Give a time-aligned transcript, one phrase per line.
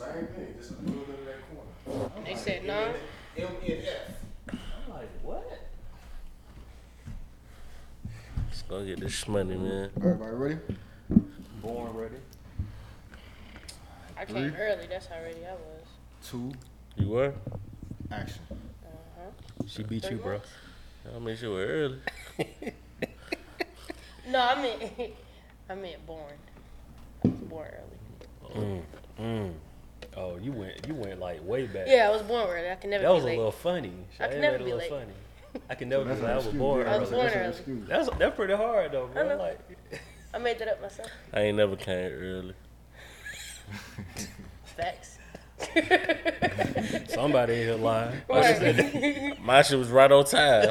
[0.00, 1.40] same thing, just a little bit of that
[1.86, 2.10] corner.
[2.24, 2.94] They said no.
[3.36, 4.14] M N F.
[4.52, 5.60] I'm like, what?
[8.46, 9.90] Let's go get this money, man.
[9.96, 10.58] Everybody ready?
[11.62, 12.16] Born ready.
[14.16, 14.86] I came early.
[14.88, 15.86] That's how ready I was.
[16.26, 16.52] Two,
[16.96, 17.32] You were?
[18.10, 18.40] action.
[18.50, 19.30] Uh-huh.
[19.66, 20.32] She beat you, Three bro.
[20.32, 20.48] months?
[21.14, 21.98] I made sure we're early.
[24.28, 24.82] No, I meant
[25.70, 26.32] I meant born.
[27.24, 28.60] I was born early.
[28.64, 28.82] Mm,
[29.20, 29.52] mm.
[30.16, 31.86] Oh, you went you went like way back.
[31.86, 32.70] Yeah, I was born early.
[32.70, 33.92] I can never That be was a little funny.
[34.18, 35.06] I can never made be a little late.
[35.06, 35.62] funny.
[35.70, 36.22] I can never be That's.
[36.22, 37.16] I was excuse, born yeah, I was early.
[37.16, 37.48] born that's an early.
[37.50, 37.88] excuse.
[37.88, 39.28] That's that's pretty hard though, I bro.
[39.28, 39.36] know.
[39.36, 39.58] Like
[40.34, 41.08] I made that up myself.
[41.32, 42.54] I ain't never came early.
[44.76, 45.18] Facts.
[47.08, 48.16] somebody in here lying.
[48.28, 49.38] Right.
[49.42, 50.70] My shit was right on time.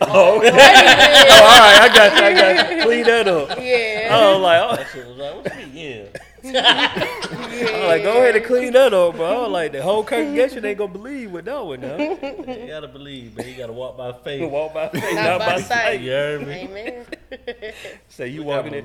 [0.00, 0.48] Oh, okay.
[0.50, 2.24] oh, all right, I got you.
[2.24, 2.82] I got you.
[2.84, 3.58] Clean that up.
[3.60, 4.08] yeah.
[4.12, 5.74] I was like, oh, That shit was like, what you mean?
[6.14, 6.17] Yeah.
[6.56, 9.26] I was like, go ahead and clean that up, bro.
[9.26, 11.96] I was like, the whole congregation ain't gonna believe with that one now.
[11.96, 13.48] You gotta believe, man.
[13.48, 14.50] You gotta walk by faith.
[14.50, 15.68] Walk by faith, Not not, by by sight.
[15.68, 16.00] sight.
[16.00, 16.54] You heard me?
[16.62, 17.06] Amen.
[18.08, 18.84] Say you We walking in, in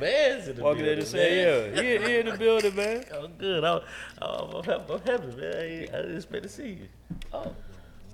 [0.56, 1.76] the walking in building, and say, man.
[1.76, 3.06] yeah, he, he in the building, man.
[3.14, 3.64] I'm good.
[3.64, 3.82] I'm,
[4.22, 5.56] I'm, I'm happy, I'm happy, man.
[5.56, 6.88] I, ain't- I didn't expect to see you.
[7.34, 7.54] Oh.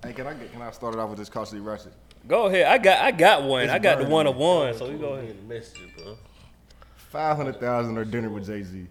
[0.03, 1.93] Hey, can I get, can I start it off with this costly ratchet?
[2.27, 2.67] Go ahead.
[2.67, 3.63] I got I got one.
[3.63, 4.73] It's I got the one of one.
[4.77, 5.35] So we go ahead.
[5.39, 6.17] the messenger, bro.
[7.09, 8.85] Five hundred thousand or dinner with Jay Z.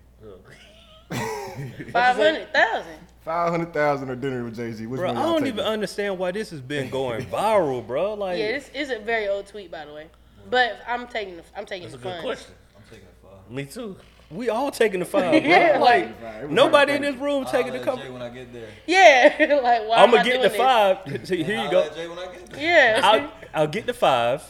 [1.92, 2.92] Five hundred thousand.
[3.24, 4.86] Five hundred thousand or dinner with Jay Z.
[4.86, 5.54] Which Bro, I one y'all don't taking?
[5.58, 8.14] even understand why this has been going viral, bro.
[8.14, 10.06] Like, Yeah, this is a very old tweet, by the way.
[10.50, 12.54] But I'm taking the I'm taking That's a the good question.
[12.76, 13.50] I'm taking it five.
[13.50, 13.96] Me too.
[14.30, 15.40] we all taking the five, bro.
[15.50, 16.04] Yeah, like,
[16.42, 18.02] It nobody in this room I'll taking the let couple.
[18.04, 18.68] Jay when I get there.
[18.86, 20.56] Yeah, like why I'm gonna get the this?
[20.56, 20.98] five.
[21.26, 21.88] See, here you I'll go.
[21.94, 22.62] Jay when I get there.
[22.62, 23.00] Yeah.
[23.02, 24.42] I'll, I'll get the five,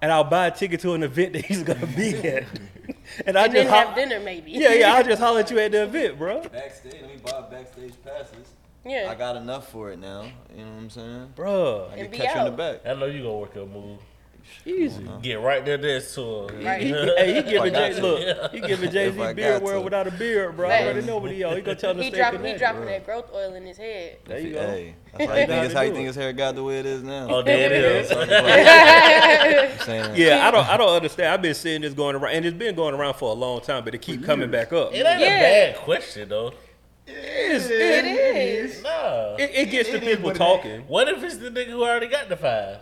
[0.00, 2.44] and I'll buy a ticket to an event that he's gonna be at.
[3.26, 4.50] And I and then just have dinner maybe.
[4.52, 4.94] yeah, yeah.
[4.94, 6.42] I'll just holler at you at the event, bro.
[6.48, 8.48] Backstage, let me buy backstage passes.
[8.84, 9.08] Yeah.
[9.10, 10.22] I got enough for it now.
[10.54, 11.32] You know what I'm saying?
[11.34, 12.56] Bro, I And can be catch you in the out.
[12.82, 12.86] back.
[12.86, 13.98] I know you gonna work your move.
[14.64, 15.04] Easy.
[15.04, 15.18] Uh-huh.
[15.22, 16.64] Get right there next to him.
[16.64, 16.82] Right.
[16.82, 18.02] He, hey, he giving got Jay to.
[18.02, 18.52] look.
[18.52, 19.84] He giving Jay If I Z beard got world to.
[19.84, 20.68] without a beard, bro.
[20.68, 20.84] I Facts.
[20.84, 21.56] already know what he on.
[21.56, 23.76] He gonna tell him to He stay dropping he dropping that growth oil in his
[23.76, 24.18] head.
[24.24, 24.60] There you go.
[24.60, 26.86] Hey, that's how you think, that's how you think his hair got the way it
[26.86, 27.28] is now.
[27.30, 28.10] Oh, there it is.
[30.18, 31.28] Yeah, I don't, I don't understand.
[31.32, 33.84] I've been seeing this going around, and it's been going around for a long time,
[33.84, 34.92] but it keep coming back up.
[34.92, 35.26] It ain't Yeah.
[35.26, 36.52] a bad question though.
[37.06, 38.82] It's- It is.
[38.82, 39.36] Nah.
[39.36, 40.80] It, it gets the It is people talking.
[40.88, 42.78] What if it's the nigga who already got the five?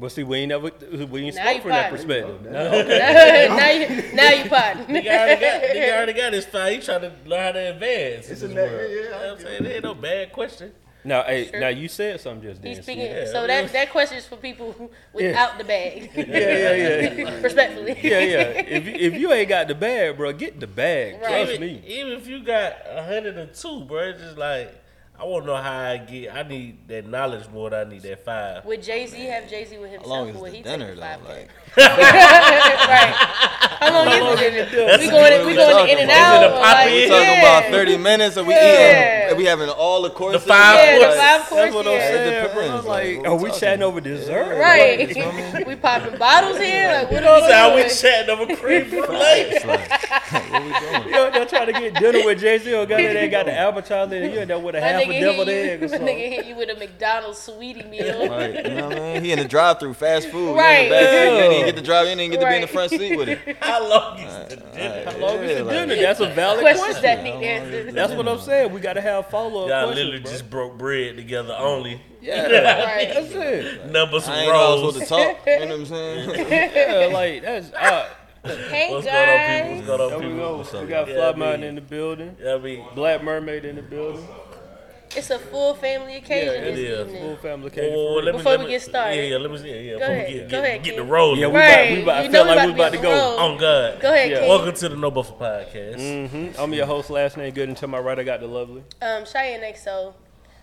[0.00, 0.70] But see, we ain't never
[1.10, 1.96] we ain't spoke from that potting.
[2.06, 2.42] perspective.
[2.44, 2.82] No.
[3.56, 4.84] now you now you potting.
[4.86, 6.72] Nigga already got, nigga already got his five.
[6.74, 8.28] He trying to learn how to advance.
[8.28, 8.90] It's in a this world.
[8.90, 9.64] yeah, You know I'm saying?
[9.64, 10.72] It ain't no bad question.
[11.04, 11.60] Now, hey, Sure.
[11.60, 12.74] now you said something just then.
[12.74, 13.06] He's speaking.
[13.06, 13.24] Yeah.
[13.26, 16.10] so that that question is for people who- without the bag.
[16.16, 17.40] Yeah, yeah, yeah.
[17.40, 17.96] Respectfully.
[18.02, 18.42] Yeah, yeah.
[18.78, 21.14] If you, if you ain't got the bag, bro, get the bag.
[21.14, 21.28] Right.
[21.28, 21.82] Trust even, me.
[21.86, 24.74] even if you got a hundred and two, bro, it's just like
[25.20, 26.32] I want to know how I get.
[26.32, 28.64] I need that knowledge more than I need that five.
[28.64, 30.62] Would Jay Z have Jay Z with how long himself, is or would the he
[30.62, 31.00] dinner though?
[31.00, 33.14] Like, right.
[33.80, 34.98] How long is the dinner?
[34.98, 36.44] We going we going in and Is it out.
[36.44, 36.94] a pop like, in?
[36.94, 37.38] we Yeah.
[37.60, 38.36] about 30 minutes?
[38.36, 39.22] Are we Yeah.
[39.22, 39.32] eating?
[39.32, 40.42] Are we having all the courses?
[40.44, 41.16] five Yeah, the course.
[41.16, 41.60] five course.
[41.62, 42.00] That's what I'm yeah.
[42.08, 42.62] saying, It bro.
[42.62, 44.58] depends, Like, like, are we oh, we talking chatting over dessert?
[44.58, 45.66] Right.
[45.66, 46.88] we popping bottles here.
[46.92, 49.06] Like what That's are we we chatting over cream brulee.
[49.08, 49.90] It's like,
[50.50, 51.04] what we doing?
[51.04, 53.46] You know, they're trying to get dinner with Jay Z or got there, they got
[53.46, 56.06] the appetizer, you end up with a half a nigga, deviled egg or something.
[56.08, 58.28] nigga hit you with a McDonald's sweetie meal.
[58.28, 59.24] Right, you know what I mean?
[59.24, 60.56] He in the drive-through, fast food.
[60.56, 60.88] Right.
[61.60, 61.74] You in the back seat.
[61.74, 62.08] You didn't get to drive.
[62.08, 63.56] You didn't get to be in the front seat with it.
[63.60, 65.04] How long is the dinner?
[65.10, 65.96] How long is Yeah, the like- dinner?
[65.96, 67.02] That's a valid Questions question.
[67.02, 67.94] that need answers.
[67.94, 68.72] That's what I'm saying.
[68.72, 70.30] We got to have follow up Y'all questions, literally bro.
[70.32, 72.00] just broke bread together only.
[72.20, 73.10] yeah, Right.
[73.14, 73.86] that's it.
[73.90, 74.94] Numbers I ain't know I was rolls.
[75.08, 75.46] supposed to talk.
[75.46, 76.30] You know what I'm saying?
[77.10, 77.72] Yeah, like that's.
[77.72, 78.08] Uh,
[78.44, 79.80] Hey What's going on, guys.
[79.80, 79.98] people?
[79.98, 80.80] What's going on, there we go.
[80.82, 82.36] We got yeah, Fly I mean- Mountain in the building.
[82.40, 84.26] Yeah, I mean, Black Mermaid in the building.
[85.16, 87.06] It's a full family occasion Yeah, it this is.
[87.08, 87.22] evening.
[87.22, 87.94] Full family occasion.
[87.94, 89.16] well, for let me, Before let we get started.
[89.16, 89.68] Yeah, yeah, let me see.
[89.68, 89.92] Yeah, yeah.
[89.92, 90.28] Go before ahead.
[90.28, 91.10] we get, Go get, ahead, get the King.
[91.10, 91.40] rolling.
[91.40, 91.66] Yeah, we Right.
[91.68, 93.10] about, we about, I You feel know we like we about about to to go.
[93.38, 93.40] rolled.
[93.40, 94.00] On God.
[94.00, 94.38] Go ahead, Yeah.
[94.40, 94.48] King.
[94.48, 95.96] Welcome to the No Buffer Podcast.
[95.96, 96.60] Mm-hmm.
[96.60, 98.82] I'm your host, last name good, and to my right I got the lovely.
[99.00, 100.12] Um, Chiane XO.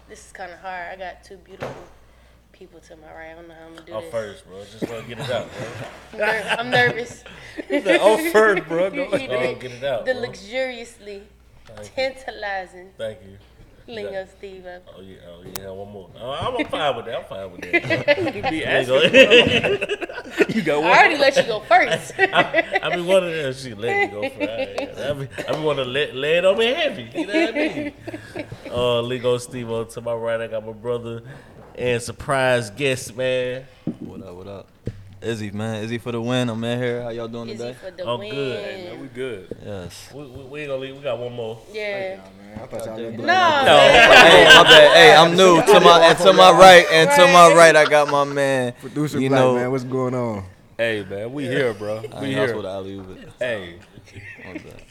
[0.07, 0.89] This is kind of hard.
[0.93, 1.73] I got two beautiful
[2.51, 3.31] people to my right.
[3.31, 4.11] I don't know how I'm gonna do Oh, this.
[4.11, 4.59] first, bro.
[4.63, 5.47] Just want to get it out,
[6.11, 6.23] bro.
[6.59, 7.23] I'm, nervous.
[7.69, 8.89] Like, oh, first, bro.
[8.91, 8.95] Go.
[8.95, 10.21] You- you Oh, get it out, The bro.
[10.21, 11.23] luxuriously
[11.65, 11.85] Thank you.
[11.95, 13.37] tantalizing Thank you.
[13.87, 14.65] Lingo Steve.
[14.65, 16.09] Oh yeah, oh yeah, one more.
[16.19, 17.17] Oh, I'm, I'm fine with that.
[17.17, 18.17] I'm fine with that.
[18.35, 19.11] You be There you asking.
[19.79, 20.45] go.
[20.49, 20.89] You got I one.
[20.97, 22.13] already let you go first.
[22.17, 23.53] I, I be one of them.
[23.53, 24.39] She let me go first.
[24.39, 25.09] that.
[25.09, 27.09] I be, I be want to let lay it on me heavy.
[27.13, 27.93] You know what I mean?
[28.71, 30.41] Uh, Lingo Steve on to my right.
[30.41, 31.21] I got my brother
[31.75, 33.65] and surprise guest man.
[33.99, 34.35] What up?
[34.35, 34.69] What up?
[35.25, 35.83] Izzy, man.
[35.83, 36.49] Izzy for the win.
[36.49, 37.01] I'm in here.
[37.01, 37.73] How y'all doing Izzy today?
[37.73, 38.29] for the I'm win.
[38.31, 38.63] good.
[38.63, 39.57] Hey, man, we good.
[39.65, 40.11] Yes.
[40.13, 40.95] We, we, we ain't gonna leave.
[40.95, 41.59] We got one more.
[41.73, 42.17] Yeah.
[42.17, 43.05] Man, I thought y'all No.
[43.09, 43.23] was No.
[43.25, 44.95] hey, my bad.
[44.95, 45.61] Hey, I'm new.
[45.63, 47.55] To my and to my right and to my Right.
[47.57, 48.73] right, I got my man.
[48.79, 50.45] Producer You Black, know- man, what's going on?
[50.77, 52.03] Hey, man, we here, bro.
[52.13, 52.57] I We ain't house here.
[52.57, 53.29] with alley oop it.
[53.39, 53.79] Hey,
[54.45, 54.81] What's that?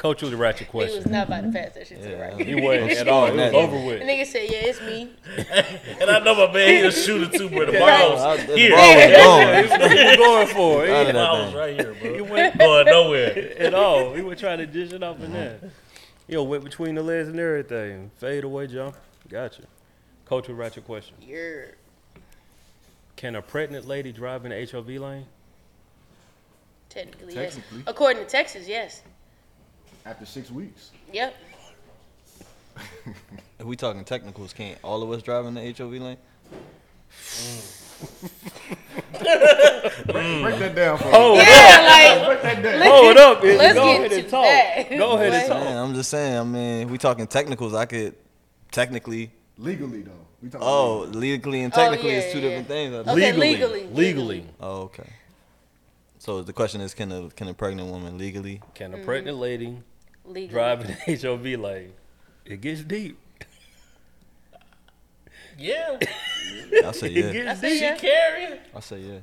[0.00, 0.92] Coach was a ratchet question.
[0.94, 2.40] He was not about to pass that shit to the right.
[2.40, 3.26] He wasn't at all.
[3.26, 4.02] It was over The with.
[4.02, 5.10] nigga said, yeah, it's me.
[6.00, 7.66] And I know my man, he a shooter too, bro.
[7.66, 8.00] The Right.
[8.00, 8.70] ball I- was the here.
[8.70, 9.80] ball was gone.
[9.80, 10.84] What you going for?
[10.86, 10.90] it.
[10.90, 12.14] Out of I was right here, bro.
[12.14, 13.58] He went Going nowhere.
[13.58, 14.14] at all.
[14.14, 15.60] He was trying to dish it off in there.
[16.28, 18.10] Yo, went between the legs and everything.
[18.16, 18.96] Fade away jump.
[19.28, 19.64] Gotcha.
[20.24, 21.14] Coach with ratchet question.
[21.20, 21.72] You're
[23.16, 25.26] Can a pregnant lady drive in the HOV lane?
[26.88, 27.54] technically, yes.
[27.56, 27.82] Technically.
[27.86, 29.02] According to Texas, yes.
[30.06, 30.90] After six weeks.
[31.12, 31.34] Yep.
[33.58, 36.16] If we talking technicals, can't all of us drive in the HOV lane?
[39.12, 41.42] Break that down for Oh, me.
[41.42, 42.80] Yeah, like, Break that down.
[42.86, 43.44] hold up.
[43.44, 43.58] Izzy.
[43.58, 44.44] let's Go get ahead to and talk.
[44.44, 44.90] that.
[44.98, 45.64] Go ahead and talk.
[45.64, 46.38] Yeah, I'm just saying.
[46.38, 47.74] I mean, we talking technicals.
[47.74, 48.14] I could
[48.70, 49.30] technically.
[49.58, 50.12] Legally, though.
[50.42, 51.20] We talking Oh, legally.
[51.20, 52.48] legally and Oh, technically yeah, is two yeah.
[52.48, 52.94] different things.
[52.94, 53.36] I Okay, think.
[53.38, 53.86] legally.
[53.88, 54.46] Legally.
[54.60, 55.08] Oh, okay.
[56.18, 58.62] So the question is, can a can a pregnant woman legally?
[58.74, 59.04] Can a Mm-hmm.
[59.04, 59.78] pregnant lady
[60.24, 60.48] Legally.
[60.48, 61.92] drive in the HOV lane?
[62.44, 63.18] It gets deep.
[65.58, 65.98] Yeah.
[66.84, 67.30] I say It yeah.
[67.30, 67.76] I gets say.
[67.78, 67.96] She yeah.
[67.96, 68.58] carrying.
[68.74, 69.18] I say yeah.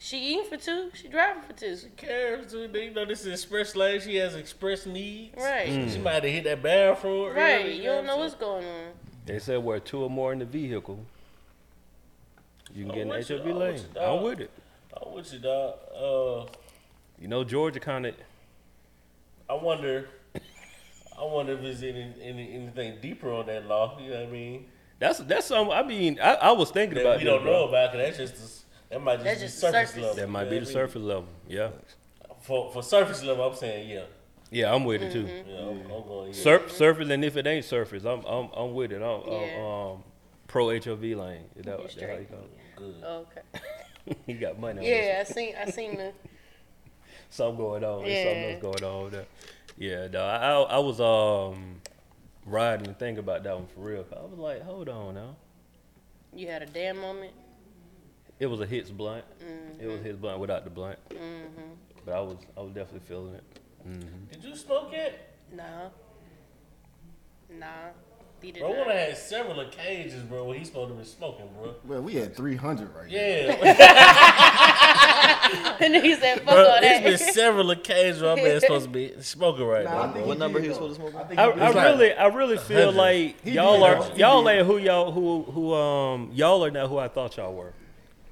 [0.00, 0.90] She eating for two.
[0.94, 1.76] She driving for two.
[1.76, 2.52] She Carries.
[2.52, 4.00] You know, this is express lane.
[4.00, 5.34] She has express needs.
[5.36, 5.68] Right.
[5.68, 5.92] Mm.
[5.92, 7.34] She might have hit that bathroom.
[7.34, 7.62] Right.
[7.62, 8.92] early, You don't know what's going on.
[9.26, 11.04] They said where two or more in the vehicle,
[12.72, 13.74] you can I'm get in the with you, HOV I'm lane.
[13.76, 14.18] you, dog.
[14.18, 14.50] I'm with it.
[15.02, 15.74] I'm with you, dog.
[15.94, 16.50] Uh,
[17.20, 18.14] You know, Georgia kind of.
[19.48, 20.08] I wonder.
[21.20, 23.98] I wonder if there's any, any anything deeper on that law.
[24.00, 24.66] You know what I mean?
[25.00, 25.70] That's that's some.
[25.70, 27.52] I mean, I, I was thinking That about we this, don't bro.
[27.52, 27.92] know about.
[27.92, 29.96] Cause that's just the, that might just That's be just surface, surface.
[30.02, 30.14] level.
[30.16, 30.72] That might be the mean?
[30.72, 31.28] surface level.
[31.48, 31.70] Yeah,
[32.42, 34.04] For for surface level, I'm saying yeah.
[34.50, 35.24] yeah, I'm with it too.
[35.24, 35.50] Mm-hmm.
[35.50, 36.28] Yeah, I'm, I'm going.
[36.28, 36.42] Yeah.
[36.42, 39.02] Sur- surface, and if it ain't surface, I'm I'm I'm with it.
[39.02, 39.56] I'm, Yeah.
[39.56, 40.04] I'm um,
[40.46, 41.44] pro HOV lane.
[41.56, 42.30] Is that, that's how you straight.
[42.30, 42.76] call it?
[42.76, 42.94] Good.
[43.04, 44.16] Okay.
[44.26, 44.78] you got money.
[44.78, 45.54] On Yeah, I seen.
[45.60, 46.12] I seen the.
[47.30, 48.04] something going on.
[48.04, 48.48] There's something Yeah.
[48.50, 49.26] else going on over there.
[49.76, 51.80] Yeah, no, I, I I was um
[52.46, 54.04] riding and thinking about that one for real.
[54.16, 55.36] I was like, hold on now.
[56.34, 57.32] You had a damn moment.
[58.40, 59.24] It was a hits blunt.
[59.42, 59.80] Mm-hmm.
[59.80, 60.98] It was hits blunt without the blunt.
[62.04, 63.44] But I was I was definitely feeling it.
[64.32, 65.18] Did you smoke it?
[65.52, 65.88] Nah.
[67.50, 67.66] Nah.
[68.40, 68.86] He did Bro, not.
[68.86, 71.74] one had several occasions, bro, where he's supposed to be smoking, bro.
[71.84, 73.16] Well, we had 300 right now.
[73.16, 74.76] Yeah,
[75.80, 78.90] and he said, "Fuck bro, all it's been several occasions where my man supposed to
[78.90, 80.12] be smoking right Nah, I now.
[80.12, 80.92] think What he number did, he was though.
[80.92, 81.22] supposed to smoke?
[81.24, 82.96] I think I, he I like really I really feel hundred.
[82.96, 84.14] like He y'all did, are though.
[84.14, 84.50] He y'all did.
[84.58, 87.72] ain't who y'all who who um y'all are not who I thought y'all were.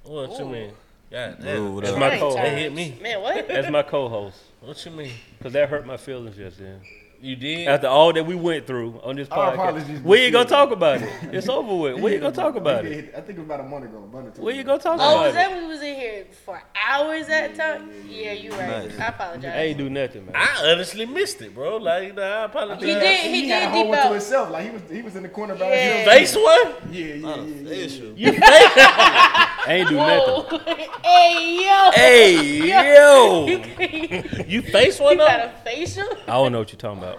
[0.04, 0.72] What you mean?
[1.10, 2.00] God Ooh, what That's up?
[2.00, 2.36] my Right, co-host.
[2.36, 2.98] That hit me.
[3.00, 3.46] Man, what?
[3.48, 5.12] That's my co-host, What you mean?
[5.38, 6.80] because that hurt my feelings just then.
[7.20, 7.66] You did?
[7.68, 10.70] After all that we went through on this Our podcast, apologies, we ain't gonna talk
[10.70, 11.08] about it.
[11.32, 12.00] It's over with.
[12.00, 13.12] We ain't gonna talk about it.
[13.16, 13.98] I think it was about a month ago.
[13.98, 15.94] a month or two We ain't gonna talk Oh, about was that we was in
[15.96, 17.90] here for hours at the time?
[18.08, 18.86] Yeah, you right.
[18.88, 18.98] Nice.
[19.00, 19.44] I apologize.
[19.54, 20.36] I ain't do nothing, man.
[20.36, 21.78] I honestly missed it, bro.
[21.78, 22.80] Like, you know, I apologize.
[22.82, 23.20] He did.
[23.20, 24.50] He, He did had a whole to himself.
[24.50, 25.92] Like he was, he was in the corner by Yeah.
[26.04, 26.16] himself.
[26.18, 26.92] Face one?
[26.92, 28.12] Yeah, yeah, Not yeah, yeah.
[28.16, 28.42] You face?
[28.44, 30.42] I ain't do Whoa.
[30.50, 30.60] nothing.
[31.04, 31.90] hey yo.
[31.92, 33.46] Hey yo!
[33.46, 35.46] you You face one got though?
[35.46, 36.08] a facial?
[36.26, 37.18] I don't know what you're talking about.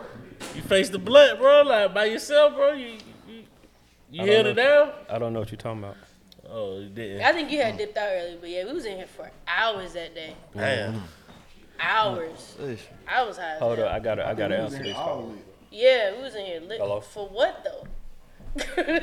[0.56, 1.64] You face the blunt, bro.
[1.64, 2.74] Like by yourself, bro.
[2.74, 2.98] You
[3.28, 3.44] you,
[4.12, 4.92] you I held it down?
[5.10, 5.98] I don't know what you're talking about.
[6.50, 7.22] Oh, you didn't.
[7.24, 9.94] I think you had dipped out early, but yeah, we was in here for hours
[9.94, 10.34] that day.
[10.56, 11.04] Damn.
[11.80, 12.56] Hours.
[12.62, 12.88] Ish.
[13.08, 13.58] I was high.
[13.60, 13.88] Hold hell.
[13.88, 14.94] up, I gotta I gotta answer in this.
[14.96, 15.34] call.
[15.72, 16.80] Yeah, we was in here lit.
[16.80, 17.02] Hello?
[17.02, 17.86] For what though?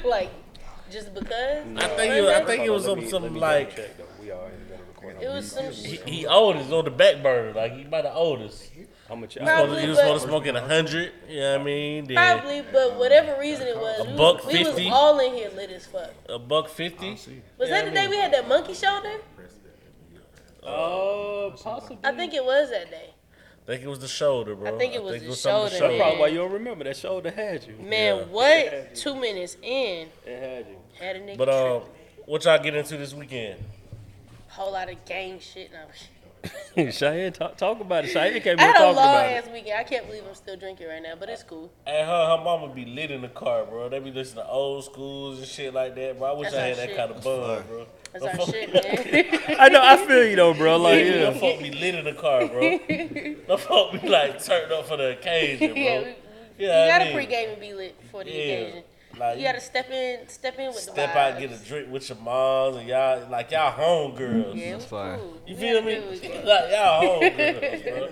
[0.08, 0.30] like,
[0.90, 1.66] just because?
[1.76, 3.76] I think it was, I think it was some, some like
[4.20, 5.22] We are in the middle of recording.
[5.22, 6.08] It was some he, shit.
[6.08, 7.52] he owed us on the back burner.
[7.52, 8.70] Like he might have owed us.
[9.08, 9.34] How much?
[9.34, 11.12] He was I, supposed to- he was supposed to smoke in a hundred.
[11.28, 12.04] You know what I mean?
[12.06, 14.88] Then Probably, but whatever reason it was, A we, buck was, we was 50?
[14.90, 16.10] all in here lit as fuck.
[16.28, 17.10] a buck fifty.
[17.12, 19.16] Was Yeah, that I the day we had that Monkey Shoulder?
[20.62, 21.98] uh, possibly.
[22.04, 23.10] I think it was that day.
[23.64, 24.74] I think it was the shoulder, bro.
[24.74, 25.98] I think it was the some of shoulder, That's man.
[25.98, 26.84] probably why you don't remember.
[26.84, 27.74] That shoulder had you.
[27.82, 28.22] Man, Yeah.
[28.24, 28.94] what?
[28.94, 30.76] Two minutes in, It had you.
[30.98, 31.88] had a nigga But um, tripping.
[32.26, 33.60] what y'all get into this weekend?
[34.48, 35.72] whole lot of gang shit.
[35.72, 35.86] Now.
[36.76, 38.12] Chiane, talk, talk about it.
[38.14, 39.52] Chiane came I here had a talking long about ass it.
[39.52, 39.78] weekend.
[39.78, 41.70] I can't believe I'm still drinking right now, but it's cool.
[41.86, 43.88] And her, her mama be lit in the car, bro.
[43.88, 46.34] They be listening to old schools and shit like that, bro.
[46.34, 46.96] I wish That's I had that shit.
[46.96, 47.86] kind of bun, bro.
[48.12, 49.56] That's our shit, man.
[49.60, 49.80] I know.
[49.82, 50.76] I feel you though, bro.
[50.76, 51.40] Like, Them yeah.
[51.40, 52.60] folk be lit in the car, bro.
[52.88, 55.82] the fuck be like turned up for the occasion, bro.
[55.82, 56.14] yeah, we, we
[56.66, 58.36] Yeah, I gotta mean- pregame and be lit for the Yeah.
[58.42, 58.82] occasion.
[59.18, 61.40] Like You gotta step in, step in with step the Step out, vibes.
[61.40, 64.54] get a drink with your moms, and y'all like y'all home girls.
[64.56, 65.16] Yeah, That's was fire.
[65.18, 65.38] cool.
[65.46, 65.92] You We feel had me?
[65.92, 66.44] a good weekend.
[66.48, 68.08] Like y'all home girls, bro.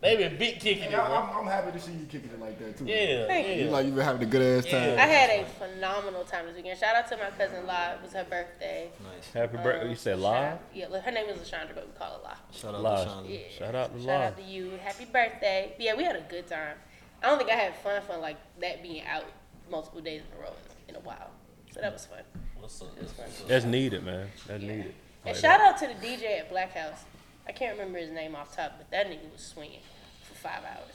[0.00, 1.00] They been big kicking it, bro.
[1.00, 2.84] I'm, I'm happy to see you kicking it like that too.
[2.84, 3.54] Yeah, Thank yeah.
[3.54, 4.82] You like you been having a good ass time.
[4.90, 5.02] Yeah.
[5.02, 6.78] I had a phenomenal time this weekend.
[6.78, 7.92] Shout out to my cousin La.
[7.92, 8.90] It was her birthday.
[9.02, 9.32] Nice.
[9.32, 9.84] Happy birthday.
[9.84, 10.58] Um, You said so live?
[10.74, 12.34] Yeah, her name is Lashandra, but we call her La.
[12.52, 13.04] Shout out Live.
[13.08, 13.30] to Shonda.
[13.30, 13.38] Yeah.
[13.58, 14.72] Shout out to Shout out to you.
[14.82, 15.72] Happy birthday.
[15.78, 16.76] Yeah, we had a good time.
[17.22, 19.24] I don't think I had fun fun like that being out
[19.70, 20.52] multiple days in a row
[20.88, 21.30] in a while.
[21.72, 22.20] So that was fun.
[22.58, 22.88] What's up?
[22.96, 23.26] It was fun.
[23.48, 24.28] That's needed, man.
[24.46, 24.94] That's needed.
[25.24, 25.74] And Like shout that.
[25.74, 27.04] out to the DJ at Black House.
[27.48, 29.80] I can't remember his name off top, but that nigga was swinging
[30.22, 30.94] for five hours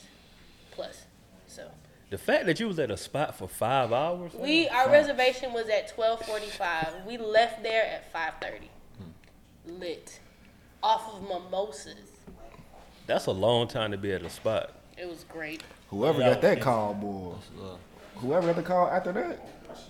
[0.71, 1.03] plus.
[1.47, 1.69] So
[2.09, 4.33] The fact that you was at a spot for five hours.
[4.33, 6.87] man, we our reservation was at twelve forty five.
[7.05, 8.69] We left there at five thirty.
[9.65, 10.19] Lit.
[10.81, 11.97] Off of mimosas.
[13.05, 14.71] That's a long time to be at a spot.
[14.97, 15.61] It was great.
[15.89, 17.33] Whoever Yeah, got that call, boy.
[17.61, 17.75] Uh,
[18.21, 19.39] Whoever got the call after that.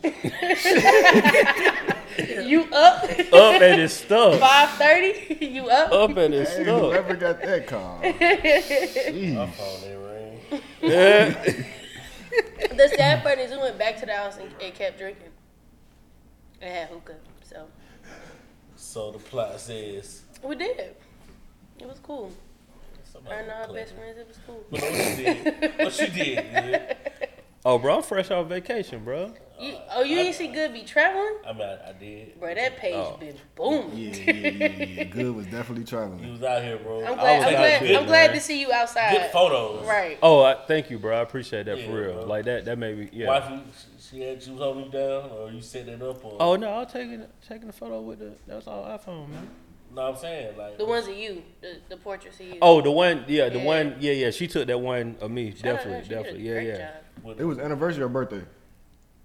[2.46, 3.04] You up?
[3.32, 4.40] Up at his stuff.
[4.40, 5.38] Five thirty?
[5.46, 5.92] You up?
[5.92, 6.82] Up at his Hey, stuff.
[6.82, 8.00] whoever got that call.
[8.02, 9.50] My Jeez.
[9.54, 10.00] phone ain't
[10.52, 10.62] ring.
[10.82, 11.54] Yeah.
[12.76, 15.30] The sad part is we went back to the house and, and kept drinking.
[16.62, 17.16] And had hookah.
[17.44, 17.68] So
[18.76, 20.24] So the plot says.
[20.44, 20.96] we did.
[21.80, 22.32] It was cool.
[23.10, 24.64] somebody Her and our best friends, it was cool.
[24.70, 25.74] But what she did?
[25.80, 26.98] What she did?
[27.66, 27.72] Yeah.
[27.72, 29.34] Oh, bro, I'm fresh off vacation, bro.
[29.60, 31.36] You, oh, you ain't see Good be traveling?
[31.46, 32.40] I mean, I, I did.
[32.40, 33.18] Bro, that page Oh.
[33.20, 33.98] been booming.
[33.98, 35.04] Yeah, yeah, yeah, yeah.
[35.04, 36.20] Good was definitely traveling.
[36.24, 37.04] He was out here, bro.
[37.06, 37.44] I'm glad.
[37.44, 37.82] I'm glad.
[37.82, 39.12] good, I'm glad to see you outside.
[39.18, 39.86] Good photos.
[39.86, 40.18] Right.
[40.24, 41.18] Oh, I, thank you, bro.
[41.18, 42.14] I appreciate that Yeah, for real.
[42.14, 42.26] bro.
[42.28, 43.28] Like that, that made me, yeah.
[43.28, 43.62] Wifey,
[44.00, 46.56] she, she had you was holding you down, or you set that up, or Oh
[46.56, 48.32] no, I was taking taking a photo with the.
[48.48, 49.50] That's all iPhone, man.
[49.94, 52.58] No, I'm saying like The ones of you, the, the portraits of you.
[52.62, 53.64] Oh, the one, yeah, the Yeah.
[53.66, 54.32] one, yeah, yeah.
[54.32, 56.02] She took that one of me, Shout out to her.
[56.02, 56.92] definitely, She did a definitely, yeah, great yeah.
[57.26, 57.40] job.
[57.40, 58.44] It was anniversary or birthday?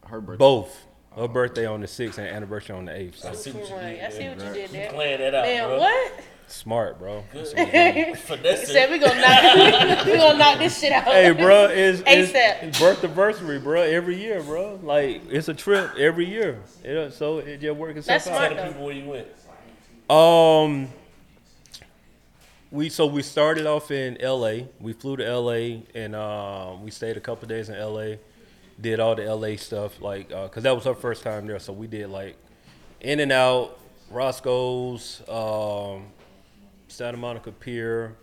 [0.06, 0.38] Her birthday.
[0.38, 0.86] Both.
[1.14, 1.28] Her oh.
[1.28, 3.18] birthday on the sixth and anniversary on the eighth.
[3.18, 3.84] So I see what you one?
[3.84, 4.04] did.
[4.04, 4.90] I see what you did there.
[4.90, 5.78] Playing that out, Man, bro.
[5.78, 6.12] what?
[6.46, 7.24] smart, bro.
[7.32, 7.46] Good.
[7.58, 11.04] He Finesse said we gonna knock we gonna knock this shit out.
[11.04, 12.62] hey, bro, it's, it's, ASAP.
[12.62, 13.82] it's birth anniversary, bro.
[13.82, 14.78] Every year, bro.
[14.82, 16.60] Like it's a trip every year.
[16.82, 18.52] It, so it just works itself That's Tell smart.
[18.52, 18.56] out.
[18.56, 19.26] the people where you went.
[20.08, 20.88] Um,
[22.70, 24.68] we so we started off in L.A.
[24.80, 25.82] We flew to L.A.
[25.94, 28.18] and um, we stayed a couple days in L.A.
[28.80, 29.56] Did all the L.A.
[29.56, 31.58] stuff like because that was her first time there.
[31.58, 32.36] So we did like
[33.00, 33.78] In-N-Out,
[34.10, 36.06] Roscoe's, um,
[36.88, 38.16] Santa Monica Pier,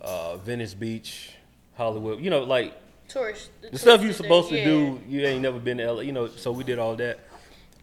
[0.00, 1.30] uh, Venice Beach,
[1.76, 2.20] Hollywood.
[2.20, 2.74] You know, like
[3.08, 3.50] Tourist.
[3.62, 4.64] the stuff you're tourist supposed to yeah.
[4.64, 6.26] do, you ain't never been to LA, you know.
[6.26, 7.20] So we did all that.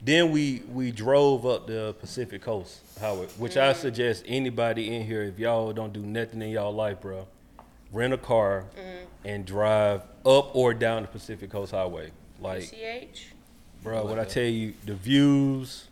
[0.01, 3.81] Then we we drove up the Pacific Coast Highway, which I mm-hmm.
[3.81, 7.27] suggest anybody in here, if y'all don't do nothing in y'all life, bro,
[7.91, 9.05] rent a car mm-hmm.
[9.25, 12.11] and drive up or down the Pacific Coast Highway.
[12.39, 13.33] Like, CH.
[13.81, 15.87] bro, what I tell you, the views,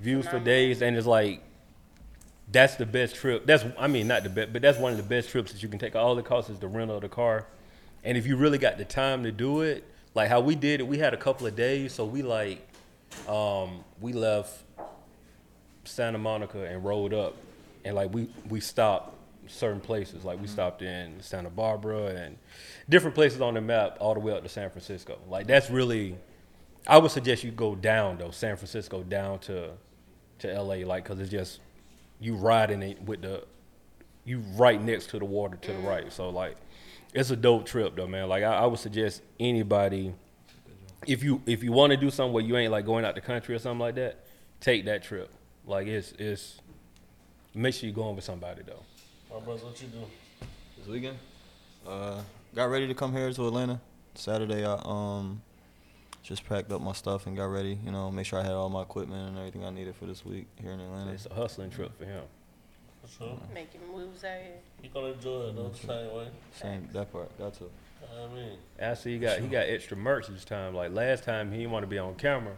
[0.00, 1.42] views for days, and it's like.
[2.50, 3.46] That's the best trip.
[3.46, 5.70] That's I mean not the best, but that's one of the best trips that you
[5.70, 5.96] can take.
[5.96, 7.46] All the costs is the rental of the car,
[8.04, 10.86] and if you really got the time to do it, like how we did it,
[10.86, 12.66] we had a couple of days, so we like,
[13.28, 14.64] um, we left
[15.84, 17.36] Santa Monica and rode up,
[17.84, 19.14] and like we we stopped
[19.46, 22.38] certain places, like we stopped in Santa Barbara and
[22.88, 25.18] different places on the map, all the way up to San Francisco.
[25.28, 26.16] Like that's really,
[26.86, 29.70] I would suggest you go down though, San Francisco down to
[30.40, 31.60] to LA, like because it's just
[32.20, 33.44] you riding it with the
[34.24, 36.12] you right next to the water to the right.
[36.12, 36.56] So like
[37.12, 38.28] it's a dope trip though, man.
[38.28, 40.14] Like I, I would suggest anybody
[41.06, 43.20] if you if you want to do something where you ain't like going out the
[43.20, 44.24] country or something like that,
[44.60, 45.30] take that trip.
[45.66, 46.60] Like it's it's
[47.54, 48.82] make sure you're going with somebody though.
[49.32, 50.46] My brother, what you do?
[50.78, 51.18] This weekend,
[51.86, 52.20] uh,
[52.54, 53.80] got ready to come here to Atlanta.
[54.14, 55.42] Saturday, I um
[56.22, 57.78] just packed up my stuff and got ready.
[57.84, 60.24] You know, make sure I had all my equipment and everything I needed for this
[60.24, 61.12] week here in Atlanta.
[61.12, 62.22] It's a hustling trip for him.
[63.02, 63.38] For sure.
[63.52, 64.52] Making moves out here.
[64.82, 66.28] You gonna enjoy it though, the same way.
[66.54, 67.36] Same that part.
[67.38, 67.70] Got to.
[68.12, 70.74] I mean, I see he got he got extra merch this time.
[70.74, 72.54] Like last time he didn't want to be on camera.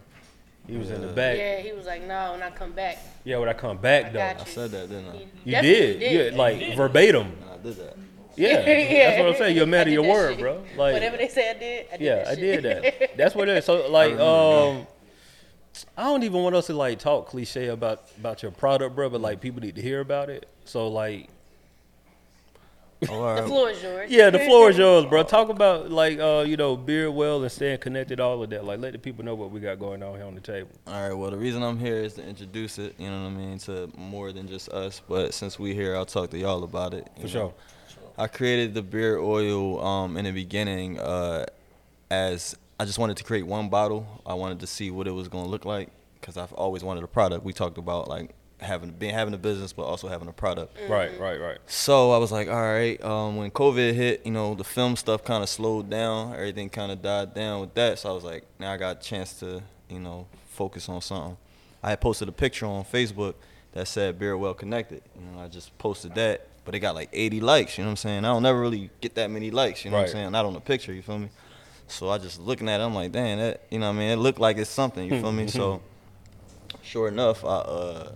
[0.67, 1.37] He was in the back.
[1.37, 2.97] Yeah, he was like, no, when I come back.
[3.25, 4.19] Yeah, when I come back I though.
[4.19, 5.17] got I said that, didn't I?
[5.17, 6.33] He You definitely did.
[6.33, 7.33] Yeah, like verbatim.
[7.43, 7.97] And I did that.
[8.37, 8.67] Yeah.
[8.67, 9.11] Yeah.
[9.11, 9.55] That's what I'm saying.
[9.57, 10.41] You're a man I did your that word, shit.
[10.41, 10.65] bro.
[10.77, 12.63] Like Whatever they say I did, I did Yeah, that I shit.
[12.63, 13.17] did that.
[13.17, 13.65] That's what it is.
[13.67, 14.25] So like, remember
[14.81, 14.87] um,
[15.99, 19.09] I don't even want us to like talk cliche about about your product, bro.
[19.11, 20.49] But like, people need to hear about it.
[20.65, 21.29] So like,
[23.09, 24.11] Oh, all the floor is yours.
[24.11, 25.23] yeah, the floor is yours, bro.
[25.25, 28.65] Talk about like, uh, you know, BeardWell and staying connected, all of that.
[28.65, 30.71] Like, let the people know what we got going on here on the table.
[30.87, 31.15] All right.
[31.15, 32.95] Well, the reason I'm here is to introduce it.
[32.99, 35.03] You know what I mean to more than just us.
[35.09, 37.09] But since we here, I'll talk to y'all about it.
[37.17, 37.29] For know.
[37.29, 37.55] sure.
[38.17, 41.47] I created the beard oil um, in the beginning uh,
[42.11, 44.23] as I just wanted to create one bottle.
[44.25, 47.09] I wanted to see what it was gonna look like because I've always wanted a
[47.09, 47.45] product.
[47.45, 48.31] We talked about like
[48.61, 50.77] having being having a business, but also having a product.
[50.89, 51.59] Right, right, right.
[51.67, 53.03] So I was like, all right.
[53.05, 56.33] Um, when COVID hit, you know, the film stuff kind of slowed down.
[56.35, 57.99] Everything kind of died down with that.
[57.99, 61.37] So I was like, now I got a chance to, you know, focus on something.
[61.83, 63.35] I had posted a picture on Facebook
[63.73, 67.41] that said "BeardWell Connected." You know, I just posted that, but it got like 80
[67.41, 67.77] likes.
[67.77, 68.25] You know what I'm saying?
[68.25, 69.85] I don't never really get that many likes.
[69.85, 70.33] You know what I'm saying?
[70.33, 70.95] Not on the picture.
[70.95, 71.29] You feel me?
[71.87, 73.65] So I just looking at it, I'm like, damn, that.
[73.71, 74.11] You know what I mean?
[74.11, 75.05] It looked like it's something.
[75.13, 75.47] You feel me?
[75.49, 75.83] So,
[76.83, 78.13] sure enough, I uh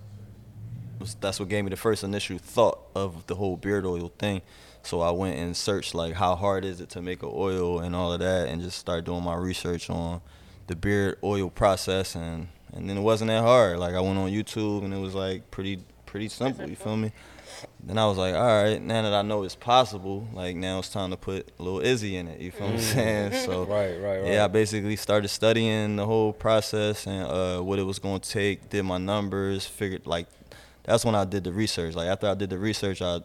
[0.98, 4.42] was, that's what gave me the first initial thought of the whole beard oil thing.
[4.82, 7.94] So I went and searched like how hard is it to make an oil and
[7.94, 10.20] all of that, and just started doing my research on
[10.66, 13.78] the beard oil process, and and then it wasn't that hard.
[13.78, 16.68] Like I went on YouTube, and it was like pretty pretty simple.
[16.68, 17.12] You feel me?
[17.82, 20.90] Then I was like, all right, now that I know it's possible, like now it's
[20.90, 22.40] time to put a little Izzy in it.
[22.40, 23.32] You feel what I'm saying?
[23.44, 24.32] So Right, right, right.
[24.32, 28.28] yeah, I basically started studying the whole process and uh, what it was going to
[28.28, 28.68] take.
[28.68, 30.28] Did my numbers, figured like
[30.88, 31.94] that's when I did the research.
[31.94, 33.20] Like after I did the research, I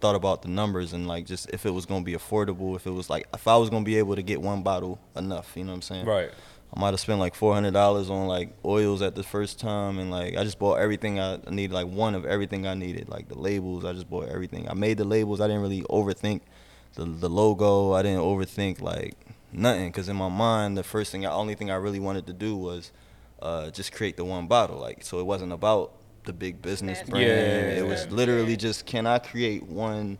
[0.00, 2.86] thought about the numbers and like just if it was going to be affordable, if
[2.86, 5.52] it was like if I was going to be able to get one bottle enough.
[5.56, 6.06] You know what I'm saying?
[6.06, 6.30] Right.
[6.72, 9.98] I might have spent like four hundred dollars on like oils at the first time,
[9.98, 13.28] and like I just bought everything I needed, like one of everything I needed, like
[13.28, 13.86] the labels.
[13.86, 14.68] I just bought everything.
[14.68, 15.40] I made the labels.
[15.40, 16.42] I didn't really overthink
[16.94, 17.94] the the logo.
[17.94, 19.14] I didn't overthink like
[19.50, 22.34] nothing, because in my mind, the first thing, the only thing I really wanted to
[22.34, 22.92] do was
[23.40, 24.78] uh, just create the one bottle.
[24.78, 25.92] Like so, it wasn't about
[26.28, 27.26] the big business brand.
[27.26, 27.80] Yeah.
[27.80, 28.12] It was Yeah.
[28.12, 30.18] literally just can I create one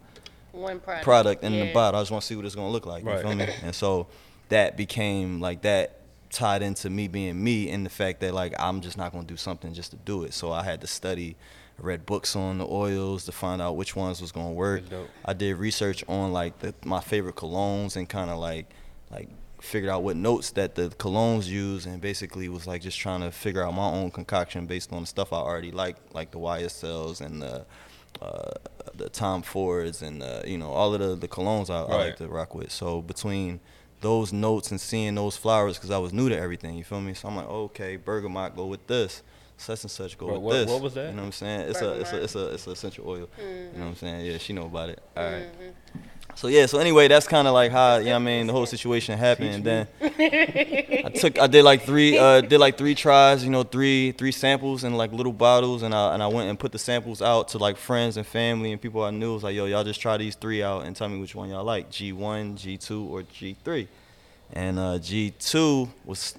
[0.53, 1.05] One product.
[1.05, 1.73] product in the Yeah.
[1.73, 2.01] bottle.
[2.01, 3.05] I just want to see what it's gonna look like.
[3.05, 3.47] You feel me?
[3.63, 4.07] And so
[4.49, 5.97] that became like that
[6.31, 9.37] tied into me being me and the fact that like I'm just not gonna do
[9.37, 10.33] something just to do it.
[10.35, 11.37] So I had to study,
[11.79, 14.83] I read books on the oils to find out which ones was gonna work.
[15.27, 18.67] I did research on like the, my favorite colognes and kind of like
[19.11, 19.29] like
[19.61, 23.31] figured out what notes that the colognes use and basically was like just trying to
[23.31, 27.21] figure out my own concoction based on the stuff I already like like the YSLs
[27.21, 27.67] and the
[28.23, 28.51] uh,
[28.95, 32.17] the Tom Fords and uh, you know all of the the colognes I, I like
[32.17, 32.71] to rock with.
[32.71, 33.61] So between
[34.01, 37.15] those notes and seeing those flowers, because I was new to everything, you feel me?
[37.15, 39.23] So I'm like, okay, bergamot, go with this.
[39.57, 40.71] Such and such, go What- with what- this.
[40.71, 41.09] what was that?
[41.11, 41.61] You know what I'm saying?
[41.71, 43.29] It's a it's a it's a it's a essential oil.
[43.39, 44.25] You know what I'm saying?
[44.25, 45.03] Yeah, she know about it.
[45.17, 45.43] All right.
[45.53, 45.71] Mm-hmm.
[46.39, 48.53] So yeah, so anyway, that's kind of like how you know what I mean the
[48.53, 52.95] whole situation happened, and then I took I did like three uh did like three
[52.95, 56.49] tries, you know, three three samples in like little bottles, and I and I went
[56.49, 59.33] and put the samples out to like friends and family and people I knew.
[59.33, 61.49] It was like, yo, y'all just try these three out and tell me which one
[61.49, 63.89] y'all like, G1, G2, or G3.
[64.53, 66.37] And uh, G2 was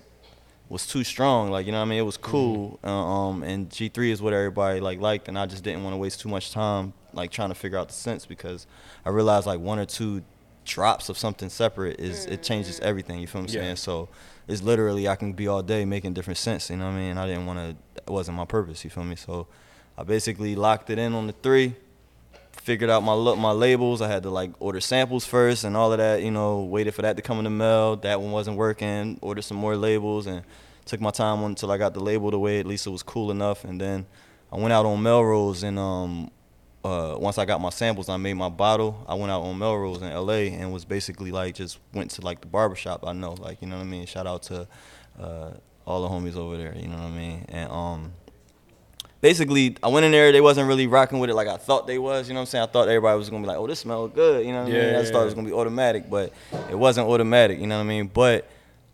[0.69, 1.51] was too strong.
[1.51, 1.99] Like you know what I mean?
[1.99, 2.79] It was cool.
[2.85, 5.93] Uh, um, and G three is what everybody like liked, and I just didn't want
[5.93, 8.67] to waste too much time like trying to figure out the sense because
[9.05, 10.23] I realized like one or two
[10.65, 13.19] drops of something separate is it changes everything.
[13.19, 13.61] You feel what I'm Yeah.
[13.61, 13.75] saying?
[13.77, 14.09] So
[14.47, 16.69] it's literally I can be all day making different sense.
[16.69, 17.17] You know what I mean?
[17.17, 18.01] I didn't want to.
[18.03, 18.83] It wasn't my purpose.
[18.83, 19.15] You feel me?
[19.15, 19.47] So
[19.97, 21.75] I basically locked it in on the three.
[22.51, 24.01] Figured out my look, my labels.
[24.01, 26.21] I had to like order samples first and all of that.
[26.21, 27.95] You know, waited for that to come in the mail.
[27.95, 29.17] That one wasn't working.
[29.21, 30.43] Ordered some more labels and
[30.85, 33.31] took my time until I got the label the way at least it was cool
[33.31, 33.63] enough.
[33.63, 34.05] And then
[34.51, 36.31] I went out on Melrose and um,
[36.83, 39.05] uh, once I got my samples, I made my bottle.
[39.07, 42.41] I went out on Melrose in LA and was basically like just went to like
[42.41, 44.05] the barbershop I know, like you know what I mean.
[44.05, 44.67] Shout out to
[45.19, 45.51] uh,
[45.85, 47.45] all the homies over there, you know what I mean.
[47.49, 48.13] And um,
[49.19, 50.31] basically, I went in there.
[50.31, 52.29] They wasn't really rocking with it like I thought they was.
[52.29, 52.63] You know what I'm saying?
[52.63, 54.75] I thought everybody was gonna be like, "Oh, this smells good." You know what I
[54.75, 54.95] mean?
[54.95, 56.31] I just thought it was gonna be automatic, but
[56.69, 57.59] it wasn't automatic.
[57.59, 58.07] You know what I mean?
[58.07, 58.49] But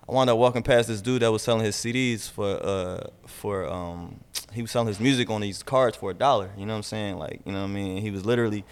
[0.07, 3.67] I wound up walking past this dude that was selling his CDs for uh for
[3.67, 4.19] um
[4.53, 6.51] he was selling his music on these cards for a dollar.
[6.57, 7.17] You know what I'm saying?
[7.17, 8.01] Like you know what I mean?
[8.01, 8.63] He was literally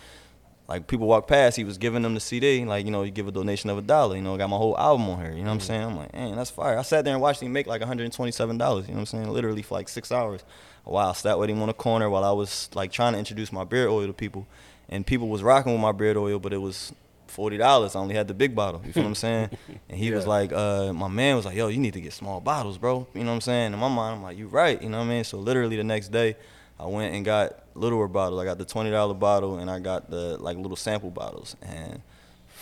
[0.67, 3.27] like people walk past, he was giving them the CD, like you know, you give
[3.27, 4.15] a donation of a dollar.
[4.15, 5.31] You know, got my whole album on here.
[5.31, 5.83] You know what I'm saying?
[5.83, 6.77] I'm like, man, that's fire.
[6.77, 8.87] I sat there and watched him make like 127 dollars.
[8.87, 9.29] You know what I'm saying?
[9.29, 10.43] Literally for like six hours.
[10.85, 13.51] While I sat with him on the corner while I was like trying to introduce
[13.51, 14.47] my beard oil to people,
[14.89, 16.93] and people was rocking with my beard oil, but it was
[17.33, 17.95] forty dollars.
[17.95, 18.81] I only had the big bottle.
[18.85, 19.49] You feel what I'm saying?
[19.89, 22.39] And he was like, uh, my man was like, yo, you need to get small
[22.39, 23.07] bottles, bro.
[23.13, 23.73] You know what I'm saying?
[23.73, 24.81] In my mind, I'm like, you right.
[24.81, 25.23] You know what I mean?
[25.23, 26.35] So literally the next day,
[26.79, 28.41] I went and got littler bottles.
[28.41, 31.55] I got the twenty dollar bottle and I got the like little sample bottles.
[31.61, 32.01] And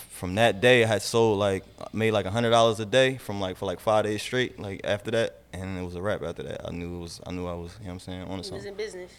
[0.10, 3.58] from that day, I had sold like made like hundred dollars a day from like
[3.58, 4.60] for like five days straight.
[4.60, 6.22] Like after that, and it was a wrap.
[6.24, 7.20] After that, I knew it was.
[7.26, 7.72] I knew I was.
[7.80, 8.22] You know what I'm saying?
[8.22, 8.68] On to He was something.
[8.68, 9.12] in business.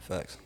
[0.00, 0.38] Facts.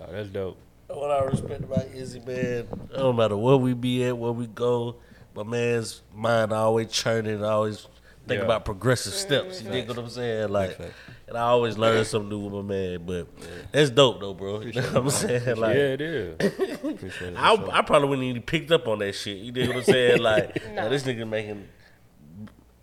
[0.00, 0.58] Oh, that's dope.
[0.88, 4.46] What I respect about Izzy, man, it don't matter where we be at, where we
[4.46, 4.96] go,
[5.34, 7.86] my man's mind always churning, always
[8.26, 8.44] think Yeah.
[8.44, 9.60] about progressive steps.
[9.62, 10.48] You dig what I'm saying?
[10.48, 10.78] Like,
[11.28, 13.00] and I always learn something new with my man.
[13.04, 13.26] But
[13.72, 14.60] that's dope, though, bro.
[14.60, 15.56] You know what I'm saying?
[15.56, 16.36] Like, yeah, it is.
[16.86, 17.34] It.
[17.36, 19.38] I, I probably wouldn't even picked up on that shit.
[19.38, 20.22] You dig what I'm saying?
[20.22, 20.74] Like, No.
[20.84, 21.66] now this nigga making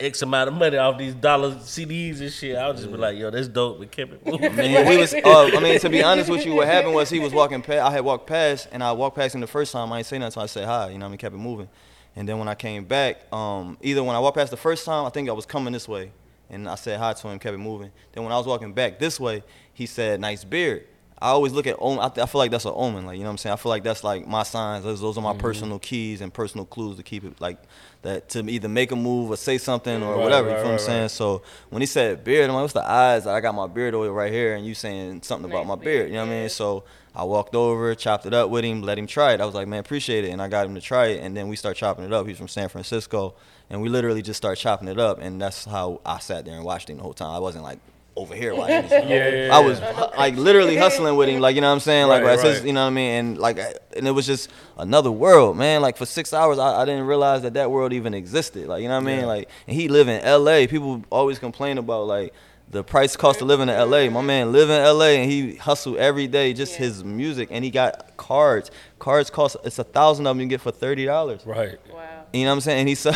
[0.00, 2.56] X amount of money off these dollar CDs and shit.
[2.56, 3.78] I'll just be like, yo, that's dope.
[3.78, 4.56] We kept it moving.
[4.56, 5.14] Man, we was.
[5.14, 5.20] Uh,
[5.54, 7.80] I mean, to be honest with you, what happened was he was walking past.
[7.80, 9.92] I had walked past, and I walked past him the first time.
[9.92, 10.90] I ain't say nothing, so I said hi.
[10.90, 11.68] You know, what I mean, kept it moving.
[12.16, 15.06] And then when I came back, um, either when I walked past the first time,
[15.06, 16.10] I think I was coming this way,
[16.50, 17.92] and I said hi to him, kept it moving.
[18.12, 20.86] Then when I was walking back this way, he said, "Nice beard."
[21.22, 22.04] I always look at omen.
[22.04, 23.06] I, th- I feel like that's an omen.
[23.06, 23.52] Like you know what I'm saying.
[23.54, 24.84] I feel like that's like my signs.
[24.84, 27.62] Those, those are my personal keys and personal clues to keep it like
[28.04, 30.48] that to either make a move or say something or Right, whatever.
[30.48, 31.08] right, you feel right, what I'm saying?
[31.08, 33.26] So when he said beard, I'm like, what's the eyes?
[33.26, 36.08] I got my beard oil right here and you saying something about my beard, beard?
[36.08, 36.48] You know what I mean?
[36.48, 39.40] So I walked over, chopped it up with him, let him try it.
[39.40, 41.48] I was like, man, appreciate it, and I got him to try it, and then
[41.48, 42.26] we start chopping it up.
[42.26, 43.34] He's from San Francisco,
[43.70, 46.64] and we literally just start chopping it up, and that's how I sat there and
[46.64, 47.30] watched him the whole time.
[47.34, 47.78] I wasn't like
[48.16, 48.82] over here watching.
[48.82, 48.92] this.
[49.08, 49.80] Yeah, yeah, I was
[50.16, 52.64] like literally hustling with him, like you know what I'm saying, like Right, as his-
[52.64, 55.82] you know what I mean, and like, I- and it was just another world, man.
[55.82, 58.66] Like for six hours, I, I didn't realize that that world even existed.
[58.68, 59.26] Like you know what I mean, Yeah.
[59.26, 60.66] like, and he live in L.A.
[60.66, 62.32] People always complain about like
[62.70, 64.08] the price cost of living in L.A.
[64.08, 65.20] My man live in L.A.
[65.20, 66.78] and he hustle every day, just Yeah.
[66.86, 68.70] his music, and he got cards.
[68.98, 71.44] Cards cost it's a thousand of them you get for thirty dollars.
[71.44, 71.78] Right.
[71.92, 72.13] Wow.
[72.34, 72.80] You know what I'm saying?
[72.80, 73.14] And he sell,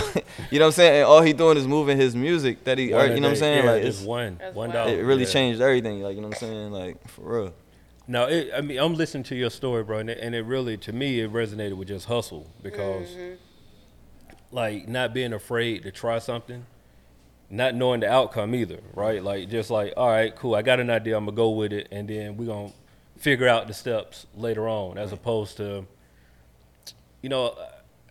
[0.51, 0.97] you know what I'm saying?
[0.97, 3.33] And all he doing is moving his music that he, or, One you know what
[3.33, 3.65] I'm saying?
[3.65, 5.29] Yeah, like it's it's, one, one it really yeah.
[5.29, 6.03] changed everything.
[6.03, 6.71] Like you know what I'm saying?
[6.71, 7.55] Like for real.
[8.11, 10.79] No, it, I mean, I'm listening to your story, bro, and it, and it really,
[10.79, 13.35] to me, it resonated with just hustle because, mm-hmm.
[14.51, 16.65] like, not being afraid to try something,
[17.51, 19.23] not knowing the outcome either, right?
[19.23, 21.89] Like, just like, all right, cool, I got an idea, I'm gonna go with it,
[21.91, 22.73] and then we're gonna
[23.19, 25.85] figure out the steps later on, as opposed to,
[27.21, 27.59] you know,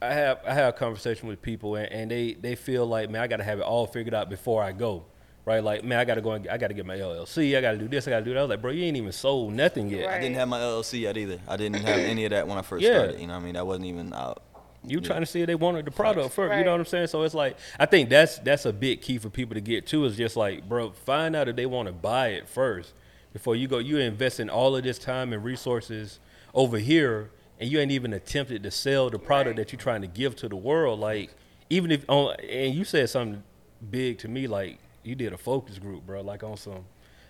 [0.02, 3.22] I have I have a conversation with people, and, and they they feel like, man,
[3.22, 5.06] I gotta have it all figured out before I go.
[5.46, 6.32] Right, like man, I gotta go.
[6.34, 7.58] And, I gotta get my LLC.
[7.58, 8.06] I gotta do this.
[8.06, 8.40] I gotta do that.
[8.40, 10.10] I was like, bro, you ain't even sold nothing yet.
[10.10, 11.40] I didn't have my LLC yet either.
[11.48, 12.96] I didn't have any of that when I first Yeah.
[12.98, 13.22] started.
[13.22, 13.54] You know what I mean?
[13.54, 14.44] That wasn't even out.
[14.84, 16.58] You trying to see if they wanted the product first.
[16.58, 17.08] You know what I'm saying?
[17.08, 20.04] So it's like I think that's that's a big key for people to get to
[20.06, 22.94] is just like, bro, find out if they want to buy it first
[23.34, 23.78] before you go.
[23.80, 26.20] You invest in all of this time and resources
[26.54, 29.68] over here, and you ain't even attempted to sell the product Right.
[29.68, 31.00] that you're trying to give to the world.
[31.00, 31.32] Like
[31.70, 33.44] even if on and you said something
[33.90, 36.22] big to me, like you did a focus group, bro.
[36.22, 36.86] Like on some,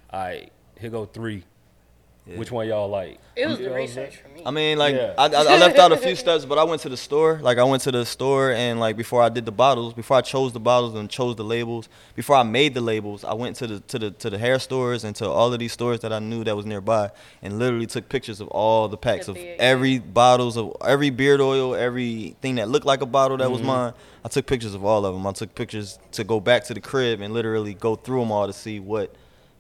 [0.10, 1.44] all right, here go three.
[2.30, 2.38] Yeah.
[2.38, 3.20] Which one y'all like?
[3.38, 4.42] It was You the I'm research for me.
[4.46, 5.14] I mean, like Yeah.
[5.18, 7.40] I, I, I left out a few steps, but I went to the store.
[7.42, 10.22] Like I went to the store and like before I did the bottles, before I
[10.22, 13.68] chose the bottles and chose the labels, before I made the labels, I went to
[13.68, 16.20] the to the to the hair stores and to all of these stores that I
[16.20, 17.12] knew that was nearby,
[17.42, 21.10] and literally took pictures of all the packs The of beard, every bottles of every
[21.12, 23.54] beard oil, everything that looked like a bottle that Mm-hmm.
[23.54, 23.94] was mine.
[24.26, 25.26] I took pictures of all of them.
[25.26, 28.48] I took pictures to go back to the crib and literally go through them all
[28.48, 29.16] to see what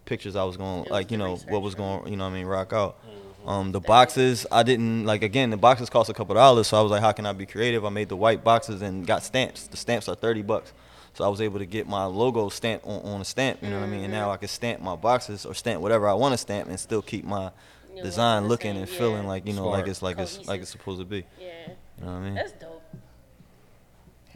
[0.08, 1.78] pictures I was going It like you know research, what was huh?
[2.00, 2.98] going you know what I mean rock out.
[3.06, 3.50] Mm-hmm.
[3.50, 5.52] Um, the boxes I didn't like again.
[5.52, 7.86] The boxes cost a couple dollars, so I was like, how can I be creative?
[7.86, 9.68] I made the white boxes and got stamps.
[9.68, 10.74] The stamps are thirty bucks,
[11.14, 13.60] so I was able to get my logo stamped on, on a stamp.
[13.64, 14.04] You know what I mean?
[14.04, 14.22] And Mm-hmm.
[14.22, 17.02] now I can stamp my boxes or stamp whatever I want to stamp and still
[17.02, 17.52] keep my
[17.92, 18.98] You know, design the looking same, and yeah.
[18.98, 19.80] feeling like you know Smart.
[19.80, 21.24] like it's like it's like it's supposed to be.
[21.40, 21.46] Yeah,
[22.00, 22.36] You know what I mean?
[22.36, 22.84] that's dope.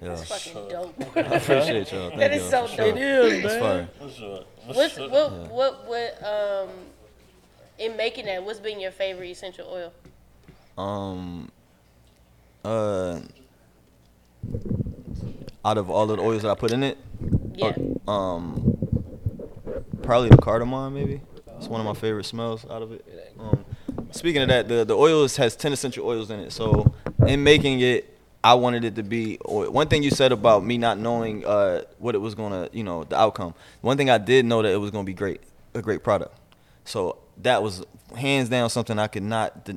[0.01, 0.07] Yeah.
[0.15, 0.95] That's fucking dope.
[1.17, 2.09] I appreciate y'all.
[2.15, 2.75] Thank That is y'all so dope.
[2.77, 2.85] sure.
[2.87, 3.59] It is, It's man.
[3.59, 3.89] fire.
[3.99, 4.43] For sure.
[4.65, 6.69] What's what what what um
[7.79, 8.43] in making that?
[8.43, 9.93] What's been your favorite essential oil?
[10.77, 11.51] Um,
[12.63, 13.19] uh,
[15.65, 16.97] out of all of the oils that I put in it,
[17.55, 17.73] Yeah.
[18.07, 18.77] um,
[20.01, 20.93] probably the cardamom.
[20.93, 21.21] Maybe
[21.57, 23.05] it's one of my favorite smells out of it.
[23.39, 23.65] Um,
[24.11, 26.51] speaking of that, the the oils has ten essential oils in it.
[26.51, 26.93] So
[27.27, 29.37] in making it, I wanted it to be.
[29.45, 33.03] One thing you said about me not knowing uh, what it was gonna, you know,
[33.03, 33.53] the outcome.
[33.81, 35.41] One thing I did know that it was gonna be great,
[35.75, 36.35] a great product.
[36.85, 37.83] So that was
[38.15, 39.69] hands down something I could not,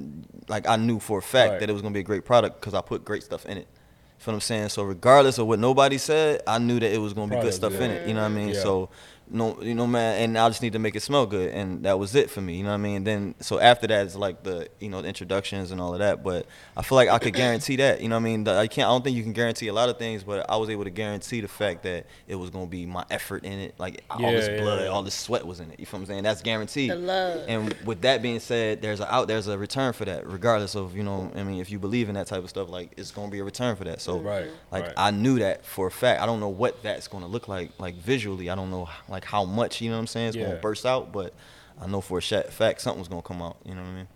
[0.48, 1.60] like I knew for a fact Right.
[1.60, 3.68] that it was gonna be a great product because I put great stuff in it.
[3.68, 4.68] You feel what I'm saying?
[4.70, 7.54] So regardless of what nobody said, I knew that it was gonna be good Product,
[7.56, 8.08] stuff in it.
[8.08, 8.48] You know what I mean?
[8.48, 8.62] Yeah.
[8.62, 8.88] So
[9.30, 11.98] no, you know, man, and I just need to make it smell good, and that
[11.98, 12.56] was it for me.
[12.56, 13.04] You know what I mean?
[13.04, 16.22] Then so after that is like the you know the introductions and all of that.
[16.22, 18.02] But I feel like I could guarantee that.
[18.02, 18.46] You know what I mean?
[18.46, 18.86] I can't.
[18.86, 20.90] I don't think you can guarantee a lot of things, but I was able to
[20.90, 24.48] guarantee the fact that it was gonna be my effort in it, like all this
[24.48, 24.88] yeah, blood, yeah.
[24.88, 25.80] all this sweat was in it.
[25.80, 26.22] You feel what I'm saying?
[26.24, 26.90] That's guaranteed.
[26.90, 27.44] The love.
[27.48, 30.94] And with that being said, there's a out there's a return for that, regardless of
[30.96, 31.30] you know.
[31.34, 33.44] I mean, if you believe in that type of stuff, like it's gonna be a
[33.44, 34.00] return for that.
[34.02, 34.94] So Right, like right.
[34.96, 36.20] I knew that for a fact.
[36.20, 38.50] I don't know what that's gonna look like, like visually.
[38.50, 40.28] I don't know like how much you know what I'm saying.
[40.28, 40.44] It's Yeah.
[40.46, 41.34] gonna burst out, but
[41.78, 43.58] I know for a fact something's gonna come out.
[43.66, 44.08] You know what I mean?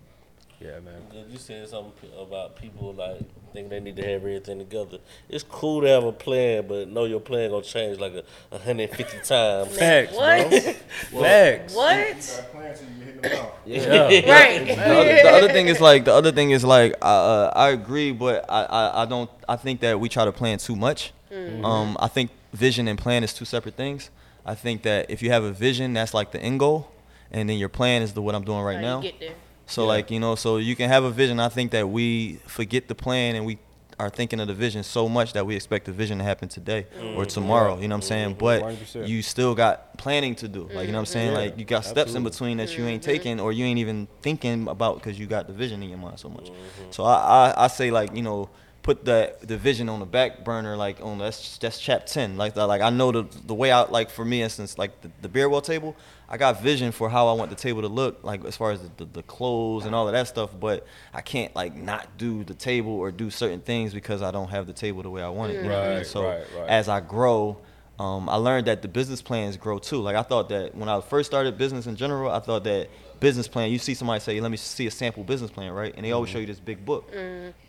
[0.60, 1.02] Yeah, man.
[1.30, 3.20] You said something about people like
[3.52, 4.98] think they need to have everything together.
[5.28, 9.18] It's cool to have a plan, but know your plan gonna change like a 150
[9.24, 9.78] times.
[9.78, 10.50] Facts, What?
[11.12, 11.22] bro.
[11.22, 11.74] Facts.
[11.76, 12.48] What?
[12.52, 13.56] Plans and you hit them out.
[13.64, 14.32] Yeah.
[14.32, 14.66] Right.
[14.66, 17.68] the, other, the other thing is like the other thing is like I uh, I
[17.70, 21.12] agree, but I, I I don't I think that we try to plan too much.
[21.62, 24.10] Um, I think vision and plan is two separate things.
[24.48, 26.90] I think that if you have a vision, that's like the end goal,
[27.30, 29.02] and then your plan is the what I'm doing right now.
[29.02, 29.34] you get there.
[29.66, 29.88] So Yeah.
[29.88, 31.38] like you know, so you can have a vision.
[31.38, 33.58] I think that we forget the plan and we
[34.00, 36.86] are thinking of the vision so much that we expect the vision to happen today
[36.96, 37.18] mm-hmm.
[37.18, 37.78] or tomorrow.
[37.78, 38.36] You know what I'm saying?
[38.38, 39.08] But 100%.
[39.08, 40.62] you still got planning to do.
[40.72, 41.32] Like you know what I'm saying?
[41.32, 43.10] Yeah, Like you got steps in between that you ain't mm-hmm.
[43.10, 46.18] taking or you ain't even thinking about because you got the vision in your mind
[46.18, 46.50] so much.
[46.90, 48.48] So I, I I say like you know
[48.88, 52.54] put the the vision on the back burner like on that's that's chap 10 like
[52.54, 55.28] the, like I know the the way out like for me instance like the, the
[55.28, 55.94] BeardWell table
[56.26, 58.80] I got vision for how I want the table to look like as far as
[58.80, 62.44] the, the, the clothes and all of that stuff but I can't like not do
[62.44, 65.28] the table or do certain things because I don't have the table the way I
[65.28, 65.96] want it you know what I mean?
[65.98, 66.68] Right, so right, right.
[66.70, 67.58] as I grow
[67.98, 70.00] um, I learned that the business plans grow too.
[70.00, 73.48] Like I thought that when I first started business in general, I thought that business
[73.48, 73.72] plan.
[73.72, 75.92] You see somebody say, "Let me see a sample business plan," right?
[75.96, 77.10] And they always show you this big book,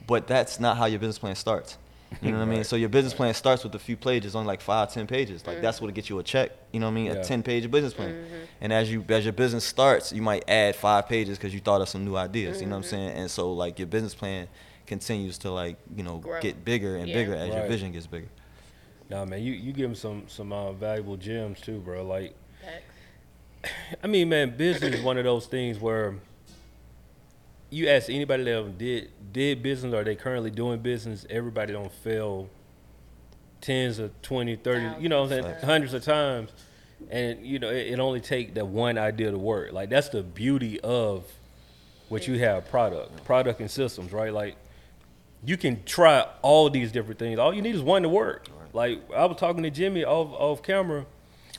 [0.09, 1.77] but that's not how your business plan starts.
[2.19, 2.63] You know what I mean?
[2.63, 5.45] So your business plan starts with a few pages, on like five, ten pages.
[5.45, 5.85] Like that's mm-hmm.
[5.85, 6.49] what get you a check.
[6.71, 7.05] You know what I mean?
[7.05, 7.13] Yeah.
[7.13, 8.15] A ten-page business plan.
[8.15, 8.35] Mm-hmm.
[8.61, 11.81] And as you as your business starts, you might add five pages because you thought
[11.81, 12.59] of some new ideas.
[12.59, 12.89] You know what I'm mm-hmm.
[12.89, 13.09] saying?
[13.11, 14.47] And so like your business plan
[14.87, 16.41] continues to like you know Grow.
[16.41, 17.13] get bigger and Yeah.
[17.13, 18.29] bigger as your vision gets bigger.
[19.09, 22.03] Nah, man, you you give them some some uh, valuable gems too, bro.
[22.03, 23.73] Like, Facts.
[24.03, 26.15] I mean, man, business is one of those things where
[27.69, 32.49] you ask anybody that did did business or they currently doing business, everybody don't fail
[33.61, 35.63] tens or 20, 30, you know what I'm saying, Thousands.
[35.63, 36.51] hundreds of times.
[37.09, 39.71] And you know, it, it only take that one idea to work.
[39.71, 41.25] Like that's the beauty of
[42.09, 44.33] what you have product, product and systems, right?
[44.33, 44.55] Like
[45.45, 47.39] you can try all these different things.
[47.39, 48.47] All you need is one to work.
[48.73, 51.05] Like I was talking to Jimmy off off camera.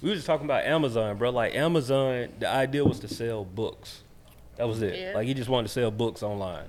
[0.02, 1.30] We were just talking about Amazon, bro.
[1.30, 4.02] Like Amazon, the idea was to sell books.
[4.60, 4.94] That was it.
[4.98, 5.12] Yeah.
[5.14, 6.66] Like he just wanted to sell books online.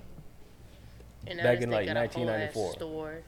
[1.28, 2.72] And Back in, like, got a whole ass 1994.
[2.74, 3.22] Store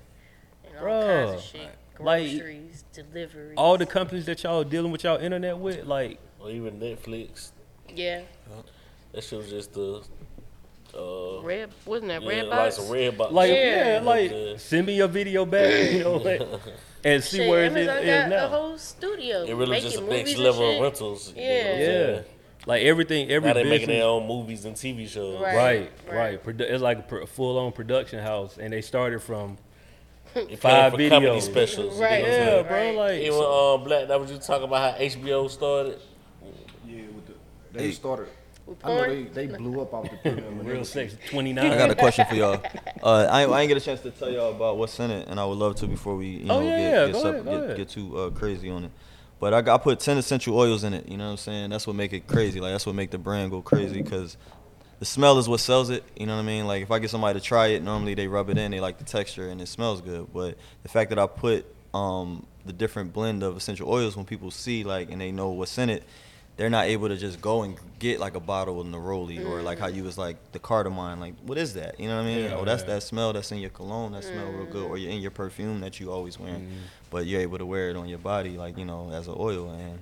[0.65, 1.69] and all Bruh, kinds of shit.
[1.99, 3.53] like, deliveries.
[3.57, 7.51] All the companies that y'all dealing with y'all internet with, like Or even Netflix.
[7.93, 8.21] yeah,
[9.11, 10.01] That shit was just the.
[10.97, 12.75] Uh, red wasn't that yeah, red like box?
[12.77, 13.31] some red box.
[13.33, 14.01] like yeah, Yeah.
[14.01, 14.57] like Yeah.
[14.57, 16.41] send me your video back, you know, like,
[17.03, 18.47] and see Shit, where it is, is got a now.
[18.47, 19.43] whole studio.
[19.43, 20.81] It really just the movies next level of shit.
[20.83, 21.33] rentals.
[21.35, 22.21] you know what I'm Yeah.
[22.67, 22.79] Yeah, saying?
[22.81, 23.79] like everything, every Now they business.
[23.81, 25.41] making their own movies and TV shows.
[25.41, 25.55] Right.
[25.55, 26.39] Right, right.
[26.45, 26.59] right.
[26.61, 29.57] It's like a full-on production house, and they started from
[30.33, 31.41] Five for comedy videos.
[31.43, 31.95] specials.
[31.97, 32.21] you Right.
[32.23, 32.65] know yeah, saying?
[32.67, 32.75] bro.
[32.77, 32.95] Right.
[32.95, 35.99] Like Even um, Black, that was you talking about how HBO started.
[36.87, 37.33] Yeah, with the
[37.71, 38.27] they started.
[38.83, 40.59] I know they, they blew up off the premium.
[40.65, 41.41] real was- sex I
[41.77, 42.61] got a question for y'all.
[43.03, 45.27] Uh, I, ain't- I ain't get a chance to tell y'all about what's in it,
[45.27, 47.67] and I would love to before we you know Oh, yeah, get get, go ahead,
[47.67, 48.91] get, get too uh, crazy on it.
[49.39, 51.07] But I I put ten essential oils in it.
[51.09, 51.69] You know what I'm saying?
[51.69, 52.59] That's what make it crazy.
[52.59, 54.37] Like that's what make the brand go crazy because
[54.99, 56.03] the smell is what sells it.
[56.17, 56.65] You know what I mean?
[56.65, 58.99] Like if I get somebody to try it, normally they rub it in, they like
[58.99, 60.27] the texture and it smells good.
[60.33, 64.49] But the fact that I put um, the different blend of essential oils, when people
[64.49, 66.03] see like and they know what's in it,
[66.55, 69.79] they're not able to just go and get like a bottle of neroli or like
[69.79, 69.95] how mm.
[69.95, 71.19] you was like the cardamom.
[71.19, 71.99] Like what is that?
[71.99, 72.43] You know what I mean?
[72.45, 72.95] Yeah, oh, that's yeah.
[72.95, 74.11] that smell that's in your cologne.
[74.11, 75.01] That smell real good, or mm.
[75.01, 76.71] you're in your perfume that you always wearing, mm.
[77.09, 79.71] but you're able to wear it on your body like you know as an oil
[79.71, 79.99] and.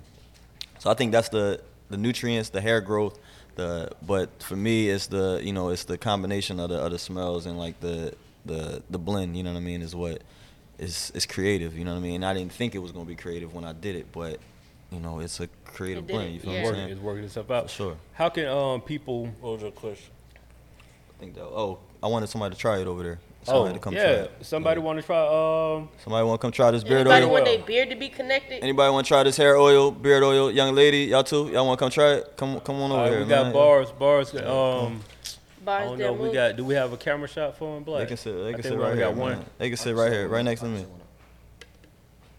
[0.79, 1.61] So I think that's the
[1.91, 3.19] the nutrients, the hair growth,
[3.55, 7.45] the but for me it's the you know it's the combination of the other smells
[7.45, 8.13] and like the
[8.45, 9.37] the the blend.
[9.37, 9.81] You know what I mean?
[9.81, 10.23] Is what
[10.79, 11.77] is is creative.
[11.77, 12.15] You know what I mean?
[12.15, 14.39] And I didn't think it was gonna be creative when I did it, but
[14.91, 16.33] you know it's a creative It blend.
[16.33, 16.63] You feel yeah.
[16.63, 16.91] what I'm working, saying?
[16.91, 17.63] it's working itself out.
[17.69, 17.97] For sure.
[18.13, 19.27] How can um people?
[19.39, 20.11] What was your question?
[21.17, 21.43] I think that.
[21.43, 23.19] Oh, I wanted somebody to try it over there.
[23.43, 24.03] Somebody Oh, to come yeah.
[24.03, 24.31] try it.
[24.41, 27.37] Somebody want to try um Somebody want to come try this beard Anybody oil?
[27.37, 28.61] Anybody want their beard to be connected?
[28.63, 30.51] Anybody want to try this hair oil, beard oil?
[30.51, 31.49] Young lady, y'all too?
[31.51, 32.33] Y'all want to come try it?
[32.37, 33.21] Come come on over all right, here.
[33.21, 33.53] we got man.
[33.53, 34.35] bars, bars.
[34.35, 35.01] Um,
[35.61, 36.13] I Bars don't know.
[36.13, 36.33] We move?
[36.33, 36.55] got.
[36.55, 38.01] Do we have a camera shot for him, Black?
[38.01, 38.33] They can sit.
[38.43, 39.05] They can sit right only here.
[39.07, 39.45] got one.
[39.59, 40.85] They can sit right here, right next to me.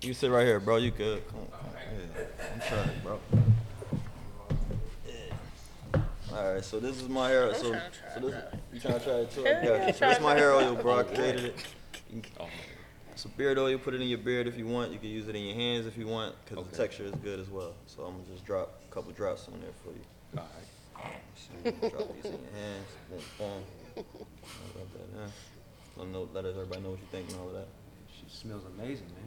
[0.03, 0.77] You can sit right here, bro.
[0.77, 1.27] You good?
[1.29, 1.47] Come on.
[1.93, 2.09] Come on.
[2.17, 2.25] Yeah.
[2.55, 3.21] I'm trying, bro.
[6.35, 7.53] All right, so this is my hair.
[7.55, 9.43] So, trying try so this, you trying to try it too?
[9.43, 9.93] Yeah, yeah.
[9.93, 10.23] So this it.
[10.23, 11.01] my hair oil, bro.
[11.01, 11.57] I created it.
[12.11, 12.47] You can-
[13.13, 13.69] It's a beard oil.
[13.69, 14.93] You put it in your beard if you want.
[14.93, 17.39] You can use it in your hands if you want, because the texture is good
[17.39, 17.75] as well.
[17.87, 20.01] So I'm gonna just drop a couple drops on there for you.
[20.39, 20.49] All
[21.05, 21.13] right.
[21.37, 22.89] So you can drop these in your hands.
[23.11, 23.65] Boom, boom.
[23.97, 25.33] I'll rub that in.
[25.97, 27.69] Let, know, let everybody know what you think and all of that.
[28.09, 29.22] She smells amazing, man.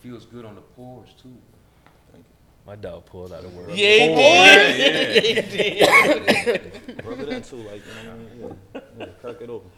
[0.00, 1.34] Feels good on the pores too.
[2.12, 2.32] Thank you.
[2.66, 3.70] My dog pulled out the word.
[3.70, 5.52] Yeah, he did.
[5.52, 7.04] you.
[7.04, 8.58] Rub it in too, like, you know what I mean?
[8.74, 8.80] Yeah.
[8.98, 9.70] yeah crack it open.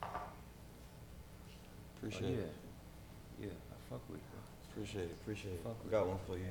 [0.00, 0.10] But
[1.98, 2.54] Appreciate yeah, it.
[3.42, 4.22] yeah, I fuck with it.
[4.30, 4.40] bro.
[4.82, 5.16] Appreciate it.
[5.22, 5.60] Appreciate it.
[5.64, 6.44] Fuck with Got one for you.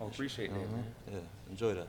[0.00, 0.84] I appreciate that, man.
[1.10, 1.18] Yeah,
[1.50, 1.88] enjoy that.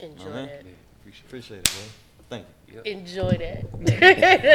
[0.00, 0.32] Enjoy Uh-huh.
[0.32, 0.64] that.
[0.64, 1.82] Yeah, appreciate Appreciate it, bro.
[2.30, 2.80] Thank you.
[2.84, 3.64] Enjoy that.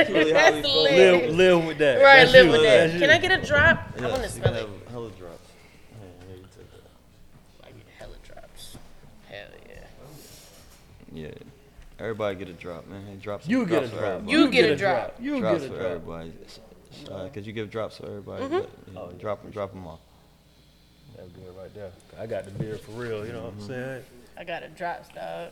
[0.09, 0.83] really how we That's feel.
[0.83, 1.29] lit.
[1.29, 1.95] Live, live with that.
[2.03, 2.51] Right, That's live you.
[2.51, 2.93] with That's that.
[2.93, 2.99] you.
[2.99, 3.77] Can I get a drop?
[3.97, 4.59] I want to Yes, you smell can it.
[4.69, 5.49] have hella drops.
[5.91, 7.67] Yeah, yeah, you take that.
[7.67, 8.77] I get hella drops.
[9.29, 11.21] Hell yeah.
[11.27, 11.31] Yeah.
[11.99, 13.05] Everybody get a drop, man.
[13.07, 13.47] Hey, drops.
[13.47, 14.11] You get a drops for drop.
[14.11, 14.31] everybody.
[14.31, 15.15] You get a drop.
[15.19, 15.91] You drops get a for drop.
[15.91, 16.33] everybody.
[17.11, 18.43] Uh, Cause you give drops for everybody.
[18.45, 18.57] Mm-hmm.
[18.57, 19.99] But, you know, drop them, drop them off.
[21.15, 21.91] That's good right there.
[22.19, 23.25] I got the beer for real.
[23.25, 24.03] You know what I'm saying?
[24.37, 25.51] I got a drops, dog.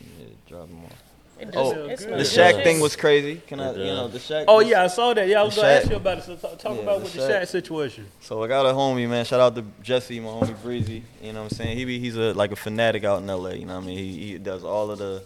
[0.00, 1.02] Yeah, drop them off.
[1.42, 1.56] It does.
[1.56, 1.90] Oh, it good.
[1.90, 2.62] The smells Shaq delicious.
[2.64, 3.42] thing was crazy.
[3.46, 4.44] Can I, you know, the Shaq.
[4.46, 5.26] Oh was- yeah, I saw that.
[5.28, 6.24] Yeah, I was gonna ask you about it.
[6.24, 8.06] So talk, talk Yeah, about the with the Shaq- Shaq situation.
[8.20, 9.24] So I got a homie, man.
[9.24, 11.02] Shout out to Jesse, my homie Breezy.
[11.20, 11.76] You know what I'm saying?
[11.76, 13.50] He be he's a like a fanatic out in LA.
[13.50, 13.98] You know what I mean?
[13.98, 15.24] He, he does all of the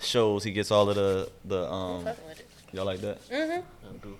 [0.00, 0.44] shows.
[0.44, 2.04] He gets all of the the um.
[2.04, 2.46] Fucking with it.
[2.72, 3.26] Y'all like that?
[3.30, 3.60] Mm-hmm.
[3.90, 4.16] Thank you.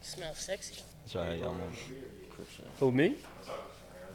[0.00, 0.82] Smells sexy.
[1.04, 1.52] That's all right, y'all.
[1.54, 1.62] Man.
[2.78, 3.16] Who me?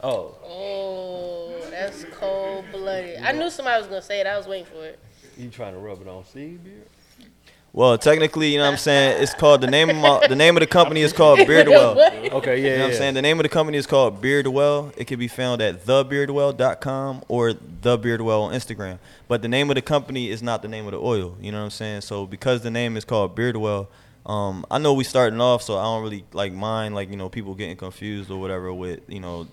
[0.02, 3.22] Oh, Oh, that's cold blooded.
[3.22, 4.26] I knew somebody was gonna say it.
[4.26, 4.98] I was waiting for it.
[5.36, 6.86] You trying to rub it on Steve beard?
[7.72, 9.22] Well, technically, you know what I'm saying?
[9.22, 12.32] It's called the name of my, the name of the company is called BeardWell.
[12.32, 12.96] Okay, yeah, You know what I'm yeah.
[12.96, 13.14] saying?
[13.14, 14.94] The name of the company is called BeardWell.
[14.96, 18.98] It can be found at thebeardwell.com or thebeardwell on Instagram.
[19.28, 21.36] But the name of the company is not the name of the oil.
[21.38, 22.00] You know what I'm saying?
[22.00, 23.88] So because the name is called BeardWell,
[24.24, 27.28] um, I know we starting off, so I don't really like mind like you know
[27.28, 29.46] people getting confused or whatever with you know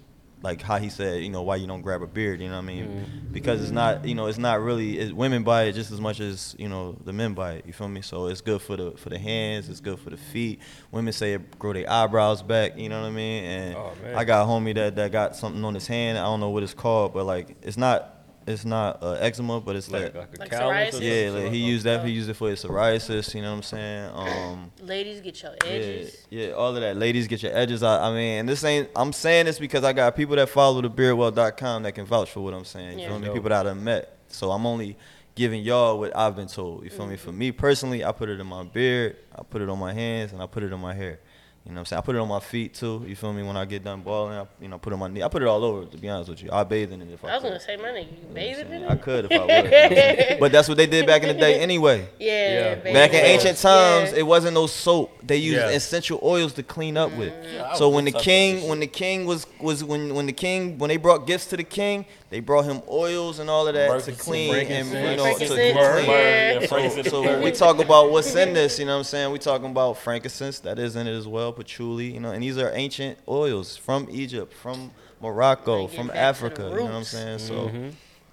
[0.43, 2.41] like how he said you know why you don't grab a beard.
[2.41, 2.85] You know what I mean?
[2.85, 3.33] Mm-hmm.
[3.33, 6.19] Because it's not you know it's not really it, women buy it just as much
[6.19, 7.65] as you know the men buy it.
[7.65, 8.01] You feel me?
[8.01, 9.69] So it's good for the for the hands.
[9.69, 10.59] It's good for the feet.
[10.91, 12.77] Women say it grow their eyebrows back.
[12.77, 13.43] You know what I mean?
[13.45, 13.93] And Oh.
[14.15, 16.17] I got a homie that that got something on his hand.
[16.17, 18.12] I don't know what it's called, but like it's not
[18.47, 21.01] it's not uh, eczema, but it's like, Like, like Like callus psoriasis?
[21.01, 22.05] yeah, like he used that.
[22.05, 23.33] He used it for his psoriasis.
[23.33, 24.11] You know what I'm saying?
[24.13, 26.27] Um, Ladies, get your yeah, edges.
[26.29, 26.97] yeah, all of that.
[26.97, 28.01] Ladies, get your edges out.
[28.01, 28.89] I mean, and this ain't.
[28.95, 32.41] I'm saying this because I got people that follow the beardwell.com that can vouch for
[32.41, 32.99] what I'm saying.
[32.99, 33.09] You Yeah.
[33.09, 33.25] feel me?
[33.27, 33.35] Dope.
[33.35, 34.17] People that I've met.
[34.29, 34.97] So I'm only
[35.35, 36.83] giving y'all what I've been told.
[36.83, 37.15] You feel me?
[37.17, 40.31] For me personally, I put it in my beard, I put it on my hands,
[40.33, 41.19] and I put it in my hair.
[41.65, 41.97] You know what I'm saying?
[41.99, 43.05] I put it on my feet too.
[43.07, 43.41] You feel me?
[43.41, 45.23] When I get done balling, I, you know, put it on my knee.
[45.23, 45.85] I put it all over.
[45.85, 47.47] To be honest with you, I bathe in it if I, I was could.
[47.51, 48.89] gonna say, my nigga, you bathing in it.
[48.91, 49.47] I could if I would.
[49.49, 50.37] you know what I'm saying?
[50.41, 52.09] but that's what they did back in the day anyway.
[52.19, 52.93] Yeah, Yeah.
[52.93, 54.17] Back in ancient times, Yeah.
[54.19, 55.17] it wasn't no soap.
[55.25, 55.69] They used Yeah.
[55.69, 57.31] essential oils to clean up with.
[57.31, 57.63] Mm.
[57.71, 60.89] I So when the king, when the king was was when when the king when
[60.89, 64.11] they brought gifts to the king, they brought him oils and all of that to
[64.11, 65.75] clean and you know to Frankincense, clean.
[65.75, 66.59] yeah.
[66.61, 67.09] Yeah, frankincense.
[67.11, 69.31] So when we talk about what's in this, you know what I'm saying?
[69.31, 72.57] We talking about frankincense, that is in it as well, patchouli, you know, and these
[72.57, 74.89] are ancient oils from Egypt, from
[75.21, 77.37] Morocco, Like, from back to the Africa, you know what I'm saying?
[77.37, 77.89] So Mm-hmm.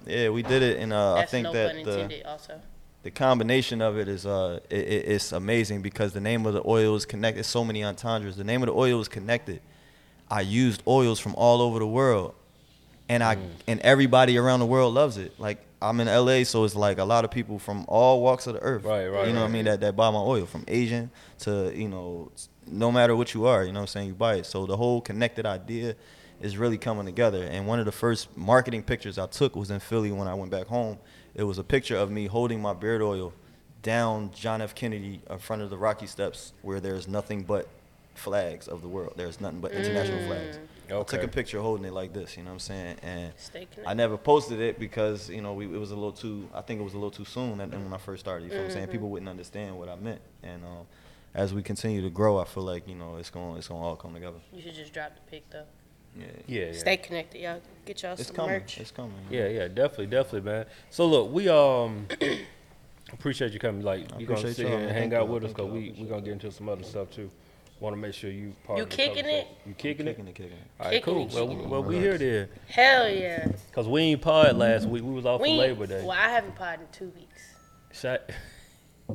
[0.07, 2.27] yeah, we did it and uh, I think no that the.
[2.27, 2.59] Also,
[3.03, 6.63] the combination of it is uh it, it, it's amazing because the name of the
[6.65, 7.43] oil is connected.
[7.43, 8.35] So many entendres.
[8.35, 9.61] The name of the oil is connected.
[10.27, 12.33] I used oils from all over the world,
[13.11, 13.25] and Mm.
[13.25, 15.37] I and everybody around the world loves it.
[15.37, 18.53] Like I'm in LA, so it's like a lot of people from all walks of
[18.53, 18.85] the earth.
[18.85, 19.65] Right, right, You know what I mean?
[19.65, 22.31] That that buy my oil from Asian to you know,
[22.67, 24.07] no matter what you are, you know what I'm saying.
[24.07, 24.45] You buy it.
[24.45, 25.95] So the whole connected idea
[26.39, 27.43] is really coming together.
[27.43, 30.51] And one of the first marketing pictures I took was in Philly when I went
[30.51, 30.97] back home.
[31.35, 33.33] It was a picture of me holding my beard oil
[33.83, 34.73] down John F.
[34.73, 37.67] Kennedy in front of the Rocky Steps where there's nothing but
[38.15, 39.13] flags of the world.
[39.17, 40.59] There's nothing but international flags.
[40.99, 42.97] I took a picture holding it like this, you know what I'm saying?
[43.01, 43.33] And.
[43.85, 46.79] I never posted it because, you know, we, it was a little too, I think
[46.81, 48.71] it was a little too soon that, when I first started, you feel what I'm
[48.71, 48.83] saying?
[48.85, 48.91] Mm-hmm.
[48.91, 50.21] People wouldn't understand what I meant.
[50.43, 50.85] And um,
[51.33, 53.81] as we continue to grow, I feel like, you know, it's going to it's gonna
[53.81, 54.39] all come together.
[54.53, 55.63] You should just drop the pic though.
[56.17, 56.25] Yeah.
[56.45, 56.71] Yeah, yeah.
[56.73, 57.61] Stay connected, y'all.
[57.85, 58.51] Get y'all It's some coming.
[58.51, 58.79] merch.
[58.79, 59.13] It's coming.
[59.29, 60.65] Yeah, yeah, definitely, definitely, man.
[60.89, 62.07] So look, we um
[63.13, 63.81] appreciate you coming.
[63.81, 64.93] Like I you gonna sit y'all, here and man.
[64.93, 65.33] hang Thank out y'all.
[65.35, 65.73] with us because y'all.
[65.73, 67.31] we we gonna get into some other stuff too.
[67.81, 69.47] Want to make sure you part You of the kicking conversation.
[69.47, 69.67] it?
[69.67, 70.11] You kicking it?
[70.11, 70.57] Kicking it, kicking it.
[70.79, 71.25] All right, Kicking cool.
[71.27, 73.47] it, Well, kicking well, we here then, Hell yeah.
[73.73, 75.03] cause we ain't pod last week.
[75.03, 76.01] We was off We for ain't- Labor Day.
[76.03, 77.41] Well, I haven't pod in two weeks.
[77.91, 78.21] Shot.
[79.09, 79.13] I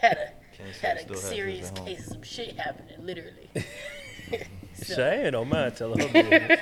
[0.00, 1.86] had a Can't say had it still a has serious at home.
[1.86, 3.48] case of some shit happening, literally.
[4.82, 6.60] Chiane don't mind telling her business.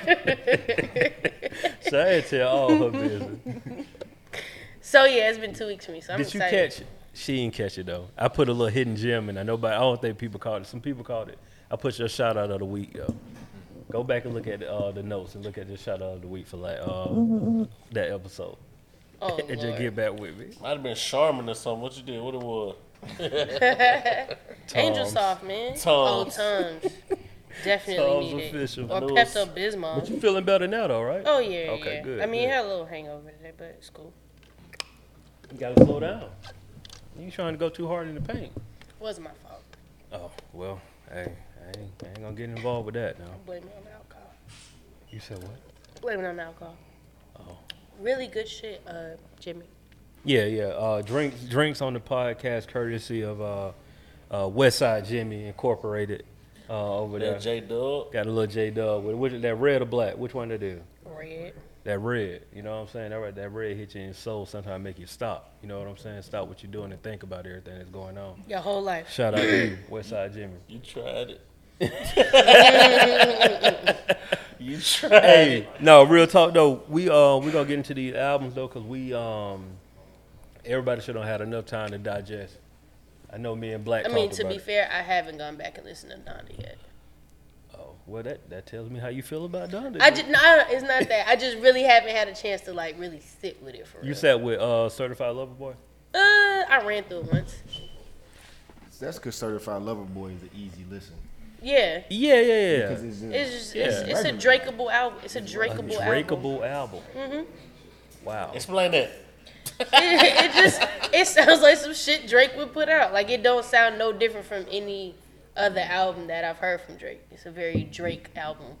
[1.89, 3.39] Chiane tell all her business.
[4.79, 6.01] so yeah, it's been two weeks for me.
[6.01, 6.69] So I'm Did you excited.
[6.71, 6.87] catch it?
[7.15, 8.07] She didn't catch it though.
[8.17, 9.37] I put a little hidden gem in.
[9.37, 9.73] I nobody.
[9.75, 10.67] I don't think people caught it.
[10.67, 11.39] Some people caught it.
[11.71, 13.15] I put your shout out of the week yo.
[13.91, 16.21] Go back and look at uh, the notes and look at the shout out of
[16.21, 18.57] the week for like uh, that episode.
[19.21, 20.47] Oh, and just get back with me.
[20.61, 21.81] Might have been Charmin or something.
[21.81, 22.21] What you did?
[22.21, 22.75] What it was?
[24.75, 25.11] Angel Tums.
[25.13, 25.71] soft, man.
[25.77, 25.85] Tums.
[25.85, 26.93] Oh, Tums.
[27.63, 28.55] Definitely Tums need it.
[28.55, 28.91] official.
[28.91, 29.95] Or I knew it was- Pepto Bismol.
[30.01, 31.23] But You feeling better now though, right?
[31.25, 32.01] Oh yeah, Okay, yeah.
[32.03, 32.49] good, I mean, good.
[32.49, 34.11] it had a little hangover today, but it's cool.
[35.51, 36.25] You gotta slow down.
[37.17, 38.51] You trying to go too hard in the paint.
[38.99, 39.63] wasn't my fault.
[40.11, 43.25] Oh well, hey, I ain't, I ain't gonna get involved with that now.
[43.45, 44.33] Blame it on the alcohol.
[45.09, 46.01] You said what?
[46.01, 46.75] Blame it on alcohol.
[47.39, 47.57] Oh.
[47.99, 49.65] Really good shit, uh, Jimmy.
[50.25, 50.63] Yeah, yeah.
[50.65, 53.71] Uh, drinks, drinks on the podcast, courtesy of uh,
[54.31, 56.25] uh, Westside Jimmy Incorporated
[56.69, 57.33] uh, over there.
[57.33, 58.11] Yeah, J Dub.
[58.11, 60.17] Got a little J Dub with which that red or black?
[60.17, 60.81] Which one to do?
[61.05, 61.53] Red.
[61.85, 62.41] That red.
[62.53, 63.11] You know what I'm saying?
[63.11, 64.45] That that red hit you in your soul.
[64.47, 65.51] Sometimes make you stop.
[65.61, 66.23] You know what I'm saying?
[66.23, 68.41] Stop what you're doing and think about everything that's going on.
[68.49, 69.09] Your whole life.
[69.11, 70.55] Shout out to you, Westside Jimmy.
[70.67, 71.41] You tried it.
[74.59, 75.81] you tried Hey, it.
[75.81, 76.81] no, real talk though.
[76.89, 79.65] We uh we gonna get into these albums though, cause we um
[80.63, 82.55] everybody should have had enough time to digest.
[83.31, 84.05] I know me and Black.
[84.05, 84.61] I mean, talked to about be it.
[84.61, 86.77] fair, I haven't gone back and listened to Donda yet.
[88.07, 89.99] Well, that that tells me how you feel about Donda.
[89.99, 91.27] I just no, it's not that.
[91.27, 94.07] I just really haven't had a chance to like really sit with it for real.
[94.07, 95.73] You sat with uh Certified Lover Boy.
[96.13, 97.55] Uh, I ran through it once.
[98.99, 101.15] That's because Certified Lover Boy is an easy listen.
[101.61, 102.03] Yeah.
[102.09, 102.87] Yeah, yeah, yeah.
[102.87, 103.83] Because it's, just, It's just Yeah.
[103.85, 105.19] it's, it's a Drakeable album.
[105.23, 106.07] It's a Drakeable album.
[106.07, 107.01] Breakable album.
[107.15, 108.25] Mm-hmm.
[108.25, 108.51] Wow.
[108.53, 109.09] Explain that.
[109.79, 110.81] it, it just
[111.11, 113.13] it sounds like some shit Drake would put out.
[113.13, 115.15] Like it don't sound no different from any
[115.57, 117.21] other album that I've heard from Drake.
[117.31, 118.73] It's a very Drake album.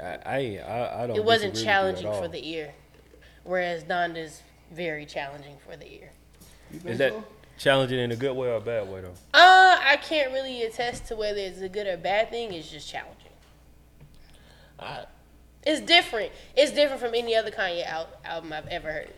[0.00, 1.16] I I I, I don't.
[1.16, 2.74] It wasn't disagree with you challenging for the ear,
[3.44, 4.42] whereas Donda's
[4.72, 6.10] very challenging for the ear.
[6.84, 7.14] Is that
[7.58, 9.14] challenging in a good way or a bad way though?
[9.34, 12.52] Uh, I can't really attest to whether it's a good or bad thing.
[12.52, 13.14] It's just challenging.
[14.78, 15.04] I,
[15.64, 16.32] It's different.
[16.56, 19.10] It's different from any other Kanye al- album I've ever heard.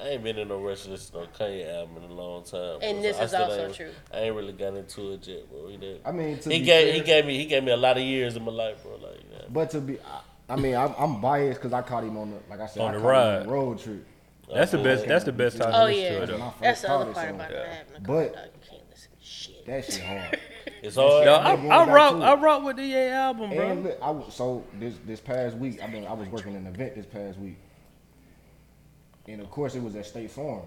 [0.00, 2.44] I ain't been in no rush to listen to no Kanye album in a long
[2.44, 2.78] time.
[2.82, 3.90] And bro, this I is also ain't- true.
[4.12, 5.68] I ain't really got into it yet, bro.
[5.68, 6.00] He, did.
[6.04, 7.96] I mean, to he be gave fair, he gave me he gave me a lot
[7.96, 8.92] of years of my life, bro.
[8.96, 9.38] Like, yeah.
[9.50, 10.20] But to be, I,
[10.50, 12.90] I mean, I'm, I'm biased because I caught him on the, like I said, On
[12.90, 13.36] I the caught him ride.
[13.40, 14.06] on the road trip.
[14.54, 15.06] That's the best.
[15.06, 16.50] That's the best time to Oh listen yeah, to it When I though.
[16.50, 17.56] first that's the other part about Yeah.
[17.58, 18.00] not having a.
[18.00, 18.44] But- dog.
[18.70, 19.66] Can't listen to shit.
[19.66, 20.38] That shit hard.
[20.80, 21.24] It's hard.
[21.24, 22.14] No, I I, I rock.
[22.22, 22.38] I it.
[22.40, 23.68] rock with the EA album, bro.
[23.70, 26.94] And look, I so this this past week, I mean, I was working an event
[26.94, 27.56] this past week,
[29.28, 30.62] and of course it was at State Farm.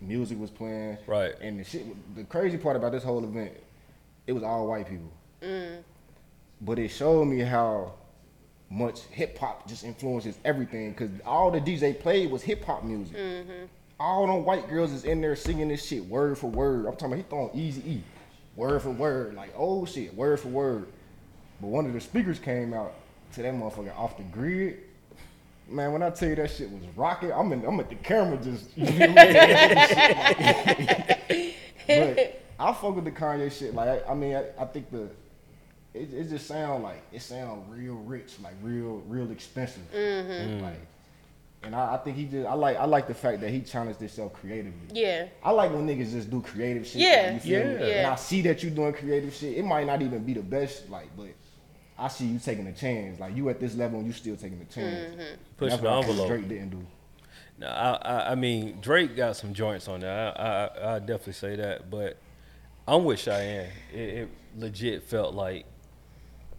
[0.00, 1.34] Music was playing, Right.
[1.42, 1.84] And the shit,
[2.16, 3.52] the crazy part about this whole event,
[4.26, 5.10] it was all white people.
[6.62, 7.94] But it showed me how
[8.70, 10.94] much hip hop just influences everything.
[10.94, 13.16] Cause all the DJ played was hip hop music.
[13.16, 13.64] Mm-hmm.
[13.98, 16.86] All them white girls is in there singing this shit word for word.
[16.86, 18.02] I'm talking about he throwing Easy E,
[18.56, 20.86] word for word, like oh shit, word for word.
[21.60, 22.94] But one of the speakers came out
[23.34, 24.78] to that motherfucker off the grid.
[25.70, 28.36] Man, when I tell you that shit was rocking, I'm in, I'm at the camera
[28.38, 28.76] just.
[31.86, 33.74] but I fuck with the Kanye shit.
[33.74, 35.08] Like I, I mean, I, I think the
[35.94, 39.82] it, it just sound like it sound real rich, like real real expensive.
[39.94, 40.64] Mm-hmm.
[40.64, 40.80] Like,
[41.62, 44.00] and I, I think he just I like I like the fact that he challenged
[44.00, 44.88] himself creatively.
[44.92, 45.28] Yeah.
[45.42, 47.02] I like when niggas just do creative shit.
[47.02, 47.88] Yeah, like, you feel me?
[47.88, 47.94] yeah.
[47.98, 49.56] And I see that you doing creative shit.
[49.56, 51.28] It might not even be the best, like, but
[52.00, 53.20] I see you taking a chance.
[53.20, 55.14] Like you at this level and you still taking a chance.
[55.14, 55.34] Mm-hmm.
[55.56, 56.28] Pushing That's the I envelope.
[56.28, 56.86] Drake didn't do.
[57.58, 60.32] No, I, I, I mean Drake got some joints on there.
[60.38, 62.16] I, I, I definitely say that, but
[62.88, 63.68] I'm with Chiane.
[63.92, 65.66] It, it legit felt like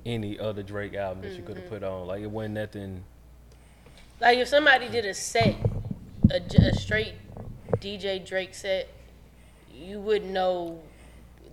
[0.05, 1.73] any other Drake album that you could have Mm-hmm.
[1.75, 2.07] put on.
[2.07, 3.03] Like it wasn't nothing.
[4.19, 5.55] Like if somebody did a set,
[6.29, 7.15] a straight
[7.77, 8.87] DJ Drake set,
[9.73, 10.79] you wouldn't know.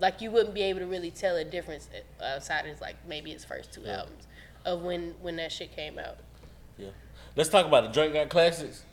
[0.00, 1.88] Like you wouldn't be able to really tell a difference
[2.22, 4.26] outside of like maybe his first two albums
[4.64, 6.16] of when when that shit came out.
[6.76, 6.90] Yeah.
[7.36, 8.84] Let's talk about the Drake got classics.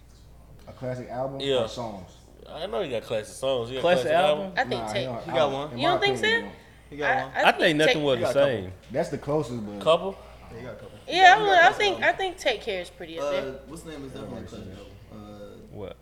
[0.67, 1.63] A classic album Yeah.
[1.63, 2.09] or songs.
[2.49, 3.69] I know he got classic songs.
[3.69, 4.51] He got Classic album?
[4.55, 5.05] I think Nah, take.
[5.05, 5.77] don't- He got one.
[5.79, 6.25] You don't think so?
[6.25, 6.99] he don't.
[6.99, 7.45] Got one.
[7.45, 8.49] I, think nothing was the got a couple.
[8.49, 8.71] same.
[8.91, 10.15] That's the closest, but Couple.
[10.51, 10.99] Yeah, he got a couple.
[11.07, 11.69] Yeah, I, got know.
[11.69, 12.09] I think album.
[12.09, 13.51] I think Take Care is pretty up Uh, there.
[13.67, 14.85] what's the name is definitely classic album.
[15.11, 15.97] Uh, What?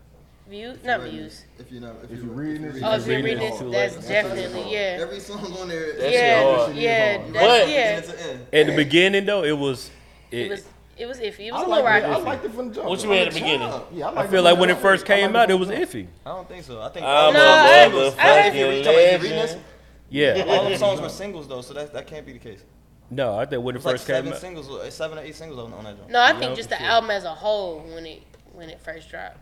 [0.53, 1.45] Views, if not you're views.
[1.57, 3.71] If you're not, if, If you're, you reading this, Oh, if you're reading reading it,
[3.71, 4.97] this, that's definitely yeah.
[5.01, 5.93] every song on there.
[5.93, 6.75] That shit Yeah, hard.
[6.75, 7.99] yeah, But- that's, But- yeah.
[8.01, 8.47] beginning to end.
[8.53, 9.89] At the beginning though, it was.
[10.29, 11.47] It, It was it was iffy.
[11.47, 12.07] It was I a little liked it.
[12.07, 12.23] I rocky.
[12.23, 12.87] liked it from the jump.
[12.87, 13.81] What you mean at the beginning?
[13.93, 15.85] Yeah, I, I feel like when it first came liked out, it was from the
[15.87, 15.91] jump.
[15.91, 16.07] iffy.
[16.23, 16.81] I don't think so.
[16.83, 19.37] I think I'm all, a No, I- motherfucking I- if you're talking if you're reading
[19.39, 19.63] this, legend.
[20.11, 20.45] Yeah.
[20.49, 22.63] all the songs were singles though, so that that can't be the case.
[23.09, 24.39] No, I think when it It's like first came seven out.
[24.39, 26.11] singles, uh, seven or eight singles on, on that joint.
[26.11, 26.85] No, I Yeah, think just the sure.
[26.87, 28.21] album as a whole when it
[28.53, 29.37] when it first dropped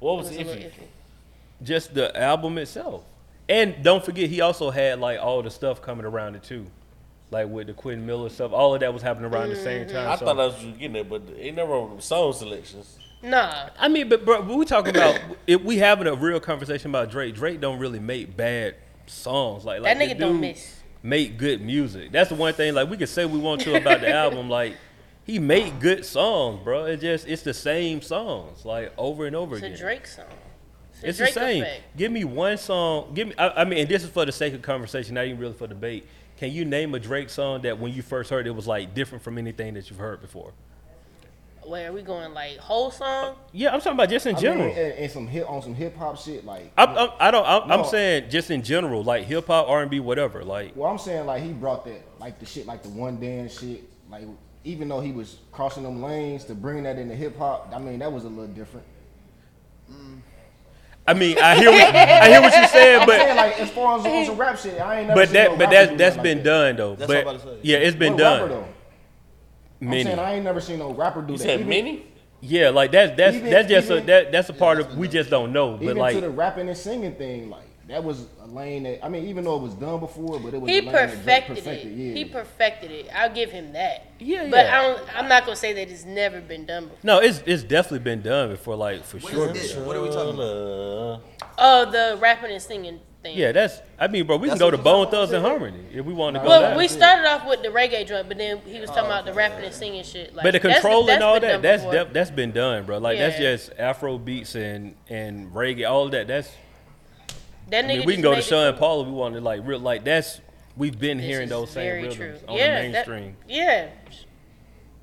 [0.00, 0.64] What was was a iffy?
[0.66, 0.72] iffy.
[1.62, 3.04] just the album itself.
[3.48, 6.66] And don't forget, he also had like all the stuff coming around it too,
[7.30, 8.52] like with the Quentin Miller stuff.
[8.52, 9.96] All of that was happening around the same Mm-hmm.
[9.96, 10.10] time.
[10.10, 12.98] I so- thought I was getting at, but ain't never wrong with song selections.
[13.22, 15.18] Nah, I mean, but bro, we talking about
[15.48, 17.34] if we having a real conversation about Drake.
[17.34, 18.76] Drake don't really make bad
[19.06, 19.64] songs.
[19.64, 20.74] Like, like that the nigga don't miss.
[21.02, 22.12] Make good music.
[22.12, 22.74] That's the one thing.
[22.74, 24.48] Like we can say we want to about the album.
[24.48, 24.76] Like
[25.28, 26.86] he made good songs, bro.
[26.86, 29.72] It just it's the same songs like over and over again.
[29.72, 29.96] It's a again.
[29.98, 30.24] Drake song.
[30.94, 31.62] It's, It's Drake the same.
[31.62, 31.82] effect.
[31.96, 33.12] Give me one song.
[33.14, 33.34] Give me.
[33.38, 35.66] I, I mean, and this is for the sake of conversation, not even really for
[35.68, 36.06] debate.
[36.38, 39.22] Can you name a Drake song that when you first heard it was like different
[39.22, 40.52] from anything that you've heard before?
[41.64, 42.32] Where are we going?
[42.32, 43.34] Like whole song?
[43.52, 44.68] Yeah, I'm talking about just in I general.
[44.68, 46.46] mean, and, and some hip on some hip hop shit.
[46.46, 47.44] Like, I'm, I'm, I don't.
[47.46, 50.42] I'm, I'm saying just in general, like hip hop, R and B, whatever.
[50.42, 53.60] Like, well, I'm saying like he brought that like the shit like the one dance
[53.60, 53.82] shit.
[54.10, 54.22] Like,
[54.68, 57.98] even though he was crossing them lanes to bring that into hip hop, I mean
[58.00, 58.86] that was a little different.
[61.06, 63.70] I mean, I hear what, I hear what you're saying, I'm saying but like as
[63.70, 65.20] far as on some rap shit, I ain't never.
[65.20, 66.44] but seen that no but rapper that's do that's that been that.
[66.44, 66.94] done though.
[66.96, 67.60] That's what I'm but about to say.
[67.62, 68.48] yeah, it's been What rapper, done.
[68.50, 68.68] though?
[69.80, 70.04] I'm Many.
[70.04, 71.44] saying I ain't never seen no rapper do You that.
[71.44, 72.06] said Even- mini?
[72.40, 75.06] Yeah, like that's that's Even- that's just a that that's a part that's of we
[75.06, 75.12] done.
[75.14, 75.72] just don't know.
[75.78, 79.04] But Even like to the rapping and singing thing, like that was a lane that
[79.04, 81.08] I mean, even though it was done before, but it was He a lane that
[81.08, 81.92] Drake perfected, perfected.
[81.92, 81.94] it.
[81.96, 82.14] Yeah.
[82.14, 83.08] He perfected it.
[83.14, 84.06] I'll give him that.
[84.18, 84.78] Yeah, But yeah.
[84.78, 85.16] I don't.
[85.16, 86.98] I'm not gonna say that it's never been done before.
[87.02, 89.50] no, it's it's definitely been done before, like for What sure.
[89.56, 89.86] is it?
[89.86, 91.22] What are we talking about?
[91.58, 93.36] Oh, the rapping and singing thing.
[93.36, 93.80] Yeah, that's.
[93.98, 95.44] I mean, bro, we That's can go to Bone talking Thugs and?
[95.44, 96.76] Harmony if we want to go Well, that.
[96.76, 99.32] we started off with the reggae joint, but then he was talking oh, about the
[99.32, 100.34] rapping and singing shit.
[100.36, 102.04] Like, but the that's- control that's and all that, that's before.
[102.12, 102.98] that's been done, bro.
[102.98, 106.28] Like that's just Afro beats and and reggae, all of that.
[106.28, 106.50] That's.
[107.70, 108.78] That I mean, we can go to made it Sean cool.
[108.78, 110.40] Paul if we want to like real like that's.
[110.76, 112.48] We've been This hearing those same very rhythms true.
[112.48, 113.36] on yeah, the that- mainstream.
[113.48, 113.88] yeah,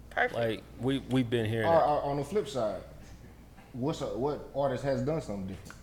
[0.09, 0.33] perfect.
[0.39, 1.67] like we we've been hearing.
[1.67, 1.83] Or, that.
[1.85, 2.81] or on the flip side,
[3.73, 5.73] what's a, what artist has done something different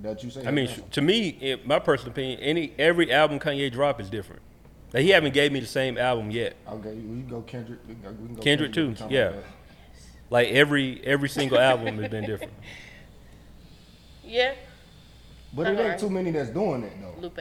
[0.00, 0.46] that you say?
[0.46, 4.08] I mean, sh- to me, in my personal opinion, any every album Kanye drop is
[4.08, 4.40] different.
[4.94, 6.56] Like he haven't gave me the same album yet.
[6.66, 7.80] okay, we can go Kendrick.
[7.86, 9.20] We can go, we can go Kendrick we too, yeah.
[9.28, 9.44] about.
[10.30, 12.52] Like every every single album has been different.
[14.24, 14.54] yeah,
[15.54, 17.20] But it ain't too many that's doing that though.
[17.20, 17.38] Lupe.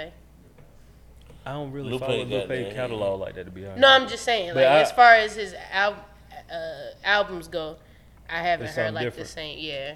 [1.46, 2.74] I don't really Lupe follow got Lupe that.
[2.74, 3.80] catalog like that to be honest.
[3.82, 6.06] No, I'm just saying, But like I- as far as his al-
[6.52, 7.76] uh, albums go,
[8.30, 9.28] I haven't It's heard something like different.
[9.28, 9.58] the same.
[9.60, 9.94] Yeah,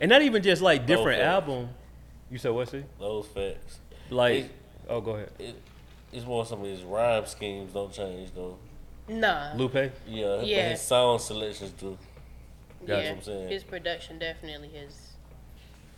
[0.00, 1.28] and not even just like different Okay.
[1.28, 1.68] album.
[2.30, 2.84] You said what's it?
[2.98, 3.80] those facts.
[4.08, 4.50] Like, It-
[4.88, 5.30] oh, go ahead.
[5.38, 5.54] It,
[6.12, 8.56] it's more some of his rhyme schemes don't change though.
[9.08, 9.74] nah, Lupe.
[9.74, 10.62] Yeah, Yeah.
[10.62, 11.98] but his sound selections do.
[12.86, 13.48] That's yeah, what I'm saying.
[13.48, 15.09] his production definitely has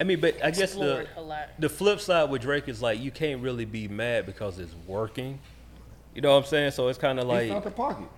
[0.01, 1.49] I mean, but I guess the explored a lot.
[1.59, 5.39] the flip side with Drake is like you can't really be mad because it's working.
[6.15, 6.73] You know what I'm saying?
[6.73, 8.09] So it's kind of he like found the pocket.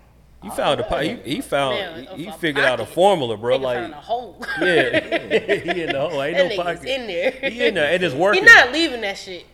[0.42, 3.36] you found a po- he, he found Man, he, he a figured out a formula,
[3.36, 3.58] bro.
[3.58, 4.44] Nigga Like found a hole.
[4.60, 4.98] yeah,
[5.74, 6.22] he in the hole.
[6.22, 6.84] Ain't that no nigga's pocket.
[6.86, 7.30] in there.
[7.50, 8.44] He in there and it's He working.
[8.44, 9.46] not leaving that shit.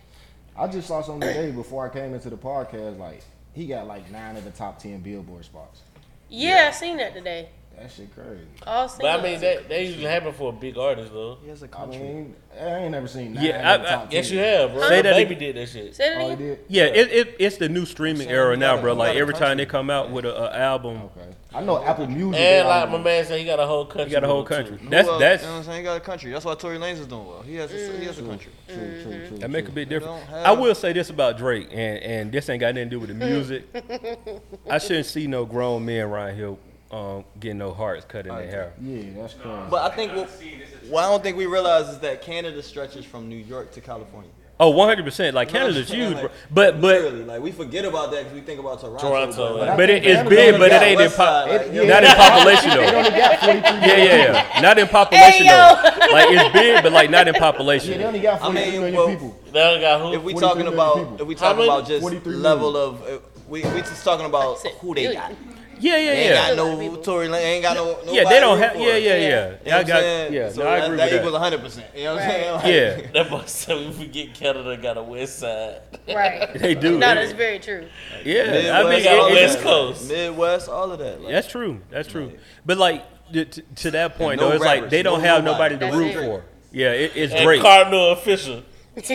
[0.57, 2.97] I just saw something today before I came into the podcast.
[2.97, 5.81] Like he got like nine of the top ten Billboard spots.
[6.29, 7.49] Yeah, I seen that today.
[7.79, 8.41] That shit crazy.
[8.67, 9.41] All But I mean, singles.
[9.63, 11.37] that that usually happen for a big artist though.
[11.41, 11.97] He has a I country.
[11.99, 14.37] mean, I ain't never seen nine Yeah, of the I- I- top Yes, 10.
[14.37, 14.81] you have, bro.
[14.81, 15.95] Say Say that baby ag- did that shit.
[15.95, 16.47] Say that Oh, he again.
[16.47, 16.59] did.
[16.67, 18.93] Yeah, it, it it's the new streaming saying era he now, got a- bro.
[18.93, 21.29] he Like got a every time they come out with a, a album, Okay.
[21.53, 22.25] I know Apple Music.
[22.25, 24.03] And they like already- my man said, he got a whole country.
[24.05, 24.77] you got a whole with him, country.
[24.77, 24.83] too.
[24.83, 25.19] Who That's else?
[25.19, 25.77] that's You know what I'm saying?
[25.79, 26.31] He got a country.
[26.31, 27.41] That's why Tory Lanez is doing well.
[27.41, 28.51] He has a, he has a country.
[28.67, 29.09] True, true, mm-hmm.
[29.11, 29.37] true, true.
[29.39, 29.73] that make a true.
[29.75, 30.21] big difference.
[30.21, 32.95] don't have- I will say this about Drake, and and this ain't got nothing to
[32.95, 33.63] do with the music.
[34.69, 36.55] I shouldn't see no grown men around here
[36.91, 38.73] um, getting no hearts cut in their hair.
[38.81, 39.59] Yeah, that's crazy.
[39.69, 40.29] But I think what,
[40.89, 44.29] what I don't think we realize is that Canada stretches from New York to California.
[44.59, 45.33] Oh, 100 percent.
[45.33, 46.31] Like You know what I'm Canada's huge, Like, bro.
[46.51, 49.09] But but Literally, like we forget about that because we think about Toronto.
[49.09, 49.75] Toronto, but, yeah.
[49.75, 51.47] but it, it's Canada big, but it ain't in West pop.
[51.47, 51.83] like, yeah.
[51.83, 52.97] Not in population though.
[52.97, 54.61] only got 43 Yeah, yeah, yeah.
[54.61, 56.13] Not in population Hey, though.
[56.13, 57.93] Like it's big, but like not in population.
[57.93, 57.97] Yeah, population.
[57.97, 59.39] they only got I 43 mean, million well, people.
[59.51, 60.13] Now they got who?
[60.13, 61.21] if we talking about people.
[61.21, 65.11] if we talking about just level of uh, we we just talking about who they
[65.13, 65.33] got.
[65.81, 66.03] Billion.
[66.05, 67.99] Yeah, yeah, They ain't got no Tory Lane, ain't got no.
[68.13, 68.75] Yeah, they don't have.
[68.75, 69.17] Yeah, yeah, yeah.
[69.17, 69.55] Yeah.
[69.65, 69.99] You know I got.
[70.01, 70.33] saying?
[70.33, 71.41] Yeah, so no, I agree that with equals that.
[71.41, 71.61] 100.
[71.61, 72.35] percent You know what I'm Right.
[72.35, 72.53] saying?
[72.53, 75.81] Like, Yeah, That boy said we forget Canada got a west side.
[76.07, 76.53] Right.
[76.55, 76.91] they do.
[76.97, 77.87] No, that's very true.
[78.23, 79.59] yeah, I mean, Midwest, got all West.
[79.61, 80.09] Coast.
[80.09, 81.21] Midwest, all of that.
[81.21, 81.81] Like, That's true.
[81.89, 82.31] That's true.
[82.65, 83.03] But like
[83.33, 85.75] to, to- to that point no though, it's like they don't no have nobody.
[85.75, 86.43] nobody to root for.
[86.73, 87.61] Yeah, it, it's And great.
[87.61, 88.63] Kardinal Offishall.
[88.95, 89.05] True.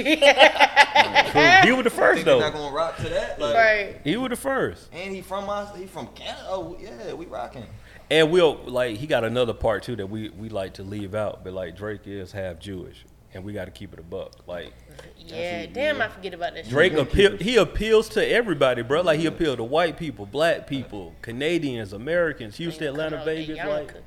[1.64, 2.59] He was the first think they're not though.
[2.59, 3.39] gonna rock to that.
[3.39, 4.01] Like, right.
[4.05, 4.89] He was the first.
[4.93, 5.77] And he from us.
[5.77, 6.47] He from Canada.
[6.49, 7.64] Oh yeah, we rocking.
[8.11, 11.45] And we'll like he got another part too that we we like to leave out,
[11.45, 13.05] but like Drake is half Jewish,
[13.35, 14.47] and we got to keep it a buck.
[14.47, 14.72] Like
[15.18, 15.66] Yeah.
[15.66, 16.68] Damn, I forget about that.
[16.68, 19.03] Drake appeal, he appeals to everybody, bro.
[19.03, 23.59] Like he appealed to white people, black people, Canadians, Americans, Houston, Atlanta, Come out, Vegas.
[23.59, 24.03] Like could-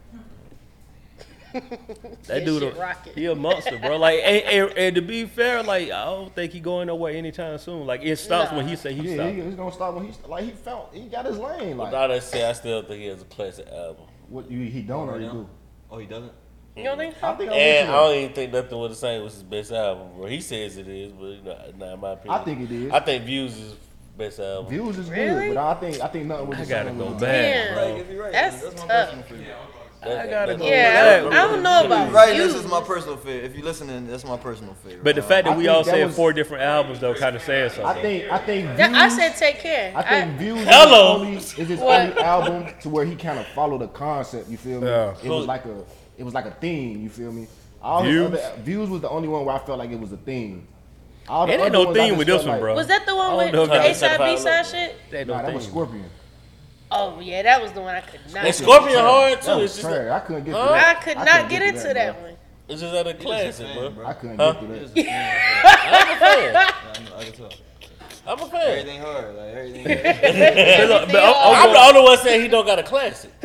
[1.54, 3.98] that That dude, shit a, he a monster, bro.
[3.98, 7.58] Like and, and, and to be fair, like I don't think he going nowhere anytime
[7.58, 7.86] soon.
[7.86, 9.36] Like it stops when he say he Yeah, stops.
[9.36, 11.78] he, he's gonna stop when he like he felt he got his lane.
[11.78, 14.06] But Like now that said, I still think he has a classic album.
[14.28, 15.50] what you, he don't or he do.
[15.92, 16.32] Oh, he doesn't.
[16.76, 17.28] You don't think I so?
[17.28, 20.28] I'm And I don't even think nothing was the same was his best album, bro.
[20.28, 22.40] He says it is, but you know, not in my opinion.
[22.40, 22.92] I think it is.
[22.92, 23.76] I think Views is
[24.18, 24.70] best album.
[24.70, 25.48] Views is Really?
[25.48, 27.74] good, but I think I think nothing was the I gotta go with- back, Damn.
[27.74, 27.84] bro.
[27.94, 29.30] Like, if you're right, That's that's my tough.
[30.02, 30.38] Personal opinion.
[30.38, 32.48] I gotta go Yeah, with I, I don't know about Right, you.
[32.48, 33.46] this is my personal favorite.
[33.46, 35.04] If you're listening, that's my personal favorite.
[35.04, 37.14] But the uh, fact that I we all that said was- four different albums though
[37.14, 37.86] kind of says something.
[37.98, 39.94] I think I think views, That- I said take care.
[39.96, 41.16] I think views is his Hello.
[41.18, 44.50] only, is his only album to where he kind of followed a concept.
[44.50, 44.88] You feel me?
[44.88, 45.16] Yeah.
[45.24, 45.84] It was like a
[46.18, 47.02] it was like a theme.
[47.02, 47.48] You feel me?
[47.82, 48.28] All Views?
[48.28, 50.68] other views was the only one where I felt like it was a theme.
[51.30, 52.76] All the It ain't other no ones theme with this one, like- bro.
[52.76, 54.96] was that the one with know the if A that- side B side shit?
[55.12, 55.72] That no Nah, that was theme.
[55.72, 56.10] Scorpion.
[56.92, 58.46] Oh yeah, that was the one I could not.
[58.46, 59.62] And Scorpion hard That too.
[59.64, 60.10] It's just, trash.
[60.12, 60.68] I couldn't get Huh?
[60.70, 60.88] that.
[60.88, 62.24] I could couldn't not get to into that bro.
[62.30, 62.38] one.
[62.68, 64.06] it's just other classic, bro.
[64.06, 64.54] I couldn't Huh?
[64.54, 65.50] get to that.
[65.66, 67.14] I'm a fan.
[67.16, 67.50] I can tell.
[68.28, 68.62] I'm a fan.
[68.80, 69.84] Everything hard, like everything.
[69.86, 73.32] But look, but I'm- I'm I'm the only one saying he don't got a classic.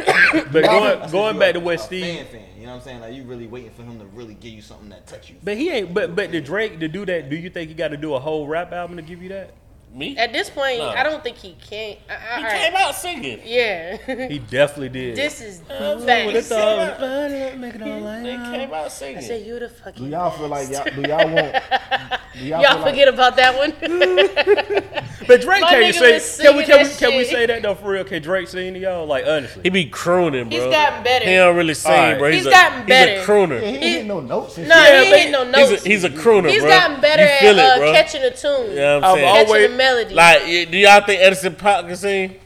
[0.52, 2.42] But going going back to what Steve, fan, fan.
[2.58, 3.00] You know what I'm saying?
[3.00, 5.36] Like you really waiting for him to really give you something that touch you.
[5.42, 5.94] but he ain't.
[5.94, 8.20] But but the Drake to do that, do you think he got to do a
[8.20, 9.52] whole rap album to give you that?
[9.94, 10.16] Me?
[10.18, 10.88] At this point, No.
[10.88, 11.96] I don't think he can.
[12.10, 12.60] I, I, He all right.
[12.62, 13.40] came out singing.
[13.44, 15.14] Yeah, He definitely did.
[15.16, 16.48] this is would've facts.
[16.48, 19.22] thought- But He came out I singing.
[19.22, 20.04] said you the fucking.
[20.04, 21.54] Do y'all feel like y'all do y'all want?
[22.34, 23.72] Do y'all, Y'all feel like- forget about that one.
[25.26, 26.42] But Drake My can't say.
[26.44, 28.04] Can we can we, can we say that though for real?
[28.04, 29.06] Can Drake sing to y'all?
[29.06, 30.58] Like honestly, He be crooning, bro.
[30.58, 31.24] He's gotten better.
[31.24, 32.18] He don't really sing, Alright.
[32.18, 32.28] bro.
[32.28, 33.12] He's, He's a, gotten better.
[33.20, 33.62] He's a crooner.
[33.62, 34.58] Yeah, he ain't hitting no notes.
[34.58, 35.82] And No, he ain't but no notes.
[35.84, 37.92] he's a crooner, He's gotten better at feel uh, it, bro.
[37.92, 39.70] catching a tune, You know what I've I'm saying?
[39.88, 40.46] Always- catching a melody.
[40.64, 42.40] Like, do y'all think Anderson Paak can sing?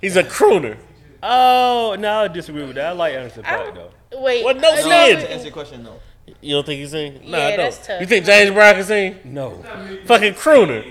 [0.00, 0.76] He's a crooner.
[1.22, 2.86] oh no, I disagree with that.
[2.86, 3.74] I like Anderson I Paak don't-
[4.10, 4.20] though.
[4.22, 5.16] Wait, What notes no, he No, in?
[5.18, 6.00] to answer your question, no.
[6.40, 7.20] You don't think he sing?
[7.30, 7.56] Nah, Yeah, I don't.
[7.58, 8.00] that's tough.
[8.00, 9.16] You think James Brown can sing?
[9.24, 9.62] No,
[10.06, 10.84] Fucking crooner.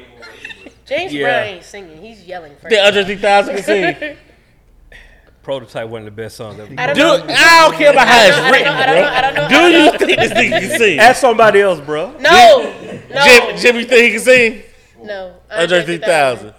[0.86, 1.24] James Yeah.
[1.28, 2.02] Brown ain't singing.
[2.02, 2.70] He's yelling first.
[2.70, 4.18] Think Andre 3000 can sing?
[5.44, 6.74] Prototype one of the best songs ever.
[6.78, 7.32] I don't Dude.
[7.32, 9.50] I don't care about how it's know, written, I don't know, I don't know, bro.
[9.50, 9.92] don't Do know.
[9.92, 11.00] you think this nigga can sing?
[11.00, 12.12] Ask somebody else, bro.
[12.20, 12.74] No,
[13.10, 14.64] no, Jim, Jimmy think he can sing?
[15.04, 15.36] No.
[15.52, 16.54] Andre 3000.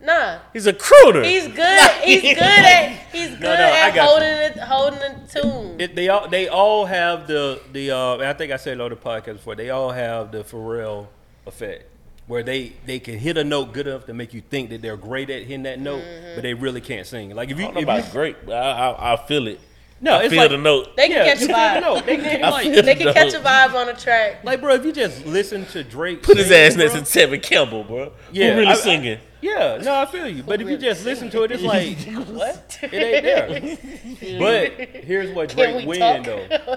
[0.00, 1.24] Nah, He's a crooner.
[1.24, 1.90] he's good.
[2.04, 2.88] He's good at.
[3.10, 5.80] He's good no, I at got holding it, holding the tune.
[5.80, 8.90] It, they all they all have the the uh, I think I said it on
[8.90, 9.54] the podcast before.
[9.54, 11.06] They all have the Pharrell
[11.46, 11.84] effect,
[12.26, 14.98] where they they can hit a note good enough to make you think that they're
[14.98, 16.34] great at hitting that note, Mm-hmm.
[16.34, 17.34] but they really can't sing.
[17.34, 19.46] Like if I you, don't know if about you great, but I, I, I feel
[19.48, 19.58] it.
[20.04, 20.96] No, I it's feel like the note.
[20.96, 21.80] They can yeah, catch a you the vibe.
[21.80, 22.06] note.
[22.06, 23.40] They can, I like, feel They can the catch note.
[23.40, 24.44] a vibe on a track.
[24.44, 27.42] like bro, if you just listen to Drake, Put his sing, ass next to Tevin
[27.42, 28.12] Campbell, bro.
[28.32, 29.18] Yeah, Who really I- I- singing?
[29.40, 30.42] Yeah, no, I feel you.
[30.42, 31.98] But if you just listen to it, it's like
[32.28, 32.78] What?
[32.82, 34.38] it ain't there.
[34.38, 34.72] But
[35.04, 36.24] here's what Can Drake we win talk?
[36.24, 36.76] though.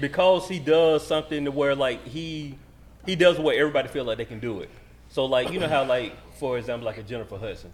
[0.00, 2.56] because he does something to where like he
[3.04, 4.70] he does what everybody feel like they can do it.
[5.10, 7.72] So like you know how like for example like a Jennifer Hudson.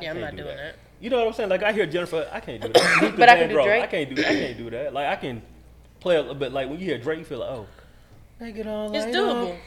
[0.00, 0.76] Yeah, I'm can't not do doing that.
[0.76, 0.81] that.
[1.02, 1.48] You know what I'm saying?
[1.50, 2.98] Like I hear Jennifer, I can't do that.
[3.02, 3.82] Luther But I can do Vandross, Drake.
[3.82, 4.94] I can't do I can't do that.
[4.94, 5.42] Like I can
[5.98, 6.52] play a little bit.
[6.52, 7.66] Like when you hear Drake, you feel like oh,
[8.38, 9.52] make it all It's doable.
[9.52, 9.58] up.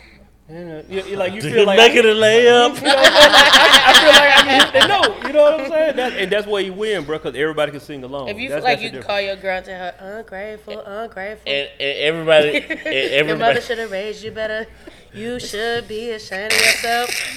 [0.48, 2.72] And, you, you like you Do feel you like make it a layup?
[2.78, 5.28] I feel like I can hit the note.
[5.28, 5.96] You know what I'm saying?
[5.98, 8.30] That, and that's where you win, bro, because everybody can sing along.
[8.30, 11.52] If you that's, feel like you can call your girl to her ungrateful, ungrateful.
[11.52, 13.62] and, and everybody, and Your mother everybody.
[13.62, 14.68] should have raised you better.
[15.16, 17.36] You should be ashamed of yourself.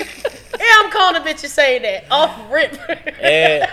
[0.58, 2.78] yeah, I'm calling a bitch and saying that off rip.
[3.20, 3.68] And.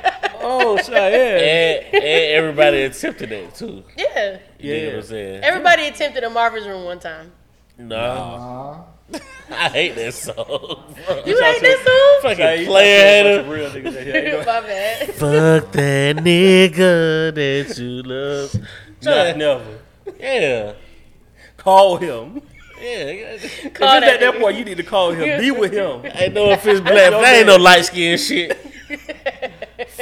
[0.47, 1.01] Oh, shit, yeah.
[1.01, 2.03] and, and
[2.33, 3.83] everybody attempted that too.
[3.97, 4.37] yeah.
[4.59, 4.95] You know what Yeah.
[4.97, 5.43] I'm saying?
[5.43, 7.31] Everybody attempted a Marvin's room one time.
[7.79, 7.97] No,
[9.11, 10.35] Uh, I hate that song.
[10.37, 11.23] Bro.
[11.25, 12.19] You hate this song?
[12.21, 13.49] Fucking player hater.
[13.51, 14.37] Real niggas in here.
[14.45, 15.07] My bad.
[15.15, 18.55] Fuck that nigga that you love.
[19.03, 19.79] Not never.
[20.19, 20.73] Yeah.
[21.57, 22.41] Call him.
[22.85, 23.37] Yeah.
[23.69, 25.39] Call if it's at that point, you need to call him.
[25.39, 26.01] Be with him.
[26.15, 28.55] I know if it's black, ain't no light skin shit.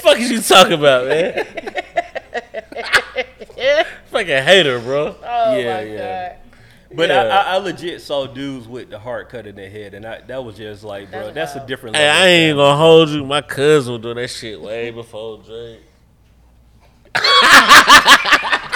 [0.01, 1.45] Fuck is you talking about, man?
[4.11, 5.15] Fucking hater, bro.
[5.23, 6.29] Oh Yeah, my yeah.
[6.29, 6.37] god.
[6.95, 7.21] But Yeah.
[7.21, 10.05] I, uh, I, I legit saw dudes with the heart cut in their head, and
[10.05, 12.09] I, that was just like, bro, That's that's, a different Hey.
[12.09, 13.23] I ain't gonna hold you.
[13.25, 15.79] My cousin was doing that shit way before Drake.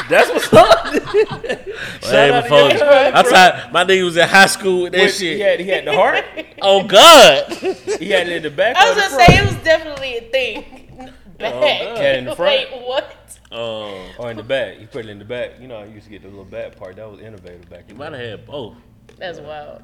[0.09, 0.93] That's what's up.
[0.93, 2.83] Way out to before your
[3.15, 3.71] I'm tired.
[3.73, 5.35] My nigga was in high school with that Wait, shit.
[5.37, 6.25] He had, he had the heart.
[6.61, 7.53] Oh God.
[7.53, 8.75] He had it in the back.
[8.77, 9.29] I was gonna front?
[9.29, 10.63] say it was definitely a thing.
[11.37, 11.53] Back.
[11.53, 11.97] God.
[11.97, 12.71] Had it in the front?
[12.71, 13.39] Wait, what?
[13.51, 14.77] Um, Or in the back.
[14.79, 15.51] He put it in the back.
[15.61, 16.95] You know, I used to get the little back part.
[16.95, 17.97] That was innovative back you then.
[17.97, 18.73] might have had both.
[19.19, 19.83] That's wild.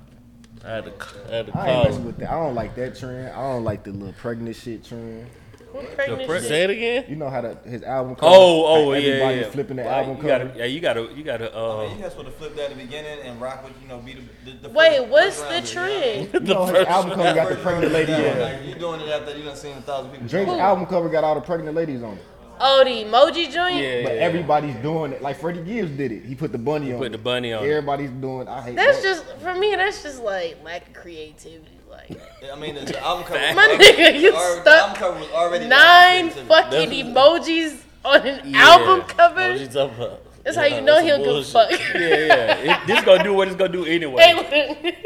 [0.65, 0.91] I had to,
[1.31, 1.83] I had to I ain't call.
[1.85, 2.31] messing with that.
[2.31, 3.27] I don't like that trend.
[3.27, 5.27] I don't like the little pregnant shit trend.
[5.73, 7.05] What pregnant pre- Say it again.
[7.09, 8.31] You know how the, his album cover?
[8.33, 9.49] Oh, oh, how yeah, everybody yeah.
[9.49, 10.45] flipping the Well, album you cover.
[10.45, 11.57] Gotta, yeah, you gotta, you gotta.
[11.57, 13.97] Uh, you guys supposed to flip that at the beginning and rock with, you know,
[13.97, 16.27] be the, the, the Wait, first- what's first the rounder, you know?
[16.29, 16.47] trend?
[16.47, 18.39] You know his first album cover got the pregnant lady on it.
[18.41, 20.27] Like, you doing it after you done seen a thousand people.
[20.27, 22.23] Drake's album cover got all the pregnant ladies on it.
[22.59, 23.75] Oh, the emoji joint?
[23.83, 24.21] yeah, But yeah.
[24.21, 25.23] everybody's doing it.
[25.23, 26.23] Like Freddie Gibbs did it.
[26.23, 27.11] He put the bunny on put it.
[27.13, 27.63] the bunny on.
[27.65, 27.67] it.
[27.67, 29.03] Everybody's doing I hate That's that.
[29.03, 29.75] just for me.
[29.75, 31.67] That's just like lack of creativity.
[31.93, 33.39] Like I mean, the, the album cover.
[33.55, 36.47] my nigga, you already, album stuck cover was already nine creativity.
[36.47, 38.59] fucking emojis on an Yeah.
[38.69, 39.55] album cover.
[39.55, 40.19] you talking about?
[40.43, 41.71] That's how you know he'll give a fuck.
[41.95, 42.81] Yeah, yeah.
[42.81, 44.21] It, this gonna do what it's gonna do anyway.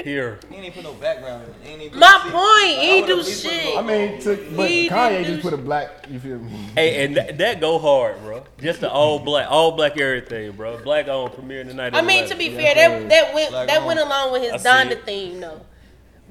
[0.03, 0.39] Here.
[0.49, 1.55] He ain't even put no background in it.
[1.61, 3.65] He ain't even My see- point, Like, he I do at least put a shit.
[3.65, 6.07] little- I mean, took, but He Kanye just put a black.
[6.09, 6.51] You feel me?
[6.73, 8.43] Hey, and that, that go hard, bro.
[8.59, 10.79] Just the all black, all black everything, bro.
[10.83, 11.93] Black on premiere tonight.
[11.93, 13.85] I mean, to be fair, that that went Black that on.
[13.85, 15.61] went along with his I Donda theme though.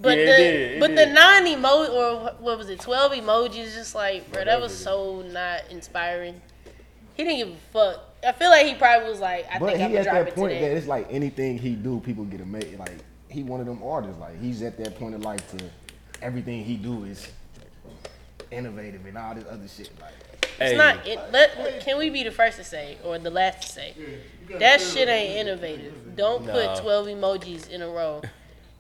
[0.07, 0.99] But Yeah, it the did, it but did.
[1.09, 3.75] the nine emoji or what- what was it, twelve emojis?
[3.75, 6.41] Just like, bro, that was so not inspiring.
[7.15, 8.03] He didn't give a fuck.
[8.27, 10.15] I feel like he probably was like, I But think I'm he gonna at drop
[10.15, 10.69] that it point today.
[10.69, 12.79] that it's like anything he do, people get amazed.
[12.79, 12.93] Like
[13.29, 14.21] he one of them artists.
[14.21, 15.65] Like he's at that point in life to
[16.23, 17.27] everything he do is
[18.53, 19.91] innovative and all this other shit.
[20.01, 20.13] Like
[20.59, 21.07] Hey, It's not.
[21.07, 23.95] It, let, can we be the first to say or the last to say
[24.59, 26.17] that shit ain't innovative?
[26.17, 26.53] Don't Nah.
[26.53, 28.23] put twelve emojis in a row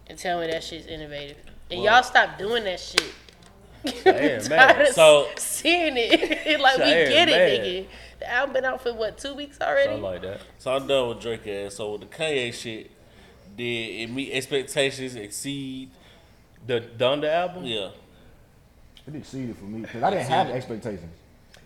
[0.09, 1.36] and tell me that shit's innovative.
[1.70, 3.12] And y'all stop doing that shit.
[3.84, 6.61] Chiane I'm tired of So- seeing it.
[6.61, 7.61] like we Chiane get it, mad.
[7.61, 7.86] nigga.
[8.18, 9.86] The album been out for what two weeks already?
[9.88, 10.40] something like that.
[10.59, 11.74] So I'm done with Drake ass.
[11.74, 12.90] So with the Kanye shit,
[13.57, 15.14] did it meet expectations?
[15.16, 15.90] Exceed?
[16.66, 17.64] The Donda album.
[17.64, 17.90] Yeah.
[19.07, 21.12] it exceeded for me because I didn't have expectations.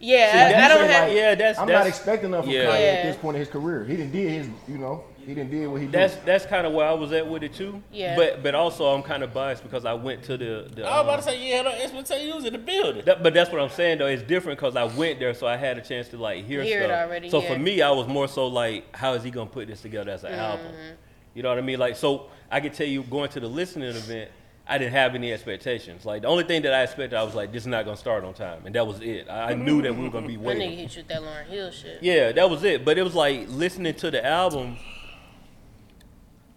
[0.00, 1.08] yeah, See, I, I don't have.
[1.08, 2.64] like, yeah, that's- I'm that's- not expecting enough from yeah.
[2.66, 2.86] Kanye Yeah.
[2.98, 3.84] at this point in his career.
[3.84, 6.24] He didn't did his, you know, he didn't did what he That's did.
[6.26, 7.82] that's kind of where I was at with it too.
[7.92, 8.16] Yeah.
[8.16, 10.68] But but also I'm kind of biased because I went to the.
[10.74, 12.26] the I was about um, to say yeah, had no expectations.
[12.28, 13.04] You was in the building.
[13.04, 14.06] That, but that's what I'm saying though.
[14.06, 16.82] It's different because I went there, so I had a chance to like hear, Hear
[16.82, 17.06] it stuff.
[17.08, 17.52] already, So yeah.
[17.54, 20.24] for me, I was more so like, how is he gonna put this together as
[20.24, 20.66] an album?
[20.66, 20.94] Mm-hmm.
[21.34, 21.78] You know what I mean?
[21.78, 24.30] Like, so I can tell you, going to the listening event,
[24.66, 26.04] I didn't have any expectations.
[26.04, 28.24] Like the only thing that I expected, I was like, this is not gonna start
[28.24, 29.28] on time, and that was it.
[29.28, 30.58] I, I knew that we were gonna be waiting.
[30.60, 30.78] That waiting.
[30.78, 32.02] nigga hit you with that Lauryn Hill shit.
[32.02, 32.84] Yeah, that was it.
[32.84, 34.76] But it was like listening to the album,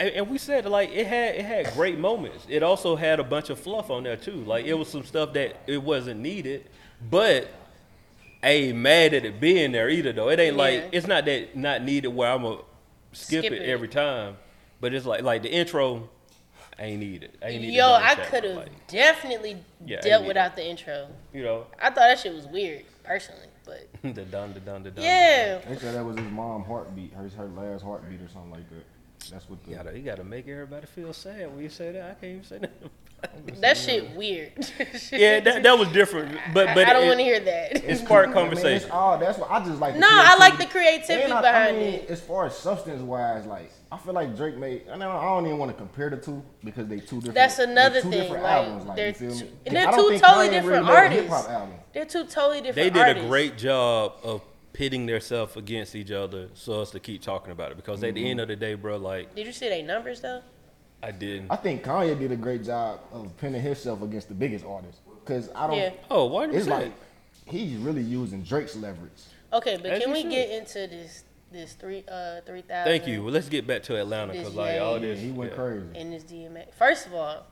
[0.03, 2.45] and, and we said like it had it had great moments.
[2.49, 4.43] It also had a bunch of fluff on there too.
[4.43, 6.65] Like it was some stuff that it wasn't needed,
[7.09, 7.47] but
[8.43, 10.29] I ain't mad at it being there either though.
[10.29, 12.57] It ain't like it's not that not needed where I'm gonna
[13.13, 13.69] skip, Skip it, it.
[13.69, 14.35] every time.
[14.81, 16.09] But it's like like the intro,
[16.77, 17.35] I ain't need it.
[17.41, 20.67] I ain't need Yo, double I could have like, definitely Yeah, dealt need without the
[20.67, 21.07] intro.
[21.33, 24.91] you know I thought that shit was weird, personally, but the dun the dun the
[24.91, 25.05] dun.
[25.05, 25.59] yeah.
[25.59, 28.83] They said that was his mom heartbeat, her her last heartbeat or something like that.
[29.31, 32.03] That's what the You gotta, you gotta make everybody feel sad when you say that.
[32.11, 32.71] I can't even say that.
[33.61, 34.51] That shit weird.
[35.13, 36.37] yeah, that, that was different.
[36.53, 37.83] But I, but I don't want to hear that.
[37.83, 38.83] It's part I mean, conversation.
[38.83, 39.93] it's all that's what I just like.
[39.93, 41.31] the no, I like the creativity.
[41.31, 42.09] creativity I, behind I mean, it.
[42.09, 44.89] as far as substance wise, like I feel like Drake made.
[44.89, 47.35] I don't, I don't even want to compare the two because they two different.
[47.35, 48.85] That's another two thing, different like, albums.
[48.87, 49.51] Like they're you feel two- me?
[49.67, 51.47] they're I don't two think totally Kanye different really made hip artists.
[51.47, 51.75] hop album.
[51.93, 52.75] They're two totally different.
[52.75, 53.25] they did artists.
[53.25, 54.41] a great job of
[54.73, 57.77] pitting themselves against each other so as to keep talking about it.
[57.77, 60.41] Because at the end of the day, bro, like Did you see their numbers though?
[61.01, 61.51] I didn't.
[61.51, 65.01] I think Kanye did a great job of pinning himself against the biggest artists.
[65.25, 65.77] Cause I don't.
[65.77, 65.91] Yeah.
[66.09, 66.93] Oh, why It's like
[67.45, 69.11] he's really using Drake's leverage.
[69.51, 70.31] Okay, but As can we should.
[70.31, 72.91] get into this this three uh three thousand?
[72.91, 73.23] Thank you.
[73.23, 75.07] Well, let's get back to Atlanta because like all Ye.
[75.07, 75.21] Yeah, this.
[75.21, 75.57] he went yeah.
[75.57, 75.85] crazy.
[75.95, 76.73] In this DMA.
[76.73, 77.45] First of all,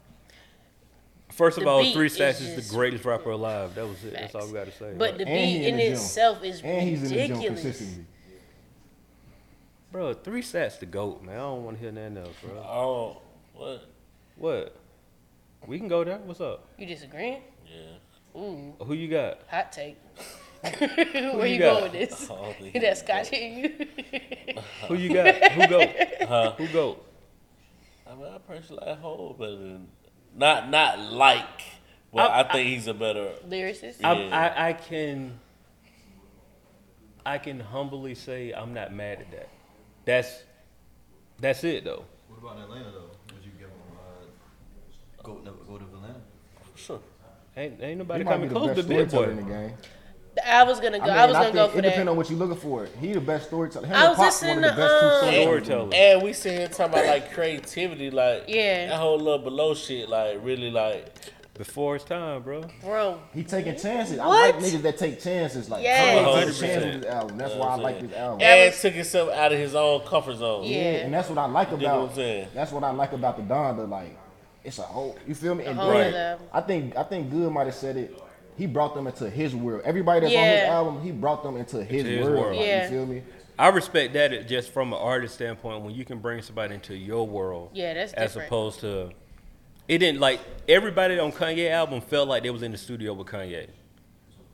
[1.32, 3.76] First of The all, Three is Stacks is just- the greatest rapper alive.
[3.76, 4.14] That was it.
[4.14, 4.94] That's all we got to say.
[4.98, 7.62] but the beat in in the itself is And he's in the ridiculous.
[7.62, 8.06] consistently.
[9.92, 11.36] bro, Three Stacks the goat, man.
[11.36, 12.58] I don't want to hear nothing else, bro.
[12.60, 13.18] Oh,
[13.56, 13.88] what?
[14.38, 14.76] What?
[15.68, 16.18] We can go there.
[16.18, 16.68] What's up?
[16.78, 17.42] You disagreeing?
[17.68, 18.40] Yeah.
[18.40, 19.40] Ooh, Who you got?
[19.50, 19.98] hot take.
[20.80, 22.30] Where you you, going with this?
[22.30, 23.88] I that Scotch hitting you?
[24.88, 25.52] Who you got?
[25.54, 25.88] Who go?
[26.28, 26.52] Huh?
[26.58, 26.98] Who go?
[28.08, 29.88] I mean, I personally like Hov better than
[30.36, 31.62] not not like,
[32.14, 33.32] but I- I, think he's a better.
[33.48, 34.02] Lyricist?
[34.02, 34.12] Yeah.
[34.12, 34.14] I,
[34.48, 35.40] I, I can
[37.26, 39.50] I can humbly say I'm not mad at that.
[40.06, 40.44] That's
[41.40, 42.06] that's it though.
[42.28, 43.12] What about Atlanta though?
[43.36, 46.22] Would you give him uh, go never go to Atlanta?
[46.76, 47.00] Sure.
[47.56, 49.52] Ain't ain't He nobody might be coming the close best to Big storyteller in Boy.
[49.52, 49.74] the game.
[50.46, 51.06] I was gonna go.
[51.06, 52.12] I, I, mean, was I gonna go think for it depends that.
[52.12, 52.88] on what you're looking for.
[53.00, 53.88] He the best storyteller.
[53.88, 55.90] Him I was Pop, listening the to, best um, Storyteller.
[55.94, 58.88] And we sit here talking about like creativity, like Yeah.
[58.88, 61.08] that whole little below shit, like really like
[61.58, 62.64] Before it's time, bro.
[62.82, 64.18] Bro, He taking chances.
[64.18, 64.56] I What?
[64.56, 65.70] like niggas that take chances.
[65.70, 66.26] Like Yes.
[66.26, 66.86] Kanye took 100%.
[66.94, 67.38] with this album.
[67.38, 68.42] That's why I like this album.
[68.42, 70.64] and took himself out of his own comfort zone.
[70.64, 70.78] Yeah.
[70.78, 72.10] Yeah, and that's what I like dig what about.
[72.10, 72.48] I'm saying?
[72.56, 73.88] That's what I like about the Donda.
[73.88, 74.18] Like,
[74.64, 75.16] it's a whole.
[75.28, 75.66] You feel me?
[75.66, 78.16] And whole then, I think I think Good might have said it.
[78.62, 79.82] He brought them into his world.
[79.86, 82.38] Everybody that's on his album, he brought them into his, his world.
[82.38, 82.58] world.
[82.58, 82.84] Like, Yeah.
[82.84, 83.24] You feel me?
[83.58, 87.26] I respect that just from an artist standpoint when you can bring somebody into your
[87.28, 87.72] world.
[87.74, 88.48] Yeah, that's as different.
[88.50, 89.10] opposed to
[89.88, 93.26] it didn't like everybody on Kanye album felt like they was in the studio with
[93.26, 93.68] Kanye.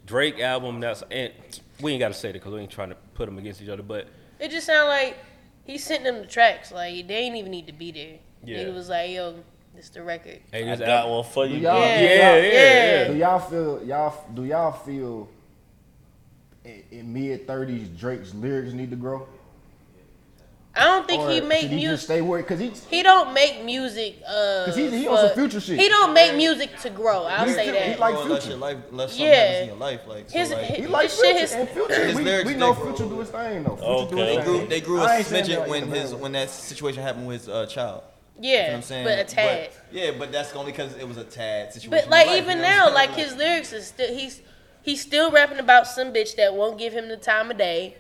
[0.06, 1.34] Drake album that's and
[1.82, 3.68] we ain't got to say that because we ain't trying to put them against each
[3.68, 4.08] other, but
[4.40, 5.18] it just sounded like
[5.66, 6.72] he sent them the tracks.
[6.72, 8.20] Like they ain't even need to be there.
[8.46, 8.64] Yeah.
[8.64, 9.44] Nigga was like, "Yo,
[9.78, 11.58] this the record." hey, I this got album- one for you.
[11.60, 11.98] Y'all, Yeah.
[12.00, 13.08] do Yeah, y'all- yeah, Yeah.
[13.08, 15.30] Do y'all feel y'all do y'all feel
[16.66, 19.28] in, in mid thirties Drake's lyrics need to grow?
[20.80, 22.06] I don't think Or he make should he just music.
[22.06, 22.40] stay where?
[22.44, 24.18] Because he's He don't make music.
[24.24, 25.80] Uh, 'Cause he- he on some Future shit.
[25.80, 27.24] He don't make music to grow.
[27.24, 27.88] I'll He say still- that.
[27.88, 28.50] he like Future.
[28.50, 29.62] your life, unless something Yeah.
[29.62, 31.70] in your life, like so His- like, his- he like This shit Future is- and
[31.70, 32.06] Future.
[32.06, 32.86] His we, lyrics, we they know grow.
[32.94, 33.76] Future do his thing though.
[33.76, 34.36] Future do Okay.
[34.36, 36.18] his they grew they grew a I ain't saying smidgen when his that.
[36.20, 38.04] when that situation happened with his uh, child.
[38.40, 39.06] You yeah, know what I'm saying?
[39.06, 39.70] but a tad.
[39.92, 41.90] yeah, but that's only because it was a tad situation.
[41.90, 44.42] But like life, you even know now, I'm like his lyrics is still he's
[44.84, 47.96] he's still rapping about some bitch that won't give him the time of day.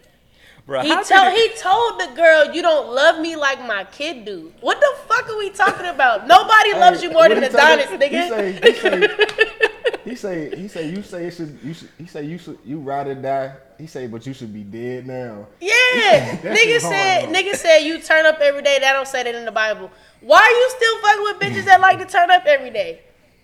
[0.67, 4.51] Bro, He told he told the girl, "You don't love me like my kid do."
[4.59, 6.27] What the fuck are we talking about?
[6.27, 7.97] Nobody loves you more than Adonis, say?
[7.97, 9.73] nigga.
[10.07, 12.37] He say, he say, he say, you say it should, you should, he say you
[12.37, 13.53] should, you rather die.
[13.77, 15.47] He say, but you should be dead now.
[15.59, 18.79] Yeah, nigga said, hard, nigga said you turn up every day.
[18.79, 19.91] That don't say that in the Bible.
[20.27, 22.99] Why are you still fucking with bitches that like to turn up every day?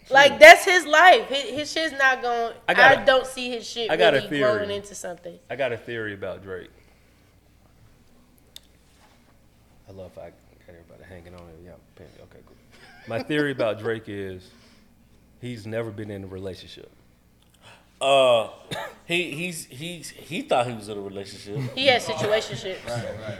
[0.09, 1.27] Like that's his life.
[1.29, 2.53] His, his shit's not going.
[2.67, 4.41] I I, got a- don't see his shit I got a really theory.
[4.53, 5.39] growing into something.
[5.49, 6.69] I got a theory about Drake.
[9.87, 10.33] I love I got
[10.67, 11.47] everybody hanging on.
[11.63, 12.55] Yeah, okay, cool.
[13.07, 14.49] My theory about Drake is
[15.39, 16.91] he's never been in a relationship.
[18.03, 18.49] Uh,
[19.05, 21.57] he he's he's he thought he was in a relationship.
[21.75, 22.77] He had situationship.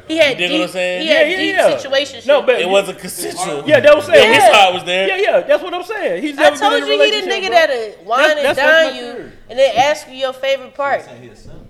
[0.08, 0.52] He had You deep.
[0.60, 1.02] what I'm saying?
[1.02, 1.78] He had Yeah, deep yeah, yeah.
[1.78, 2.28] situationship.
[2.28, 3.64] No, but It wasn't consensual.
[3.68, 5.08] yeah, that was saying Yeah, his heart was there.
[5.08, 6.22] Yeah, yeah, that's what I'm saying.
[6.24, 7.44] He's I never told been in a you he the relationship.
[7.44, 9.32] nigga that'll wine and That's- that's dine you, theory.
[9.50, 11.04] and then ask you your favorite part.
[11.06, 11.68] Saying he a simp.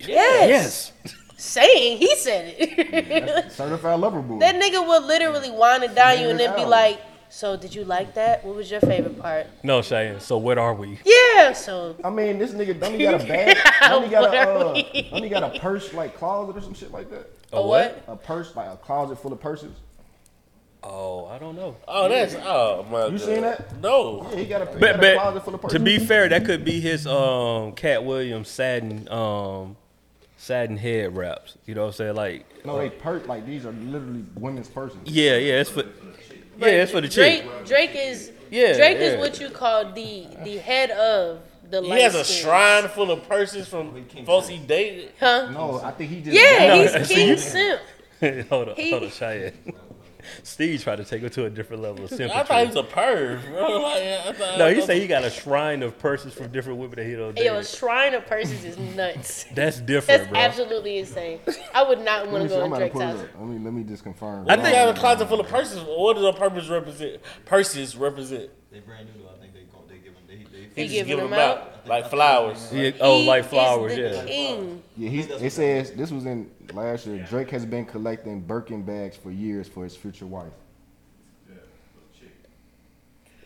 [0.00, 0.48] Yes.
[0.48, 1.14] Yes.
[1.36, 3.52] Saying he said it.
[3.52, 4.38] Certified lover boy.
[4.40, 6.68] that nigga will literally wine and dine you, and then be Out.
[6.68, 8.44] like, "So did you like that?
[8.44, 10.20] What was your favorite part?" No, Chiane.
[10.20, 10.98] So what are we?
[11.04, 11.52] Yeah.
[11.52, 13.56] So I mean, this nigga don't he got a bag?
[13.82, 15.08] don't he got a What are uh, we?
[15.10, 17.30] don't he got a purse like closet or some shit like that?
[17.52, 18.04] a what?
[18.06, 19.72] A purse like a closet full of purses.
[20.82, 21.76] Oh, I don't know.
[21.86, 23.04] Oh, that's oh my.
[23.06, 23.20] You God.
[23.20, 23.80] seen that?
[23.82, 24.26] No.
[24.30, 25.78] Yeah, he got a, he But, got a closet full of purses.
[25.78, 29.76] to be fair, that could be his um Katt Williams satin um
[30.38, 31.58] satin head wraps.
[31.66, 32.14] You know what I'm saying?
[32.14, 34.96] Like no, they purse like these are literally women's purses.
[35.04, 35.82] yeah, yeah, it's for
[36.68, 37.42] yeah, it's for the Drake.
[37.42, 37.66] chick.
[37.66, 38.32] Drake is.
[38.50, 39.04] Yeah, Drake yeah.
[39.04, 41.40] is what you call the the head of
[41.70, 41.82] the.
[41.82, 45.12] He has a light shrine full of purses from folks he dated.
[45.20, 45.50] Huh?
[45.52, 47.36] No, I think he just Yeah, No, he's King
[48.20, 48.48] Simp.
[48.48, 49.52] hold on, He- hold on, Chiane.
[50.42, 52.32] Steve tried to take her to a different level of sympathy.
[52.32, 53.44] I thought he was a perv.
[53.46, 53.80] Bro.
[53.90, 56.96] Like, I thought, no, he said he got a shrine of purses from different women
[56.96, 57.44] that he don't date.
[57.46, 59.44] Yo, a shrine of purses is nuts.
[59.54, 60.38] That's different, That's bro.
[60.40, 61.40] absolutely insane.
[61.74, 62.58] I would not Let want me to see.
[62.58, 63.26] go I'm to about to Drake's pull it house.
[63.38, 64.46] Let me let me just confirm.
[64.48, 65.80] I think he have a closet full of purses.
[65.80, 67.20] What does a purpose represent?
[67.46, 68.50] Purses represent.
[68.70, 69.30] They brand new though.
[69.34, 70.22] I think they they give them.
[70.28, 72.70] They, they, He, He just giving giving them them out like flowers.
[72.72, 74.24] Yeah, oh, He like is flowers, the yeah.
[74.24, 74.82] King.
[74.96, 77.26] Yeah, he's, it says this was in last year.
[77.28, 80.52] Drake has been collecting Birkin bags for years for his future wife.
[81.48, 82.34] Yeah, the chick.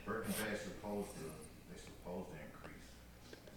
[0.06, 1.24] Birkin bags supposed to,
[1.70, 2.84] they supposed to increase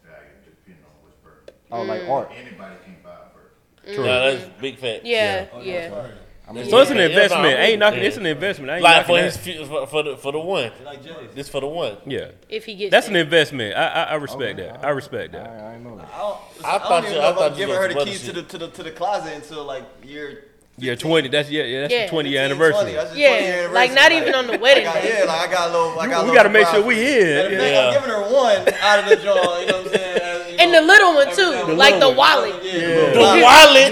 [0.05, 1.55] value depending on which Birkin.
[1.71, 1.87] Oh, Mm.
[1.87, 2.31] like art.
[2.35, 3.95] Anybody can buy a Birkin.
[3.95, 4.05] True.
[4.05, 5.05] No, that's big fact.
[5.05, 6.07] Yeah, yeah.
[6.49, 7.43] I mean, So it's an investment.
[7.43, 7.99] no, I ain't knocking.
[7.99, 8.05] yeah.
[8.07, 8.71] It's an investment.
[8.71, 9.35] I ain't Like knocking for that.
[9.35, 10.71] his fu- for, for the for the one.
[10.85, 11.13] Like Jay's.
[11.35, 11.97] This for the one.
[12.05, 13.75] Yeah, If he gets that's an investment.
[13.75, 14.85] I I, I respect Okay, that.
[14.85, 15.49] I respect I, that.
[15.49, 16.07] I ain't know that.
[16.13, 17.87] I don't, I I, thought don't you- even I know if thought you giving her
[17.93, 20.45] the keys to the to the to the closet until like year.
[20.79, 21.27] Yeah, twenty.
[21.27, 21.81] That's yeah, yeah.
[21.81, 22.03] That's Yeah.
[22.05, 22.91] the twenty year anniversary.
[22.91, 25.17] 20, that's Yeah, 20 year like, not even on the wedding got, day.
[25.19, 25.99] Yeah, like I got a little.
[25.99, 27.17] I got a we got to make sure we for in.
[27.17, 27.87] Matter of fact, Yeah.
[27.87, 29.59] I'm giving her one out of the jar.
[29.59, 30.17] You know what I'm saying?
[30.21, 32.37] As, And know, the little one too, every- like the little one.
[32.37, 32.63] wallet.
[32.63, 33.09] Yeah, Yeah.
[33.13, 33.91] The wallet.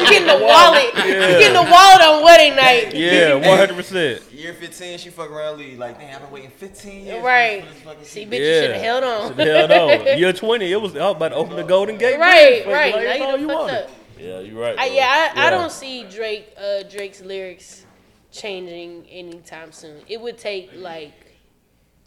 [0.00, 0.84] You getting the wallet.
[0.96, 2.92] You getting the wallet on wedding night.
[2.98, 4.22] Yeah, one hundred percent.
[4.32, 5.78] Year 15, she fuck around leave.
[5.78, 7.24] Like, damn, I've been waiting 15 years.
[7.24, 7.64] Right.
[7.64, 8.30] For this fucking See, shit.
[8.30, 9.32] bitch, you should have held on.
[9.34, 10.12] Hell no.
[10.14, 12.18] Year twenty, it was I was about to open the Golden Gate.
[12.18, 12.94] right, right.
[12.94, 13.86] Now you all you fucked wanted.
[14.18, 14.24] Up.
[14.26, 14.78] Yeah, you're right.
[14.78, 17.84] I, yeah, I, I don't see Drake uh, Drake's lyrics
[18.30, 19.96] changing anytime soon.
[20.08, 21.12] It would take like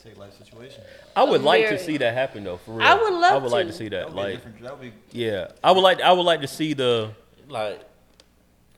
[0.03, 0.81] Take life situation.
[1.15, 2.57] I would like to see that happen though.
[2.57, 3.71] For real, I would love I would like to.
[3.71, 4.15] to see That that.
[4.15, 4.61] would be a Like.
[4.61, 4.93] That be.
[5.11, 6.01] yeah, I would like.
[6.01, 7.11] I would like to see the.
[7.49, 7.81] like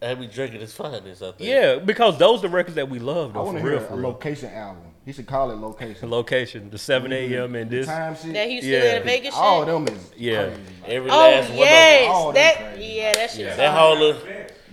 [0.01, 1.21] I be drinking his finest.
[1.23, 1.49] I think.
[1.49, 3.97] Yeah, because those are the records that we love I want to hear for a
[3.97, 4.09] real.
[4.09, 4.83] location album.
[5.05, 6.09] He should call it location.
[6.09, 7.55] Location, the seven a.m.
[7.55, 7.87] and this.
[7.87, 8.33] Time shit.
[8.33, 8.79] that Houston Yeah.
[8.95, 9.43] and Vegas shit.
[9.43, 10.45] all of them is Yeah.
[10.45, 10.61] crazy.
[10.87, 12.93] Every oh last one yes, All them that crazy.
[12.93, 13.39] yeah, that shit.
[13.41, 13.55] Yeah.
[13.57, 14.21] That whole little,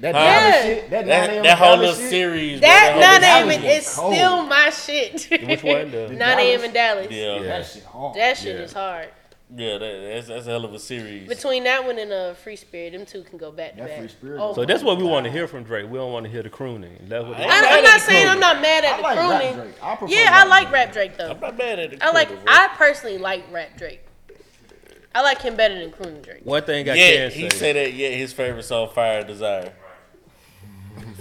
[0.01, 0.21] That Huh?
[0.23, 0.63] Yeah.
[0.63, 0.91] shit.
[0.91, 2.61] That, that, 9 that whole little shit, series.
[2.61, 3.63] That bro, nine that whole- a.m.
[3.63, 5.47] was is still my shit.
[5.47, 5.91] Which one?
[5.91, 6.65] The, Nine a.m.
[6.65, 7.07] in Dallas.
[7.11, 7.43] Yeah, Yeah.
[7.43, 8.15] That shit hard.
[8.17, 8.63] That shit Yeah.
[8.63, 9.09] is hard.
[9.57, 11.29] Yeah, that, that's that's a hell of a series.
[11.29, 13.99] Between that one and uh, Free Spirit, them two can go back to That back.
[13.99, 15.91] Free Spirit Oh, So that's what we want to hear from Drake.
[15.91, 16.97] We don't want to hear the crooning.
[17.09, 17.37] That's what.
[17.39, 19.41] I I, ain't I'm not saying the I'm not mad at I the like rap
[19.41, 19.55] crooning.
[19.57, 19.75] Drake.
[19.83, 20.73] I prefer Yeah, I like Drake.
[20.75, 21.31] rap Drake though.
[21.31, 22.29] I'm not mad at the I like.
[22.29, 22.53] crooner, bro.
[22.55, 24.01] I personally like rap Drake.
[25.15, 26.43] I like him better than crooning Drake.
[26.45, 27.57] One thing I yeah, can he say.
[27.59, 27.93] said that.
[27.95, 29.73] Yeah, his favorite song, "Fire Desire."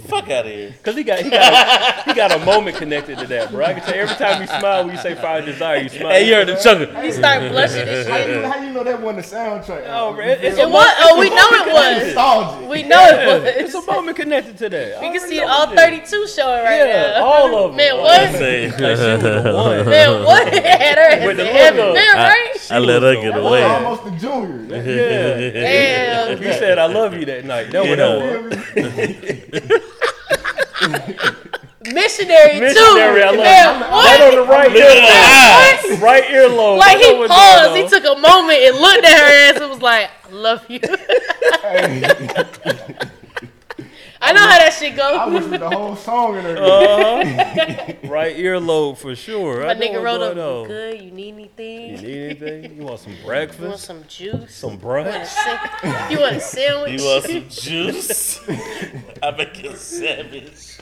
[0.08, 0.74] Fuck out of here.
[0.82, 3.64] Cause he got he got a, he got a moment connected to that, bro.
[3.64, 6.10] I can tell you every time you smile when you say fire desire, you smile.
[6.10, 7.04] Hey, you heard the chuckle.
[7.04, 8.44] You start blushing and How you, shit.
[8.44, 9.84] how you know that wasn't the soundtrack?
[9.88, 10.94] Oh, man, it's It was.
[10.98, 12.04] Oh, we know it was.
[12.06, 12.68] nostalgic.
[12.70, 14.98] We know it It's a moment connected to that.
[14.98, 17.24] I We can already see know all 32 showing right Yeah, now.
[17.24, 17.76] all of them.
[17.76, 18.32] Man, oh, what?
[18.32, 19.86] Say, Like, she was the one.
[19.86, 20.48] Man, what?
[20.64, 21.80] Had her With in the heaven.
[21.80, 21.94] logo.
[21.94, 22.68] Man, I, right?
[22.72, 23.62] I let her get That's away.
[23.62, 24.76] almost the junior.
[24.76, 25.50] Yeah.
[25.50, 26.42] Damn.
[26.42, 27.70] You said I love you that night.
[27.72, 28.16] That Yeah.
[28.16, 29.80] was that one.
[30.80, 31.16] Missionary,
[32.60, 32.80] Missionary, too.
[32.80, 33.90] I love Man, what?
[33.90, 35.92] Right on the right Look earlobe.
[35.92, 36.00] eyes.
[36.00, 36.78] Right earlobe.
[36.78, 40.10] Like he paused, he took a moment and looked at her ass and was like,
[40.24, 40.80] I love you.
[44.22, 45.16] I know how that shit go.
[45.18, 45.34] I goes.
[45.34, 46.56] listened to the whole song in her.
[46.58, 47.92] Uh-huh.
[48.08, 49.62] right earlobe for sure.
[49.62, 50.66] My I know nigga wrote up, going you on.
[50.68, 51.00] good?
[51.02, 51.90] You need anything?
[51.90, 52.76] You need anything?
[52.76, 53.60] You want some breakfast?
[53.62, 54.54] You want some juice?
[54.54, 56.10] Some You brunch?
[56.10, 57.00] you want a sandwich?
[57.00, 58.40] You want some juice?
[59.22, 60.78] I make you a sandwich.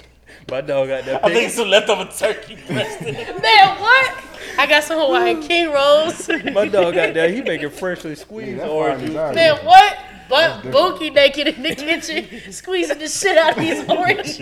[0.50, 1.50] My dog got that I think big.
[1.50, 3.02] some leftover turkey breast.
[3.02, 3.12] in.
[3.14, 4.14] Man, what?
[4.58, 6.28] I got some Hawaiian king rolls.
[6.52, 7.30] My dog got that.
[7.30, 9.08] He making freshly squeezed that's orange juice.
[9.10, 9.34] design.
[9.34, 9.98] Man, what?
[10.28, 10.72] But different.
[10.72, 14.38] Bookie naked in the kitchen, squeezing the shit out of these oranges.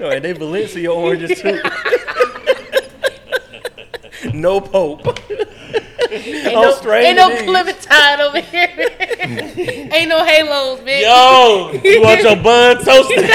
[0.00, 1.60] No, and they Valencia oranges too.
[4.32, 5.06] no Pope.
[6.08, 7.42] Ain't Oh, no, strange ain't no these.
[7.42, 8.70] Clementine over here.
[9.92, 11.02] ain't no halos, bitch.
[11.02, 13.28] Yo, you want your bun toasted?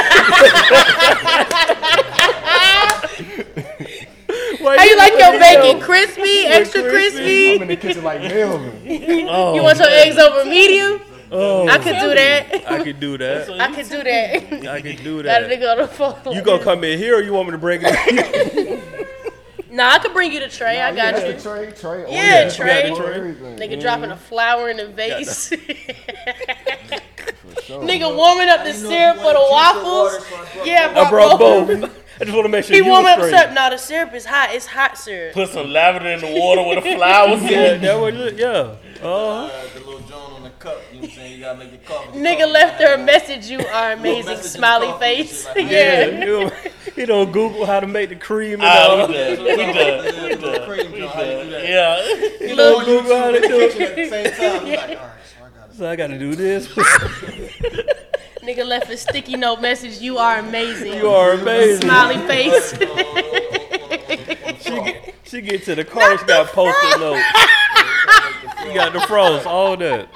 [4.62, 7.52] Why How you like your bacon crispy, extra crispy?
[7.54, 7.62] I'm crispy?
[7.64, 9.28] in the kitchen like Melvin.
[9.30, 11.02] Oh, You want your eggs over medium?
[11.32, 12.72] Oh, I could do that.
[12.72, 13.50] I could do that.
[13.50, 14.68] I could do that.
[14.68, 15.60] I could do Got a that.
[15.60, 16.34] nigga on the phone.
[16.36, 18.84] You gonna come in here or you want me to bring it?
[19.72, 20.82] Nah, I could bring you the tray.
[20.82, 21.32] I got you.
[21.32, 22.04] the tray, tray.
[22.04, 22.90] Oh, Yeah, yeah, tray.
[22.90, 23.56] got the everything.
[23.56, 24.24] Nigga dropping a mm-hmm.
[24.24, 25.54] flower in a vase.
[27.22, 27.84] For sure.
[27.84, 30.26] Nigga warming up the syrup for the waffles.
[30.66, 31.68] Yeah, I brought both.
[31.82, 31.98] both.
[32.20, 33.32] I just want to make sure He you warming up straight.
[33.36, 33.54] syrup.
[33.54, 34.50] Nah, the syrup is hot.
[34.54, 35.34] It's hot syrup.
[35.34, 37.82] Put some lavender in the water with the flowers Yeah, in.
[37.82, 38.36] that was it.
[38.38, 38.76] Yeah.
[39.04, 41.32] Uh, the little Joan on the cup, you know what I'm saying?
[41.34, 42.20] You gotta make your coffee.
[42.20, 43.50] Nigga left her a message.
[43.50, 44.26] You are amazing.
[44.26, 45.48] message in the Smiley face.
[45.48, 46.06] like yeah.
[46.06, 46.26] yeah.
[46.26, 46.52] You,
[46.96, 49.08] you don't Google how to make the cream and Ah, all.
[49.08, 49.40] we done.
[49.44, 50.30] We done.
[50.30, 50.68] We done.
[50.70, 51.50] Cream Joan, how you do?
[51.50, 52.48] Yeah.
[52.50, 53.82] You don't Google how to do it.
[53.82, 55.21] At the same time, you're like, all right,
[55.74, 56.14] so I gotta.
[56.14, 56.68] So I got to do this.
[58.42, 60.00] Nigga left a sticky note message.
[60.00, 60.94] You are amazing.
[60.94, 61.84] you are amazing.
[61.84, 62.74] Smiley face.
[64.62, 66.18] She get, she get to the car.
[66.18, 67.26] She got post-it notes.
[68.66, 70.08] You got the frost, all that.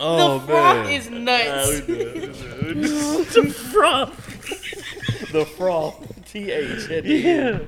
[0.00, 0.40] Oh man.
[0.40, 1.80] the froth man, is nuts.
[3.34, 6.13] the froth, the froth.
[6.34, 6.88] T H.
[7.04, 7.58] Yeah.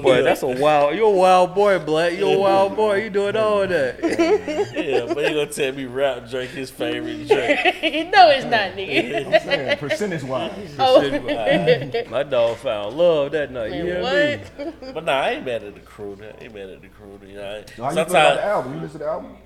[0.00, 0.96] Boy, that's a wild.
[0.96, 2.18] You're a wild boy, Black.
[2.18, 3.04] You're a wild boy.
[3.04, 4.00] You doing all that.
[4.02, 8.10] Yeah, but he gonna tell me rap drink his favorite drink.
[8.12, 9.26] no, it's not, nigga.
[9.26, 10.74] I'm saying, percentage wise.
[10.76, 12.06] Oh.
[12.10, 13.72] My dog found love that night.
[13.74, 14.64] You hear Man, me?
[14.64, 14.94] what?
[14.94, 16.18] But nah, I ain't mad at the crew.
[16.20, 17.20] I ain't mad at the crew.
[17.24, 18.74] You know, I ain't- How you feel about the album?
[18.74, 19.36] You listen to the album?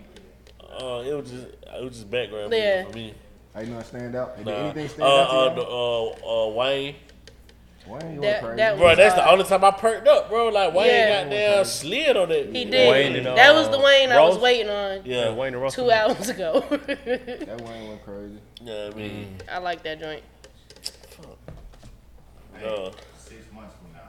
[0.73, 2.85] uh, it was just it was just background Yeah.
[2.87, 3.13] for me.
[3.55, 4.37] How you know it stand out?
[4.39, 4.53] Did Nah.
[4.53, 5.55] anything stand uh, out to uh, you?
[5.57, 6.95] the, uh, uh, Wayne.
[7.89, 8.57] Wayne, you That- crazy.
[8.57, 10.49] that Bro, was that's the only time I perked up, bro.
[10.49, 11.23] Like Wayne Yeah.
[11.25, 12.47] got down slid on that.
[12.55, 12.91] He did.
[12.91, 15.85] Wayne and, that was the uh, Wayne I was waiting on Yeah, Wayne and Russell.
[15.87, 16.65] two hours ago.
[16.71, 18.39] That Wayne went crazy.
[18.63, 18.91] yeah.
[18.93, 20.23] I mean, I like that joint.
[22.65, 24.01] uh, Six months from now,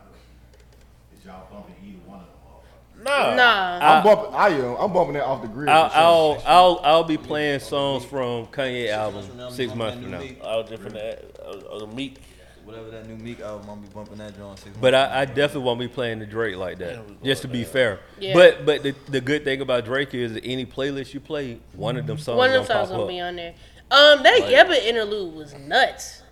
[1.17, 3.35] is y'all bumping either one of them motherfuckers?
[3.35, 3.97] nah, Nah.
[3.97, 4.33] I'm bumping.
[4.35, 4.75] I am.
[4.77, 5.69] I'm bumping that off the grid.
[5.69, 5.91] I'll.
[5.93, 10.21] I'll I'll I'll be playing songs from Kanye album six months from now.
[10.43, 10.95] all different.
[10.97, 12.19] Uh, uh, meat.
[12.67, 15.61] Whatever that new Meek album, I'll be bumping that joint six But I, I definitely
[15.61, 17.23] won't be playing the Drake like that.
[17.23, 17.99] Just to be fair.
[18.19, 18.33] Yeah.
[18.33, 21.95] But but the, the good thing about Drake is that any playlist you play, one
[21.95, 23.09] of them songs One of them songs pop gonna up.
[23.09, 23.53] be on there.
[23.89, 26.23] Um, that Like- Yebba interlude was nuts.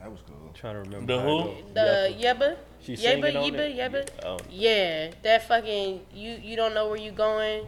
[0.00, 0.50] That was cool.
[0.54, 1.28] trying to remember The who?
[1.28, 1.54] go.
[1.74, 3.76] The Yebba, She Yebba, singing on Yebba, it?
[3.76, 4.08] Yebba.
[4.24, 4.38] Oh.
[4.50, 7.66] Yeah, that fucking you you don't know where you going.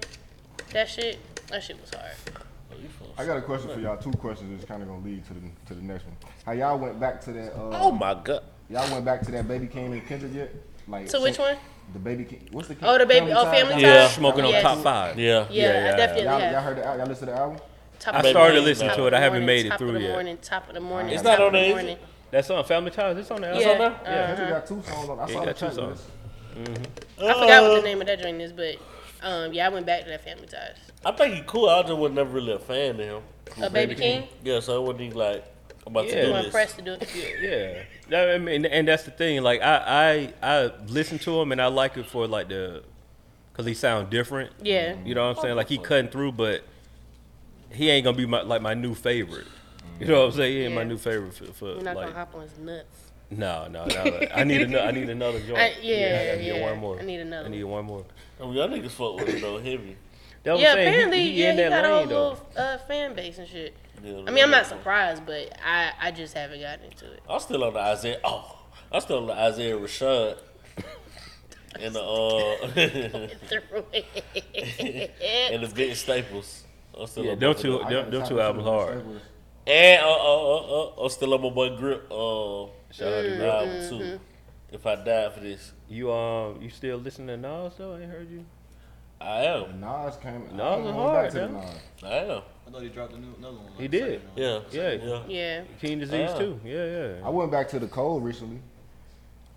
[0.73, 2.13] That shit, that shit was hard.
[3.19, 3.97] I got a question for y'all.
[3.97, 4.53] Two questions.
[4.61, 6.17] It's kind of gonna lead to the to the next one.
[6.45, 7.53] How y'all went back to that?
[7.55, 8.43] Uh, Oh my god.
[8.69, 10.55] Y'all went back to that Baby Keem and Kendrick yet?
[10.89, 11.57] Like So which one?
[11.93, 12.53] The Baby Keem.
[12.53, 12.77] What's the?
[12.83, 13.33] Oh, the baby.
[13.33, 13.81] Oh, family Y'all- time.
[13.81, 14.09] Yeah.
[14.09, 14.63] Smoking on Yes.
[14.63, 15.19] top five.
[15.19, 15.47] Yeah.
[15.49, 15.93] Yeah, Yeah, yeah.
[15.93, 16.53] I definitely Y'all, have.
[16.53, 17.59] y'all heard the y'all listen to the album?
[17.99, 18.27] Top I of the morning.
[18.27, 19.11] I started morning, listening to it.
[19.11, 20.11] the I haven't made it top through of the yet.
[20.13, 21.15] Morning, top of the morning.
[21.15, 21.75] It's not on the there, is it?
[21.75, 21.99] morning.
[22.31, 23.17] That's on Family Ties.
[23.17, 23.55] It's on there.
[23.55, 23.69] Yeah.
[23.71, 24.01] on there?
[24.05, 24.27] Yeah.
[24.27, 24.51] Kendrick uh-huh.
[24.51, 25.19] got two songs on.
[25.21, 26.03] I He saw the got two track songs.
[26.57, 26.87] list.
[27.19, 28.77] I forgot what the uh, name of that joint is, but
[29.27, 30.77] um, yeah, I went back to that Family Ties.
[31.05, 31.69] I think he cool.
[31.69, 33.23] I just was never really a fan of him.
[33.63, 34.27] A Baby Keem.
[34.45, 35.45] Yeah, so I wasn't even like
[35.87, 36.13] I'm about Yeah.
[36.13, 36.53] to You do weren't this.
[36.53, 37.09] pressed to do it.
[37.41, 39.43] Yeah, That- I mean, and that's the thing.
[39.43, 42.83] Like I, I, I listen to him and I like it for like the,
[43.55, 44.51] cause he sound different.
[44.63, 44.97] Yeah.
[45.05, 45.57] You know what I'm saying?
[45.57, 46.63] Like he cutting through, but
[47.71, 49.47] he ain't gonna be my like my new favorite.
[50.01, 50.53] You know what I'm saying?
[50.57, 50.89] He ain't my Yeah.
[50.89, 52.07] new favorite for, for You're not like.
[52.09, 53.06] gonna hop on his nuts.
[53.31, 54.21] No, no, no.
[54.33, 54.85] I need another.
[54.85, 55.59] I need another joint.
[55.59, 56.99] I- yeah, I gotta yeah, get one more.
[57.01, 58.05] I need another I need one more.
[58.41, 59.97] I mean, y'all niggas fuck with it though heavy.
[60.45, 62.29] That was yeah, saying, apparently, he, he yeah, in he that got a whole though.
[62.31, 63.75] little uh, fan base and shit.
[64.05, 67.21] Yeah, I mean, I'm not surprised, but I, I just haven't gotten into it.
[67.29, 68.21] I'm still on the Isaiah.
[68.23, 68.57] Oh,
[68.93, 70.39] I'm still on the Isaiah Rashad.
[71.79, 72.57] And the uh,
[75.53, 76.65] and the Vince Staples.
[76.99, 77.89] I'm still Yeah, on them both of two, them.
[77.91, 79.05] them, them two albums hard.
[79.67, 82.11] And uh, uh, uh, uh, I'm still on my boy Grip.
[82.11, 82.67] Uh,
[82.97, 83.53] Shout out to the Grip.
[83.53, 84.21] album too.
[84.73, 87.95] If I die for this, You um, you still listening to Nas though?
[87.95, 88.45] I ain't heard you.
[89.21, 89.81] I am.
[89.81, 90.43] Nas came.
[90.53, 91.63] Nas I was went hard, back to the man.
[91.65, 91.75] Nas.
[92.03, 92.43] I am.
[92.67, 93.73] I thought he dropped a new, another one.
[93.77, 94.01] He like, did.
[94.03, 94.37] second one.
[94.37, 94.61] Yeah.
[94.73, 94.93] Yeah.
[95.05, 95.23] Yeah.
[95.29, 95.65] Yeah.
[95.81, 96.39] King Disease Ah.
[96.39, 96.61] too.
[96.65, 97.27] Yeah, yeah.
[97.27, 98.61] I went back to the cold recently.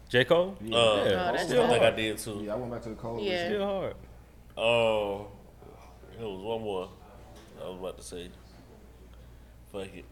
[0.09, 0.55] J Cole.
[0.61, 1.95] Uh, Yeah, Oh, that's still I think I hard.
[1.97, 2.41] did too.
[2.45, 3.21] Yeah, I went back to the cold.
[3.21, 3.31] Yeah.
[3.33, 3.55] recently.
[3.57, 3.95] Still hard.
[4.57, 5.27] Oh,
[6.19, 6.89] it was one more.
[7.63, 8.29] I was about to say.
[9.71, 10.05] Fuck it.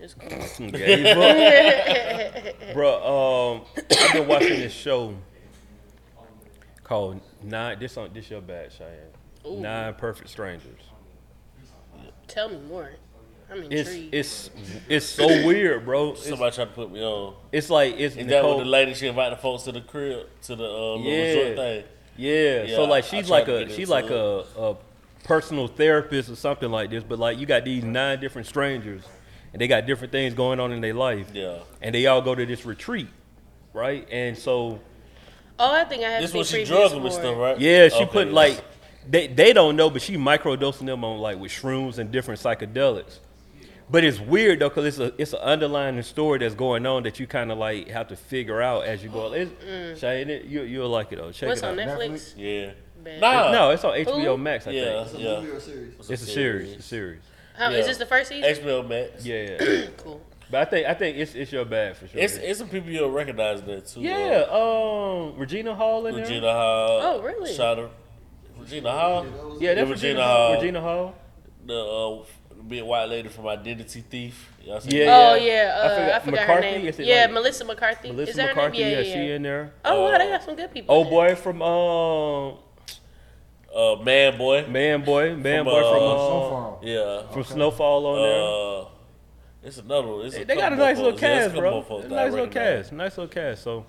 [0.00, 0.70] It's cool.
[0.70, 2.72] Gave up.
[2.74, 5.14] Bro, um, I've been watching this show
[6.84, 7.78] called Nine.
[7.78, 9.46] This on this your bad, Chiane.
[9.46, 9.60] Ooh.
[9.60, 10.80] Nine Perfect Strangers.
[12.28, 12.90] Tell me more.
[13.50, 14.14] I'm It's intrigued.
[14.14, 14.50] it's
[14.88, 16.10] it's so weird, bro.
[16.12, 17.34] It's, Somebody tried to put me on.
[17.50, 18.58] it's like it's Is that when Nicole.
[18.60, 21.22] the lady she invited the folks to the crib to the uh, little Yeah.
[21.34, 21.84] resort thing?
[22.16, 24.10] Yeah, Yeah, so like I- I she's tried like to a get she's into like
[24.10, 24.76] a, a
[25.24, 27.02] personal therapist or something like this.
[27.02, 29.02] But like you got these nine different strangers,
[29.52, 31.58] and they got different things going on in their life, Yeah.
[31.82, 33.08] and they all go to this retreat,
[33.72, 34.06] right?
[34.10, 34.80] And so
[35.58, 37.18] oh, I think I have This seen was she previews drugged them for and it.
[37.18, 37.60] stuff, right?
[37.60, 38.32] yeah, she Okay, put yeah.
[38.34, 38.60] like
[39.08, 43.18] they they don't know, but she microdosing them on like with shrooms and different psychedelics.
[43.92, 47.18] But it's weird though, cause it's a it's an underlying story that's going on that
[47.18, 49.32] you kind of like have to figure out as you go.
[49.32, 49.50] It's,
[50.00, 51.32] Chiane, it- you you'll like it though.
[51.32, 51.50] Check Mm.
[51.50, 51.70] What's it out.
[51.70, 52.34] on Netflix?
[52.36, 52.70] Yeah.
[53.02, 53.18] Bet.
[53.20, 53.50] Nah.
[53.50, 54.38] No, it's on HBO Who?
[54.38, 54.66] Max.
[54.68, 54.84] I Yeah.
[54.84, 55.40] think It's a Yeah.
[55.40, 55.94] movie or a series?
[56.10, 56.72] it's a series.
[56.74, 57.20] It's a series.
[57.56, 57.78] How, Yeah.
[57.78, 58.64] Is this the first season?
[58.64, 59.24] HBO Max.
[59.24, 59.86] Yeah, yeah.
[59.98, 60.20] cool.
[60.50, 62.20] but I think I think it's it's your bad for sure.
[62.20, 64.00] It's it's some people you'll recognize there too.
[64.00, 66.24] yeah, um, Regina Hall in there.
[66.24, 67.00] Regina Hall.
[67.02, 67.54] Oh, really?
[67.54, 67.92] Shout out.
[68.58, 69.24] Regina Hall.
[69.60, 70.36] Yeah, that's Yeah, Regina, Regina Hall.
[70.46, 70.54] Hall.
[70.54, 71.14] Regina Hall.
[71.66, 72.24] The uh,
[72.68, 74.48] big white lady from Identity Thief.
[74.64, 75.32] Y'all seen Yeah, that?
[75.32, 76.30] Oh yeah, uh, I forgot, her
[76.60, 76.82] McCarthy?
[76.82, 76.94] name.
[76.98, 78.08] Yeah, like- Melissa McCarthy.
[78.12, 78.78] Melissa is that McCarthy.
[78.82, 78.92] her name?
[78.92, 79.72] Yeah, Yeah, yeah, she in there.
[79.84, 80.94] Oh wow, they Uh, got some good people.
[80.94, 82.58] Oh boy from um
[83.74, 84.66] Uh, Man Boy.
[84.66, 86.80] Man Boy, Man From, Boy uh, from uh, Snowfall.
[86.82, 87.32] Yeah.
[87.32, 88.42] from Snowfall on there.
[88.42, 88.86] Uh,
[89.62, 90.26] it's another one.
[90.26, 91.22] It's They, a they got a nice little folks.
[91.22, 91.98] Yeah, cast, couple bro.
[91.98, 93.62] A nice little cast, nice little cast.
[93.62, 93.86] So,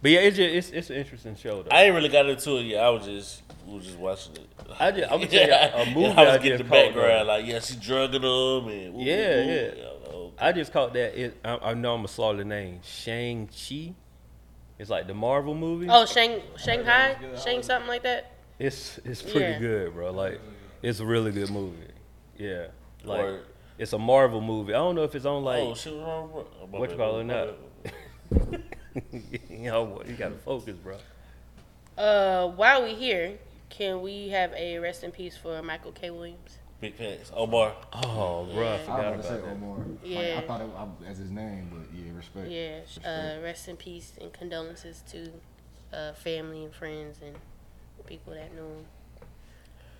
[0.00, 1.70] but yeah, it's just it's it's an interesting show though.
[1.70, 2.84] I ain't really got into it yet.
[2.84, 4.48] I was just we was just watching it.
[4.78, 6.94] I just- I'm gonna tell you, a movie I was I getting just the caught,
[6.94, 9.52] background, like yeah, she drugging them and woo, Yeah, woo, woo.
[9.52, 9.70] yeah.
[9.82, 10.32] I know.
[10.38, 11.20] I just caught that.
[11.20, 12.80] It, I, I know I'm gonna slaughter the name.
[12.84, 13.92] Shang Chi.
[14.78, 15.88] It's like the Marvel movie.
[15.90, 18.30] Oh, Shang Shanghai, Shang something like that.
[18.58, 19.58] It's it's pretty Yeah.
[19.58, 20.12] good, bro.
[20.12, 20.40] Like
[20.82, 21.76] it's a really good movie.
[22.38, 22.68] Yeah,
[23.04, 23.44] like Word.
[23.78, 24.72] it's a Marvel movie.
[24.74, 26.28] I don't know if it's on like oh, she was wrong.
[26.30, 26.44] bro.
[26.80, 27.48] What you bad, call it now.
[29.50, 30.96] you know, you gotta focus, bro.
[31.98, 33.38] Uh, while we here,
[33.68, 36.10] can we have a rest in peace for Michael K.
[36.10, 36.58] Williams?
[36.80, 37.72] Big thanks, Omar.
[37.94, 39.44] Oh, bro, I I was forgot about say that.
[39.50, 39.78] Omar.
[39.78, 40.40] Like, Yeah.
[40.42, 42.50] I thought it I, as his name, but yeah, respect.
[42.50, 43.06] Yeah, Respect.
[43.06, 45.30] uh, rest in peace and condolences to
[45.96, 47.34] uh, family and friends and
[48.06, 48.84] people that knew him.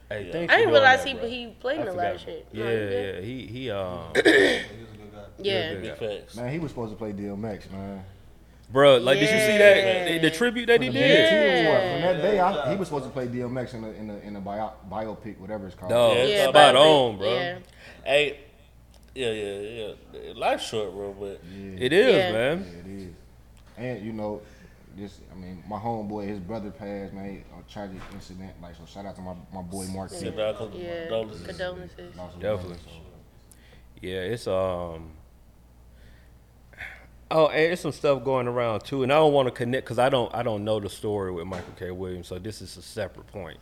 [0.08, 0.32] Hey, Yeah.
[0.32, 1.28] thanks I didn't realize that, he bro.
[1.28, 2.14] he played in a lot forgot.
[2.14, 2.46] of shit.
[2.52, 3.14] Yeah, No, he did.
[3.14, 5.20] yeah, he he um, He was a good guy.
[5.38, 5.74] yeah.
[5.74, 5.96] good
[6.34, 6.40] guy.
[6.42, 8.04] Man, he was supposed to play DMX, man.
[8.70, 8.98] bro.
[8.98, 10.94] Like, did you see that the, the tribute that he did?
[10.94, 14.10] BET Award, From that day, I, he was supposed to play DMX in a in
[14.10, 15.90] a, in a bio, biopic, whatever it's called.
[15.90, 17.10] Dog, Yeah, Yeah, it's spot biopic.
[17.10, 17.34] on, bro.
[17.34, 17.58] Yeah.
[18.04, 18.38] Hey,
[19.16, 20.32] yeah, yeah, yeah.
[20.36, 22.32] Life's short, bro, but Yeah, It is, Yeah.
[22.32, 22.66] man.
[22.86, 23.14] yeah, it is.
[23.78, 24.40] And you know,
[24.96, 27.44] just I mean, my homeboy, his brother passed, man.
[27.58, 28.52] A tragic incident.
[28.62, 30.10] Like, so shout out to my, my boy Mark.
[30.10, 30.34] sit
[30.74, 31.06] Yeah.
[31.08, 31.46] condolences.
[31.46, 32.40] Condolences.
[32.40, 33.02] Definitely.
[34.00, 35.10] Yeah, it's um.
[37.28, 39.98] Oh, and there's some stuff going around too, and I don't want to connect because
[39.98, 41.90] I don't I don't know the story with Michael K.
[41.90, 43.58] Williams, so this is a separate point.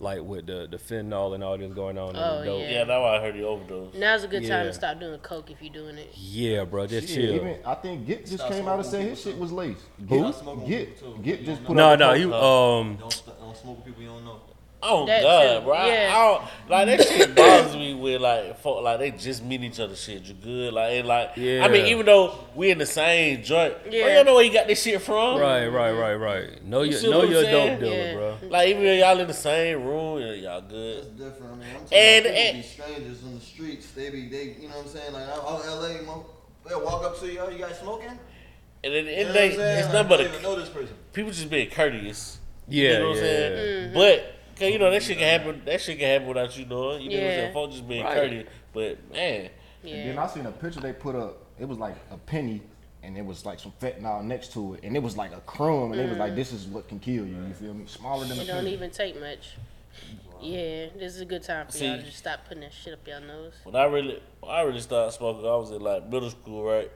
[0.00, 2.10] Like with the the fentanyl and all this going on.
[2.16, 2.60] in Oh, the dope.
[2.62, 2.84] yeah.
[2.84, 3.94] Yeah, why I heard the overdose.
[3.94, 4.64] Now's a good time Yeah.
[4.64, 6.10] to stop doing coke if you're doing it.
[6.14, 7.34] Yeah, bro, just Shit, chill.
[7.36, 9.80] even I think Git just Stop came out and said his shit was laced.
[10.00, 10.06] Who?
[10.06, 11.22] Git, Stop smoking Git, people, too.
[11.22, 12.96] Git You just don't put no, up a no, you um.
[12.96, 14.40] Don't, don't smoke with people you don't know.
[14.86, 15.74] Oh That God, too, bro!
[15.74, 16.12] I- yeah.
[16.14, 19.80] I, don't like that shit bothers me with like folk like they just meet each
[19.80, 19.96] other.
[19.96, 20.74] Shit, you good?
[20.74, 24.06] Like, and like, I mean, even though we in the same joint, oh, yeah, Yeah.
[24.08, 26.64] you don't know where you got this shit from, Right, right, right, right.
[26.64, 27.70] Know You your know what I'm your saying?
[27.70, 28.14] dope dealer, Yeah.
[28.14, 28.36] bro.
[28.50, 30.98] Like, even though y'all in the same room, y'all good.
[30.98, 31.52] That's different.
[31.52, 33.90] I mean, I'm talking And- about people and- be strangers in the streets.
[33.92, 35.12] They be, they, you know what I'm saying?
[35.14, 36.26] Like, out out LA, mo-
[36.68, 38.08] they'll walk up to you, oh, you guys smoking?
[38.84, 40.42] And then You know they, what I'm it's Like, nothing but I don't even a,
[40.42, 40.94] know this person.
[41.14, 42.38] people just being courteous.
[42.68, 43.30] Yeah, you know what I'm yeah.
[43.30, 43.52] saying?
[43.88, 43.94] Mm-hmm.
[43.94, 45.62] But cause you know that shit can happen.
[45.64, 47.02] That shit can happen without you knowing.
[47.02, 47.36] You know what I'm Yeah.
[47.36, 47.52] saying?
[47.52, 48.14] Folks just being Right.
[48.14, 48.48] courteous.
[48.72, 49.50] But man,
[49.86, 51.36] And then I seen a picture they put up.
[51.58, 52.62] It was like a penny,
[53.02, 55.92] and it was like some fentanyl next to it, and it was like a crumb,
[55.92, 57.84] and they was like, "This is what can kill you." You feel me?
[57.86, 58.42] Smaller than a Mm.
[58.42, 58.72] It don't penny.
[58.72, 59.50] even take much.
[60.40, 63.06] Yeah, this is a good time for y'all to just stop putting that shit up
[63.06, 63.52] your nose.
[63.62, 66.90] When I really, when I really started smoking, I was in like middle school, right?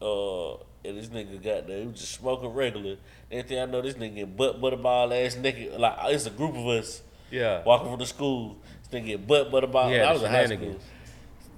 [0.00, 0.54] Uh,
[0.88, 1.80] and this nigga got there.
[1.80, 2.96] He was just smoking regular.
[3.30, 5.78] Anything I know, this nigga get butt butterball ass nigga.
[5.78, 7.62] Like it's a group of us Yeah.
[7.64, 8.56] walking from the school.
[8.90, 9.94] This nigga get butt butterball.
[9.94, 10.56] Yeah, I was in high school.
[10.56, 10.84] shenanigans.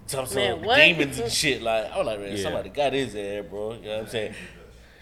[0.06, 0.76] Some Man, sort of what?
[0.76, 1.62] demons and shit.
[1.62, 2.42] Like I was like, man, Yeah.
[2.42, 3.72] somebody got his ass, bro.
[3.74, 4.34] You know what I'm saying?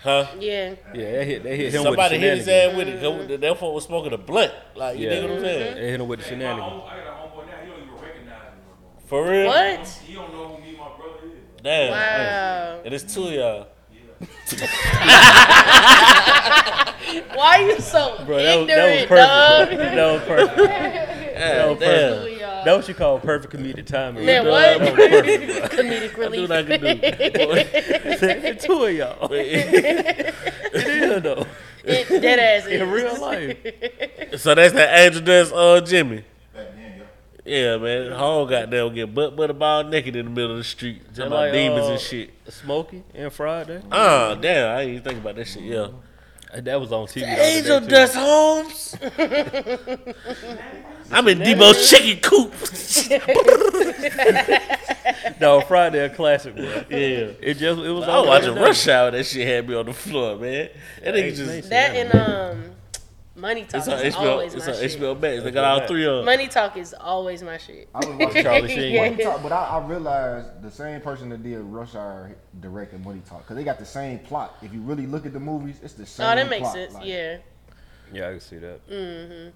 [0.02, 0.26] Huh?
[0.38, 0.74] Yeah.
[0.94, 2.72] Yeah, they hit, they hit him Somebody with hit his shenanigans.
[2.72, 3.28] ass with it.
[3.30, 4.52] 'cause That folk was smoking a blunt.
[4.74, 5.20] Like you Yeah.
[5.20, 5.74] know what I'm saying?
[5.76, 6.82] They hit him with the shenanigans.
[6.86, 7.52] I got a homeboy now.
[7.62, 9.06] He don't even recognize me.
[9.06, 9.46] For real?
[9.46, 9.88] What?
[10.06, 11.62] He don't know who me and my brother is.
[11.62, 11.90] Damn.
[11.92, 12.80] Wow.
[12.84, 13.66] And it's two of y'all.
[17.34, 19.68] Why you so Bro, that was, ignorant, that was dog?
[19.68, 19.94] perfect.
[19.94, 21.22] that was perfect.
[21.36, 22.22] Yeah, was damn.
[22.22, 22.38] Who?
[22.38, 24.24] That what you call perfect comedic timing.
[24.24, 24.52] Man, bro.
[24.52, 24.78] what?
[24.78, 26.48] That was perfect, Comedic Do relief.
[26.48, 26.94] what I can do.
[28.40, 29.28] the two of y'all.
[29.32, 30.34] It
[30.74, 31.46] is though.
[31.84, 32.66] It, dead ass.
[32.66, 32.88] In is.
[32.88, 33.56] real life.
[34.40, 36.24] so that's that Angel Dust, uh, Jimmy.
[37.46, 37.72] Back then, yeah.
[37.72, 38.12] Yeah, man.
[38.12, 41.02] Home got there get butt butt about naked in the middle of the street.
[41.08, 42.30] Talking about like, demons uh, and shit.
[42.48, 43.82] Smokey and Friday.
[43.90, 44.76] Oh, damn.
[44.76, 45.62] I didn't even think about that shit.
[45.62, 45.88] Yeah.
[46.54, 47.20] That was on TV.
[47.20, 47.90] the Angel day, too.
[47.90, 48.94] Dust Holmes.
[51.10, 52.52] I'm in Debo's chicken coop.
[55.40, 56.64] No, Friday a classic, bro.
[56.64, 57.30] yeah.
[57.40, 58.04] It just it was.
[58.04, 59.10] I was watching Rush Hour.
[59.10, 60.70] That shit had me on the floor, man.
[61.02, 61.50] That nigga Ain't just.
[61.50, 61.68] nice.
[61.68, 62.70] That and um,
[63.36, 64.30] Money Talk It's is HBO.
[64.30, 64.98] always It's my on shit.
[65.00, 65.42] HBO Max.
[65.44, 66.24] They got all three of them.
[66.24, 67.88] Money Talk is always my shit.
[67.94, 68.92] I was watching Charlie Sheen.
[68.94, 69.10] Yeah.
[69.10, 73.20] Money Talk, but I, I realized the same person that did Rush Hour directed Money
[73.28, 74.56] Talk because they got the same plot.
[74.62, 76.26] If you really look at the movies, it's the same.
[76.26, 76.74] Oh, that makes plot.
[76.74, 76.94] sense.
[76.94, 77.38] Like, Yeah.
[78.12, 78.88] Yeah, I can see that.
[78.88, 79.48] Mm-hmm.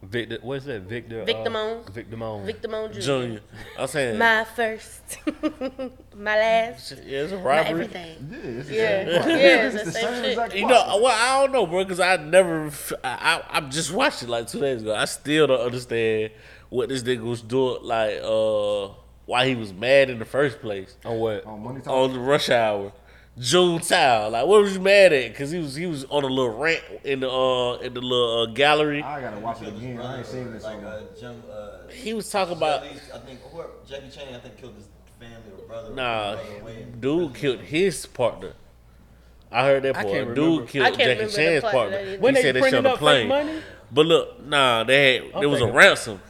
[0.00, 0.82] Victor, what's that?
[0.82, 1.24] Victor.
[1.24, 1.86] Victimone.
[1.86, 2.46] Uh, Victimone.
[2.46, 3.00] Victimone Jr.
[3.00, 3.40] Junior.
[3.78, 4.16] I'm saying.
[4.18, 5.18] My first.
[6.16, 6.92] my last.
[7.04, 7.70] yeah, it's a My robbery.
[7.70, 8.28] everything.
[8.30, 9.22] Yeah, it's the Yeah.
[9.22, 9.28] same.
[9.30, 10.54] Yeah, it's it's the the same same shit.
[10.56, 12.70] You know, well, I don't know, bro, because I never,
[13.02, 14.94] I I just watched it like two days ago.
[14.94, 16.30] I still don't understand
[16.68, 18.94] what this nigga was doing, like, uh,
[19.26, 21.44] why he was mad in the first place On what?
[21.44, 21.92] On Money Talk.
[21.92, 22.92] on the rush hour.
[23.38, 25.30] Juntao, like, what was you mad at?
[25.30, 28.42] Because he was he was on a little rant in the uh in the little
[28.42, 29.02] uh, gallery.
[29.02, 30.00] I gotta watch it again.
[30.00, 30.84] I ain't seen this like one.
[30.86, 31.42] uh, Jim.
[31.50, 34.34] Uh, He was talking about Charlie's- I think whoever, Jackie Chan.
[34.34, 34.88] I think killed his
[35.20, 35.94] family or brother.
[35.94, 38.54] nah, brother away in dude killed his partner.
[39.52, 40.34] I heard that I part.
[40.34, 41.90] Dude killed Jackie remember Chan's partner.
[41.90, 42.26] that either.
[42.28, 43.28] He they said that shit on the plane.
[43.28, 43.60] money?
[43.90, 46.20] But look, nah, they had I'm there was a ransom.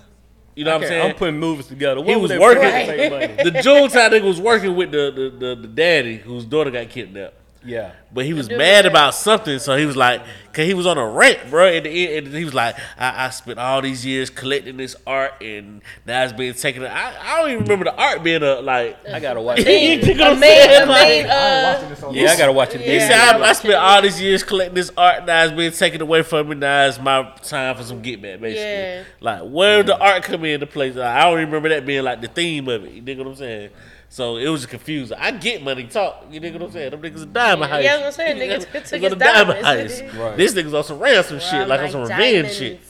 [0.59, 1.10] You know what I'm saying?
[1.10, 2.01] I'm putting movies together.
[2.01, 2.64] What He was working.
[2.64, 3.26] money?
[3.44, 7.36] the Juntao nigga was working with the, the, the, the daddy whose daughter got kidnapped.
[7.64, 7.93] Yeah.
[8.12, 10.22] But he was mad about something, so he was like,
[10.52, 11.66] cause he was on a rant, bro.
[11.66, 15.35] And, the, and he was like, I, I spent all these years collecting this art,
[15.43, 16.85] and now it's being taken.
[16.85, 18.97] I, I don't even remember the art being a like.
[19.09, 20.06] I gotta watch it.
[20.06, 20.82] You know what a I'm main, saying?
[20.82, 22.93] a main, I ain't uh, watching this on Yeah, I gotta watch it He Yeah.
[22.94, 23.10] again.
[23.10, 25.26] said, I, I spent all these years collecting this art.
[25.26, 26.55] Now it's being taken away from me.
[26.55, 28.62] Now it's my time for some get back, basically.
[28.62, 29.02] Yeah.
[29.20, 30.94] Like, where the art come into place?
[30.94, 32.93] Like, I don't remember that being like the theme of it.
[32.93, 33.70] You dig what I'm saying?
[34.10, 35.16] So it was confusing.
[35.20, 36.26] I get money talk.
[36.30, 36.90] You dig what I'm saying?
[36.93, 37.82] Them niggas a diamond heist.
[37.85, 40.01] Yeah, I'm saying niggas They took go his to diamond diamonds.
[40.01, 40.14] heist.
[40.18, 40.36] Right.
[40.36, 42.80] This nigga's on some ransom shit, Rob like on my some revenge shit.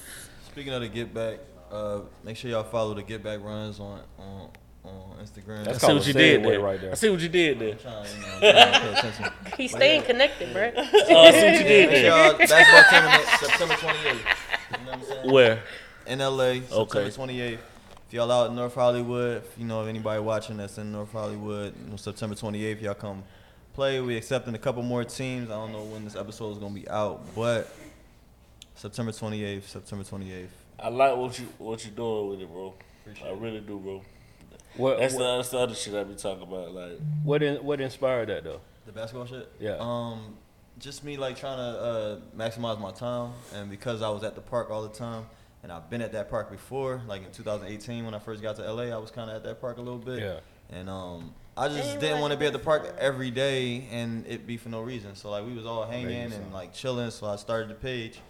[0.52, 1.38] Speaking of the Get Back,
[1.72, 4.50] uh, make sure y'all follow the Get Back runs on on,
[4.84, 5.60] on Instagram.
[5.60, 6.60] I That's see called what you did there.
[6.60, 6.92] right there.
[6.92, 7.74] I see what you did there.
[7.74, 9.24] Trying, you know, trying to pay attention.
[9.56, 10.70] He's staying connected, bro.
[10.76, 12.06] Oh, I see what you did there.
[12.06, 14.04] y'all basketball tournament September 28th.
[14.14, 15.32] You know what I'm saying?
[15.32, 15.62] Where?
[16.06, 17.00] in LA, September Okay.
[17.10, 17.58] 28th.
[18.08, 21.12] If y'all out in North Hollywood, if you know if anybody watching that's in North
[21.12, 23.22] Hollywood, you know, September 28th, y'all come
[23.74, 24.00] play.
[24.00, 25.50] We accepting a couple more teams.
[25.50, 27.70] I don't know when this episode is gonna be out, but
[28.74, 30.46] September 28th, September 28th.
[30.78, 32.72] I like what you what you doing with it, bro.
[33.26, 34.02] I really do, bro.
[34.78, 36.72] What That's the, what, that's the other shit I be talking about.
[36.72, 38.62] Like, what, in, what inspired that though?
[38.86, 39.52] The basketball shit?
[39.60, 39.76] Yeah.
[39.80, 40.38] Um,
[40.78, 44.40] just me like trying to uh, maximize my time, and because I was at the
[44.40, 45.26] park all the time,
[45.62, 48.72] and I've been at that park before, like in 2018 when I first got to
[48.72, 50.20] LA, I was kind of at that park a little bit.
[50.20, 50.40] Yeah.
[50.70, 53.86] And um, I just Ain't didn't right want to be at the park every day
[53.90, 55.14] and it be for no reason.
[55.14, 57.10] So like we was all hanging and like chilling.
[57.10, 58.20] So I started the page,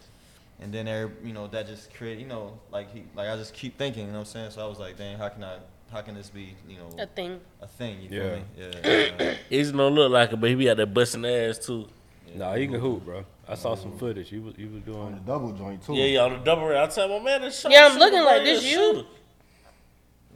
[0.60, 3.54] and then there, you know, that just created, you know, like he, like I just
[3.54, 4.50] keep thinking, you know what I'm saying?
[4.52, 5.58] So I was like, dang, how can I,
[5.92, 7.40] how can this be, you know, A thing.
[7.60, 8.00] a thing?
[8.02, 8.22] You Yeah.
[8.22, 8.44] feel me?
[8.56, 9.16] Yeah.
[9.20, 9.34] yeah.
[9.50, 11.88] He's don't look like it, but he be out there busting ass too.
[12.34, 13.24] Nah, he can hoop, bro.
[13.48, 14.28] I saw some footage.
[14.28, 15.94] He was he was doing On the double joint too.
[15.94, 16.76] Yeah, yeah, on the double ring.
[16.78, 19.04] I tell my man, this Yeah, I'm looking like this you?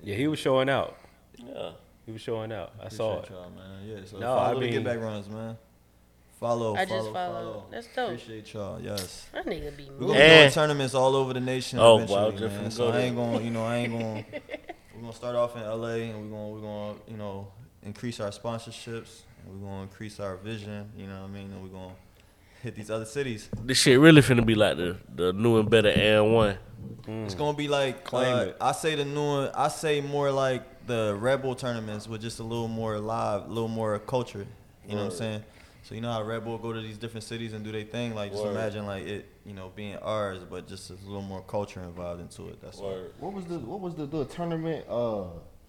[0.03, 0.97] Yeah, he was showing out.
[1.39, 1.71] Yeah.
[2.07, 2.73] He was showing out.
[2.83, 3.25] I saw it.
[3.25, 3.87] Appreciate y'all, man.
[3.87, 3.97] Yeah.
[4.07, 5.57] So No, follow I the mean- get back runs, man.
[6.41, 6.75] Follow.
[6.75, 7.35] I just follow, followed.
[7.35, 7.65] follow.
[7.71, 8.07] That's dope.
[8.09, 8.81] Appreciate y'all.
[8.81, 9.27] Yes.
[9.33, 10.07] That nigga be We're moving.
[10.09, 12.65] gonna be doing tournaments all over the nation Oh, eventually, wow, just man.
[12.65, 14.25] finna So go I ain't gonna, you know, I ain't gonna.
[14.97, 17.49] We're gonna start off in LA, and we're gonna, we're gonna, you know,
[17.85, 19.23] increase our sponsorships.
[19.47, 20.91] And we're gonna increase our vision.
[20.97, 21.51] You know what I mean?
[21.53, 21.95] And we're gonna
[22.63, 23.49] hit these other cities.
[23.63, 26.59] This shit really finna be like the the new and better and one.
[27.07, 28.57] It's gonna be like Claim uh, it.
[28.61, 29.51] I say the new one.
[29.55, 33.49] I say more like the Red Bull tournaments with just a little more live, a
[33.49, 34.47] little more culture.
[34.87, 35.45] You know what I'm saying?
[35.83, 38.15] So you know how Red Bull go to these different cities and do their thing.
[38.15, 38.53] Like just Word.
[38.53, 42.49] imagine like it, you know, being ours, but just a little more culture involved into
[42.49, 42.63] it.
[42.63, 42.91] That's all.
[42.91, 43.13] Word.
[43.19, 44.87] What was the what was the, the tournament?
[44.89, 45.25] Uh,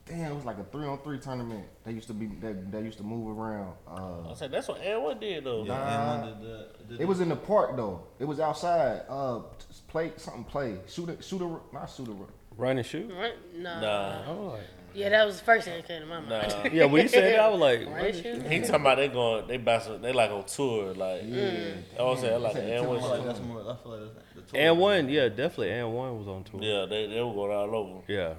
[0.06, 1.66] damn, it was like a three on three tournament.
[1.84, 3.74] They used to be that they used to move around.
[3.88, 5.64] I Uh, said that's what and one did though.
[5.64, 6.26] Yeah, Nah.
[6.26, 6.90] did that.
[6.90, 8.04] Did it was in the park though.
[8.20, 9.02] It was outside.
[9.10, 9.42] Uh,
[9.88, 12.16] play something play shoot a shoot a not shoot a
[12.56, 13.12] Run and shoot.
[13.12, 13.34] Right?
[13.58, 13.80] Nah.
[13.82, 14.22] Nah.
[14.28, 14.62] Oh, like,
[14.94, 16.30] Yeah, that was the first thing that came to my mind.
[16.30, 16.70] Nah.
[16.72, 18.44] yeah, when you said that, I was like, Right, shoot?
[18.46, 21.24] He talking about they going, they bouncing, they like on tour, like.
[21.24, 21.34] Mm.
[21.96, 22.00] Yeah.
[22.00, 23.62] I was saying like and one like that's more.
[23.62, 24.62] I feel like that's the tour.
[24.62, 26.62] and one, yeah, definitely, and one was on tour.
[26.62, 28.02] Yeah, they they were going all over.
[28.08, 28.34] Yeah.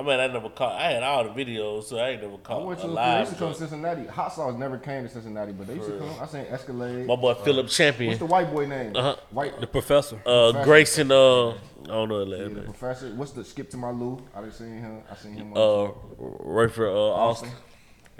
[0.00, 0.80] I mean, I never caught.
[0.80, 2.94] I had all the videos, so I ain't never I caught went a to they
[2.94, 3.20] live.
[3.20, 3.58] used to come to.
[3.58, 4.06] Cincinnati.
[4.06, 6.14] Hot sauce never came to Cincinnati, but they used to come.
[6.18, 7.06] I seen Escalade.
[7.06, 8.08] My boy Philip Champion.
[8.08, 8.96] What's the white boy name?
[8.96, 9.16] Uh-huh.
[9.30, 9.60] White.
[9.60, 10.16] The professor.
[10.24, 10.64] uh, Professor.
[10.64, 11.54] Grayson, uh, I
[11.84, 13.08] don't know the yeah, last the professor.
[13.14, 14.22] What's the skip to my Lou?
[14.34, 15.02] I didn't see him.
[15.10, 15.52] I seen him.
[15.52, 17.50] Uh, on Rayford uh, Austin.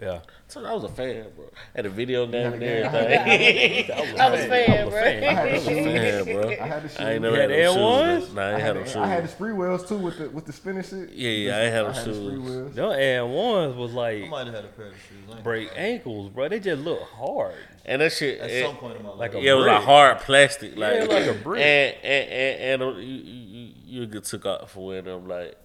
[0.00, 0.20] Yeah.
[0.48, 1.44] So I was a fan, bro.
[1.76, 4.20] Had a video game had and everything.
[4.20, 4.98] I was fan, bro.
[4.98, 5.84] I had the was a shoes.
[5.84, 6.48] fan, bro.
[6.50, 6.98] I had the shoes.
[7.00, 8.24] I ain't never had, had no Air Ones?
[8.24, 8.34] shoes.
[8.34, 8.96] Nah, I I ain't had, had no the, shoes.
[8.96, 11.10] I had the spree wheels too with the with the spinning shit.
[11.10, 12.40] Yeah, yeah, I ain't had no I had the spree shoes.
[12.50, 12.74] wheels.
[12.74, 15.28] Them and ones was I like might have had a pair of shoes.
[15.30, 16.48] I ain't break ankles, bro.
[16.48, 17.54] They just look hard.
[17.84, 19.18] And that shit, At it- some point in my life.
[19.18, 21.60] Like a yeah, it was like hard plastic, like, Yeah, like a brick.
[21.62, 25.56] And and and, and uh, you, you you get took out for wearing them, like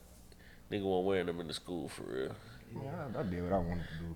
[0.71, 2.31] nigga wasn't wearing them in the school for real.
[2.75, 4.15] Yeah, I, I did what I wanted to do.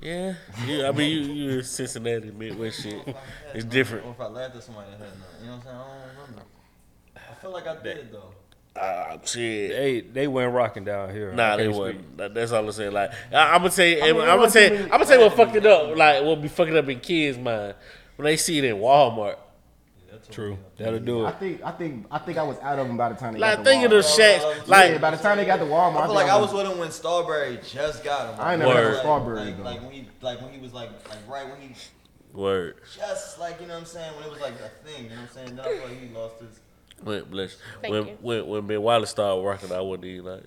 [0.00, 0.34] Yeah,
[0.66, 3.16] you, I mean you you in Cincinnati Midwest shit.
[3.54, 4.06] It's different.
[4.06, 5.28] Or if I laughed at somebody that had none.
[5.40, 5.76] You know what I'm saying?
[5.76, 6.42] I don't remember.
[7.16, 8.34] I feel like I did though.
[8.74, 9.70] Ah, shit.
[9.70, 11.32] They they went rocking down here.
[11.32, 12.16] Nah, they can't wasn't.
[12.16, 12.92] That, that's all I'm saying.
[12.92, 15.04] Like, I, I'm gonna tell you, I'm, mean, it gonna wasn't tell you, I'm gonna
[15.04, 15.96] tell you what fucked it up.
[15.96, 17.74] Like, what be fucking up in kids' mind
[18.16, 19.36] when they see it in Walmart.
[20.30, 20.56] True.
[20.76, 21.26] That'll do it.
[21.26, 21.38] I it.
[21.38, 23.56] think I think I think I was out of them by the time they Like,
[23.58, 24.16] got the think of the Walmart.
[24.16, 24.68] shacks.
[24.68, 26.52] Like Like, by the time they got the Walmart, I feel like think I was
[26.52, 28.40] with him when Starbury just got him.
[28.40, 29.62] I ain't never had like, Starbury, like, though.
[29.64, 31.74] like when he like when he was like like right when he
[32.32, 32.76] word.
[32.96, 35.04] just like you know what I'm saying when it was like a thing.
[35.04, 35.56] You know what I'm saying?
[35.56, 36.60] Then I feel like he lost his.
[37.02, 37.56] When, bless.
[37.80, 38.18] Thank when, you.
[38.20, 40.44] when when Ben Wallace started working, I wasn't even like.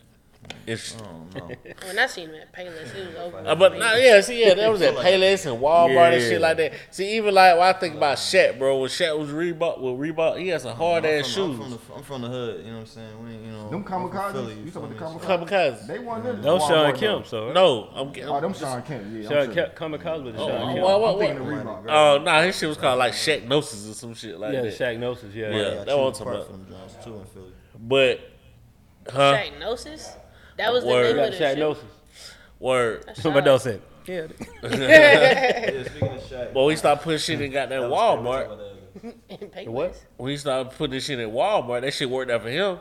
[0.67, 1.51] It's, Oh no.
[1.85, 3.37] When I seen him at Payless, it was over.
[3.47, 6.29] uh, but nah, yeah, see, yeah, that was at Payless and Walmart and Yeah.
[6.29, 6.73] shit like that.
[6.89, 10.39] See, even like when I think about Shaq, bro, when Shaq was Reebok, with Reebok,
[10.39, 11.59] he had some hard I'm ass from, I'm shoes.
[11.59, 12.57] from, the, I'm from the hood.
[12.65, 13.23] You know what I'm saying?
[13.25, 13.69] We ain't, you know.
[13.69, 14.31] Them I'm from kamikazes?
[14.31, 15.87] Philly, You you talking about the So- Kamikaze.
[15.87, 16.99] They weren't in That was Walmart, Shawn though.
[16.99, 17.53] Kemp, so right?
[17.53, 18.07] No, I'm.
[18.07, 19.03] I'm Oh, them Shawn Kemp.
[19.11, 19.75] Yeah, Shawn I'm tripping.
[19.75, 20.83] Kemp, Kamikaze with the Oh, Shawn oh, Kemp.
[20.83, 21.85] what, what, I'm thinking of what?
[21.85, 21.89] Reebok.
[21.89, 24.73] Oh, nah, his shit was called like Shaqnosis or some shit like Yeah, that.
[24.73, 25.33] Shaqnosis.
[25.35, 25.49] Yeah.
[25.49, 25.63] Yeah.
[25.83, 26.47] That choose what I'm talking apart about.
[26.47, 27.51] from them Jones too in Philly.
[27.79, 28.19] But,
[29.13, 29.31] huh?
[29.33, 30.15] Diagnosis?
[30.57, 31.15] That was the Word.
[31.15, 31.83] name of the Shaq shit.
[32.59, 33.05] Word.
[33.17, 33.49] Somebody Shaq.
[33.49, 33.81] else said.
[34.07, 34.27] Yeah.
[34.63, 36.53] Yeah, speaking of Shaq.
[36.53, 38.45] But we started putting shit in goddamn that Walmart.
[38.47, 39.61] crazy about that.
[39.65, 40.03] In What?
[40.17, 42.77] When he started putting this shit in Walmart, that shit worked out for him.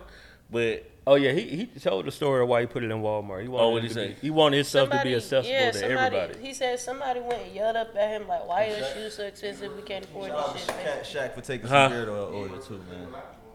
[0.50, 3.42] But Oh yeah, he he told the story of why he put it in Walmart.
[3.42, 4.08] He wanted Oh, what'd he to say?
[4.08, 6.46] be- he wanted his stuff to be Somebody- accessible yeah, to somebody, everybody.
[6.46, 9.24] He said somebody went and yelled up at him like, "Why are your shoes so
[9.24, 9.74] expensive?
[9.76, 11.20] We can't afford Shout out this to shit." Shaq, basically.
[11.20, 11.88] Shaq for taking Huh?
[11.88, 13.08] some beard oil order too, man.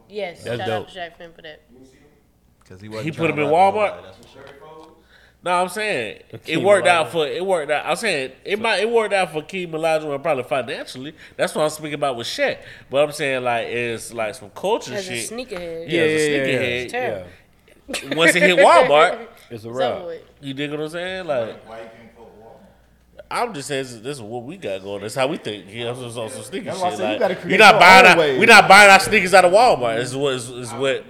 [0.09, 0.87] Yes, That's shout dope.
[0.87, 1.61] out to Shaq Finn for that.
[2.69, 3.73] Cause he wasn't He put to him in Walmart?
[3.97, 4.43] nobody, that's for sure.
[5.43, 7.85] no, I'm saying it Keem worked out for it worked out.
[7.85, 11.15] I'm saying it might it worked out for Keem Olajuwon probably financially.
[11.35, 12.59] That's what I'm speaking about with Shaq.
[12.89, 15.29] But I'm saying like it's like some culture As a shit.
[15.31, 16.83] sneakerhead, Yeah, as a yeah, sneakerhead.
[16.83, 17.27] It's terrible.
[18.11, 18.15] yeah.
[18.15, 19.91] Once it hit Walmart, It's a It's wrap.
[19.95, 21.25] over you dig what I'm saying?
[21.25, 22.45] Like Why you can't fuck with
[23.31, 25.01] I'm just saying this, this is what we got going.
[25.01, 25.67] That's how we think.
[25.69, 26.81] You know, on some, some sneaker shit.
[26.81, 28.37] why I said you like, gotta we create not buying own our, way.
[28.39, 29.97] we not buying our sneakers out of Walmart.
[29.99, 31.03] Is what is, is what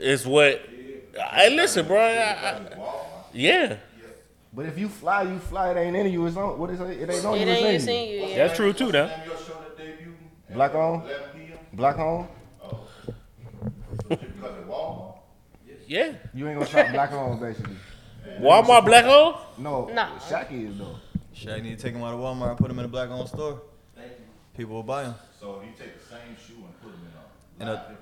[0.00, 0.60] is what.
[1.32, 1.98] Hey, listen, bro.
[2.00, 2.60] I, I,
[3.32, 3.76] yeah,
[4.52, 5.70] But if you fly, you fly.
[5.72, 6.26] It ain't in you.
[6.26, 6.58] It's on.
[6.58, 6.90] What is it?
[7.00, 7.52] It ain't on It you.
[7.52, 8.20] ain't It's in seen you.
[8.20, 8.26] you.
[8.28, 8.36] Yeah.
[8.46, 9.06] That's true too, now.
[9.06, 10.14] Name your show that debut?
[10.52, 11.08] Black on,
[11.72, 12.28] black on.
[12.60, 12.78] So
[14.08, 15.14] just because of Walmart?
[15.86, 16.12] yeah.
[16.34, 17.76] You ain't gonna shop black on basically.
[18.40, 19.40] Walmart black on.
[19.58, 20.18] No, Nah.
[20.18, 20.96] Shaq is though.
[21.34, 23.28] Shaq need to take him out of Walmart and put him in a black owned
[23.28, 23.62] store.
[24.56, 25.14] People will buy him.
[25.38, 27.00] So you take the same shoe and put them
[27.60, 27.96] in a, in a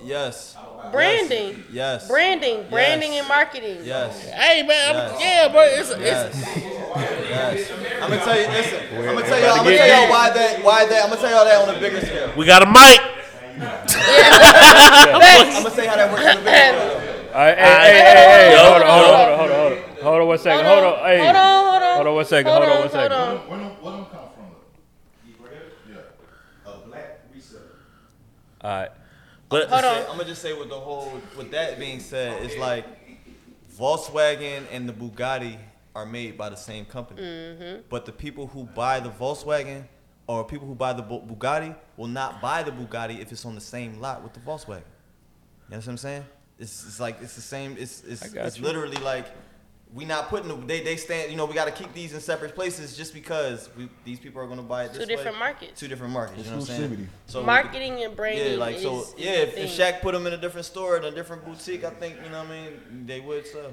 [0.00, 0.04] a- live hip hop daily.
[0.04, 0.56] Uh, Yes.
[0.92, 2.06] Branding, Yes.
[2.08, 3.78] branding, branding, and marketing.
[3.82, 4.22] Yes.
[4.28, 5.20] Hey man, I'm, Yes.
[5.20, 5.60] yeah, bro.
[5.62, 6.34] It's, it's Yes.
[7.28, 7.70] yes.
[8.02, 8.46] I'm gonna tell you.
[8.48, 8.80] Listen.
[8.96, 9.50] I'm gonna tell y'all.
[9.58, 10.62] I'm gonna tell y'all why that.
[10.64, 11.02] Why that.
[11.04, 12.30] I'm gonna tell y'all that on a bigger scale.
[12.36, 13.00] we got a mic.
[13.58, 13.66] I'm
[15.62, 17.04] gonna say how that works on a bigger scale.
[17.34, 20.20] All right, hey, hey, hey, hey, hold on, hold on, hold on, hold on, hold
[20.22, 22.64] on, one second, hold on, hey, hold on, hold on, hold on one second, hold
[22.64, 23.10] on one second.
[23.10, 23.18] Where
[23.58, 24.46] them, where them come from?
[25.90, 26.72] Yeah.
[26.72, 27.76] A black reseller.
[28.62, 28.90] All right,
[29.48, 29.96] But Hold on.
[30.02, 31.20] I'm gonna just say with the whole.
[31.36, 32.84] With that being said, it's like
[33.78, 35.58] Volkswagen and the Bugatti
[35.94, 37.22] are made by the same company.
[37.22, 37.80] Mm-hmm.
[37.88, 39.84] But the people who buy the Volkswagen
[40.26, 43.60] or people who buy the Bugatti will not buy the Bugatti if it's on the
[43.60, 44.82] same lot with the Volkswagen.
[45.68, 46.24] You know what I'm saying?
[46.58, 47.76] It's, it's like it's the same.
[47.78, 49.26] It's it's, it's literally like
[49.94, 50.66] we not putting them.
[50.66, 51.30] they they stand.
[51.30, 54.40] You know we got to keep these in separate places just because we, these people
[54.42, 54.92] are going to buy it.
[54.92, 55.40] Two This different way.
[55.40, 55.80] markets.
[55.80, 56.44] Two different markets.
[56.44, 56.88] You know what I'm Exclusivity.
[56.96, 57.08] saying?
[57.26, 58.52] So Marketing and branding.
[58.52, 59.04] yeah, like is, so.
[59.16, 59.94] Yeah, if, if thing.
[59.94, 62.38] Shaq put them in a different store, in a different boutique, I think you know
[62.40, 63.06] what I mean.
[63.06, 63.72] They would sell.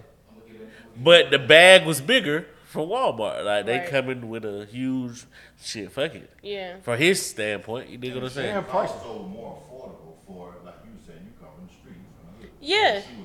[0.98, 3.44] But the bag was bigger for Walmart.
[3.44, 3.90] Like they Right.
[3.90, 5.26] coming with a huge
[5.62, 5.92] shit.
[5.92, 6.30] Fuck it.
[6.42, 6.78] Yeah.
[6.82, 8.56] From his standpoint, you dig what I'm saying?
[8.56, 8.96] And prices.
[8.96, 12.54] Also more affordable for, like you were saying, you come from the streets.
[12.62, 13.02] Yeah.
[13.02, 13.25] She was more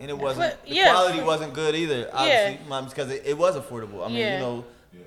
[0.00, 0.90] And it wasn't But, the yeah.
[0.90, 2.10] quality wasn't good either.
[2.12, 4.04] Obviously, Mom, because it, it was affordable.
[4.04, 4.34] I mean, Yeah.
[4.34, 4.64] you know,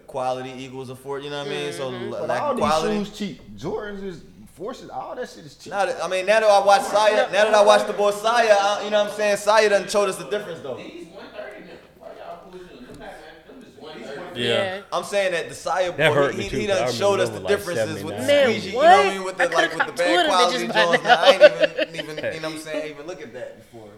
[0.07, 1.23] quality equals afford.
[1.23, 1.73] You know what I mean?
[1.73, 2.03] So Mm-hmm.
[2.13, 2.97] l- But lack all of these quality.
[3.05, 3.57] shoes cheap.
[3.57, 4.21] Jordans is
[4.55, 4.89] forces.
[4.89, 5.71] All that shit is cheap.
[5.73, 8.11] Now that, I mean, now that I watch Saya, now that I watch the boy
[8.11, 9.37] Saya, I, you know what I'm saying?
[9.37, 10.77] Saya done showed us the difference though.
[10.77, 11.73] These 130 now.
[11.99, 12.85] Why y'all pushing them?
[12.87, 14.41] Them not- them is 130.
[14.41, 14.81] Yeah.
[14.91, 16.93] I'm saying that the Saya boy, That hurt he, me he, too, he 'cause done
[16.93, 18.27] showed us the like differences with the 79.
[18.27, 19.13] Man, squeegee, you know what I what?
[19.13, 19.23] mean?
[19.25, 21.03] With I the like with the of bad them quality bitches joints.
[21.03, 22.89] by I ain't even, even you know what I'm saying?
[22.91, 23.89] Even look at that before.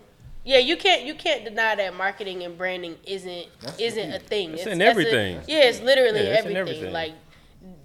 [0.49, 3.45] Yeah, you can't you can't deny that marketing and branding isn't
[3.77, 4.53] isn't a thing.
[4.53, 5.41] It's in that's a- everything.
[5.47, 6.85] yeah, it's literally Yeah, it's in everything.
[6.85, 6.91] everything.
[6.91, 7.13] Like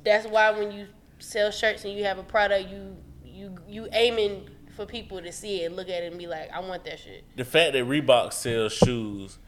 [0.02, 0.86] that's why when you
[1.18, 5.60] sell shirts and you have a product, you you you aiming for people to see
[5.62, 7.24] it and look at it and be like, I want that shit.
[7.36, 9.38] The fact that Reebok sells shoes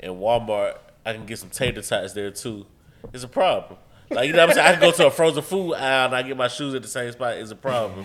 [0.00, 0.76] and Walmart,
[1.06, 2.66] I can get some tater tots there too,
[3.12, 3.78] is a problem.
[4.10, 4.66] Like you know what I'm saying?
[4.66, 6.88] I can go to a frozen food aisle and I get my shoes at the
[6.88, 7.36] same spot.
[7.36, 8.04] Is a problem.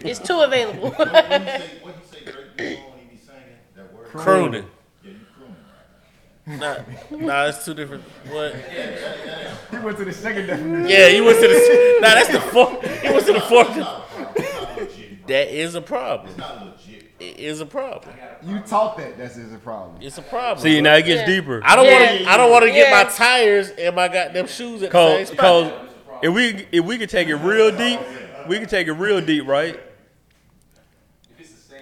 [0.00, 0.92] It's too available.
[4.16, 4.64] Crooning.
[5.04, 5.12] Yeah,
[6.48, 6.76] crooning Nah,
[7.10, 8.04] nah, it's two different.
[8.30, 8.54] What?
[9.70, 10.88] He went to the second definition.
[10.88, 11.98] Yeah, you went to the.
[12.00, 13.02] Nah, that's the fourth.
[13.02, 13.68] He went to the fourth.
[13.70, 15.26] It's not legit.
[15.26, 16.28] That is a problem.
[16.28, 17.02] It's not legit.
[17.18, 18.14] It is a problem.
[18.44, 19.18] You taught that.
[19.18, 20.00] That's is a problem.
[20.02, 20.62] It's a problem.
[20.62, 21.26] See, now it gets Yeah.
[21.26, 21.62] deeper.
[21.64, 21.98] I don't Yeah.
[22.10, 22.30] want to.
[22.30, 23.02] I don't want to get Yeah.
[23.04, 25.38] my tires and my goddamn shoes at the same spot.
[25.38, 25.72] cause
[26.22, 27.98] if we if we could take it real deep,
[28.46, 29.80] we could take it real deep, right?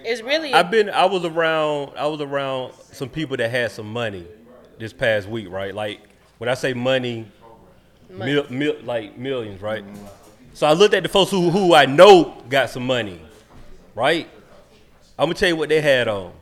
[0.05, 3.91] It's really I've been I was around I was around some people that had some
[3.91, 4.25] money
[4.79, 5.73] this past week, right?
[5.73, 6.01] Like
[6.37, 7.29] when I say money,
[8.09, 9.83] mil, mil, like millions, right?
[10.53, 13.19] So I looked at the folks who who I know got some money,
[13.93, 14.29] right?
[15.17, 16.33] I'm gonna tell you what they had on: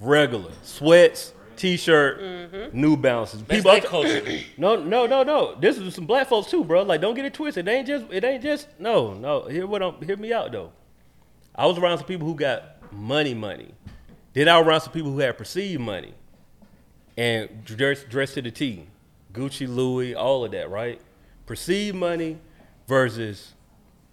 [0.00, 2.80] regular sweats, t-shirt, mm-hmm.
[2.80, 3.42] New Balances.
[3.42, 4.22] That's People, their culture.
[4.56, 5.54] no, no, no, no.
[5.54, 6.82] This is some black folks too, bro.
[6.82, 7.66] Like, don't get it twisted.
[7.66, 8.06] It ain't just.
[8.10, 8.68] It ain't just.
[8.78, 9.42] No, no.
[9.46, 10.00] Hear what I'm.
[10.02, 10.72] Hear me out though.
[11.54, 13.74] I was around some people who got money, money.
[14.32, 16.14] Then I was around some people who had perceived money,
[17.16, 18.86] and dressed dressed to the T,
[19.32, 21.00] Gucci, Louis, all of that, right?
[21.46, 22.38] Perceived money
[22.86, 23.54] versus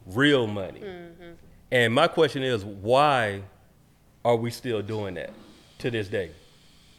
[0.07, 0.79] real money.
[0.79, 1.31] Mm-hmm.
[1.71, 3.41] And my question is, why
[4.25, 5.31] are we still doing that
[5.79, 6.31] to this day?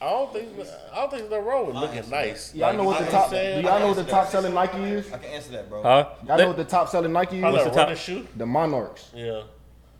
[0.00, 0.48] I don't think.
[0.92, 2.54] I don't think there's no wrong with looking nice.
[2.54, 3.30] Y'all know what the top?
[3.30, 5.12] Do y'all know what the top selling Nike is?
[5.12, 5.82] I can answer that, bro.
[5.82, 6.10] Huh?
[6.24, 7.66] Y'all know what the top selling Nike Probably is?
[7.66, 7.96] a the top?
[7.96, 8.26] shoe.
[8.36, 9.10] The Monarchs.
[9.12, 9.42] Yeah.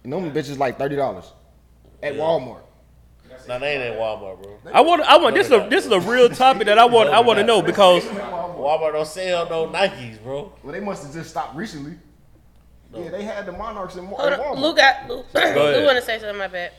[0.05, 1.33] And them bitches like thirty dollars
[2.03, 2.61] at Walmart.
[3.47, 4.59] Nah, they ain't at Walmart, bro.
[4.75, 5.03] I want.
[5.03, 5.35] I want.
[5.35, 7.11] This is a this is a real topic that I want.
[7.11, 10.53] I want to know because Walmart don't sell no Nikes, bro.
[10.63, 11.95] Well, they must have just stopped recently.
[12.95, 14.61] Yeah, they had the Monarchs in, Wa- Hold at on, Walmart.
[14.61, 15.25] Lou got Lou.
[15.35, 15.57] ahead.
[15.77, 16.39] Lou want to say something.
[16.39, 16.73] My bad.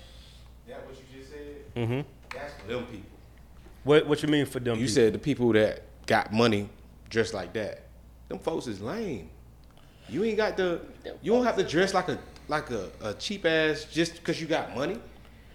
[0.68, 1.74] That what you just said?
[1.76, 2.02] Mm-hmm.
[2.38, 3.10] That's for them people.
[3.84, 4.76] what what you mean for them?
[4.78, 4.94] You people?
[4.96, 6.70] said the people that got money
[7.10, 7.84] dressed like that.
[8.28, 9.30] Them folks is lame.
[10.08, 10.82] You ain't got the.
[11.22, 12.18] You don't have to dress like a
[12.50, 14.98] like a, a cheap ass just because you got money.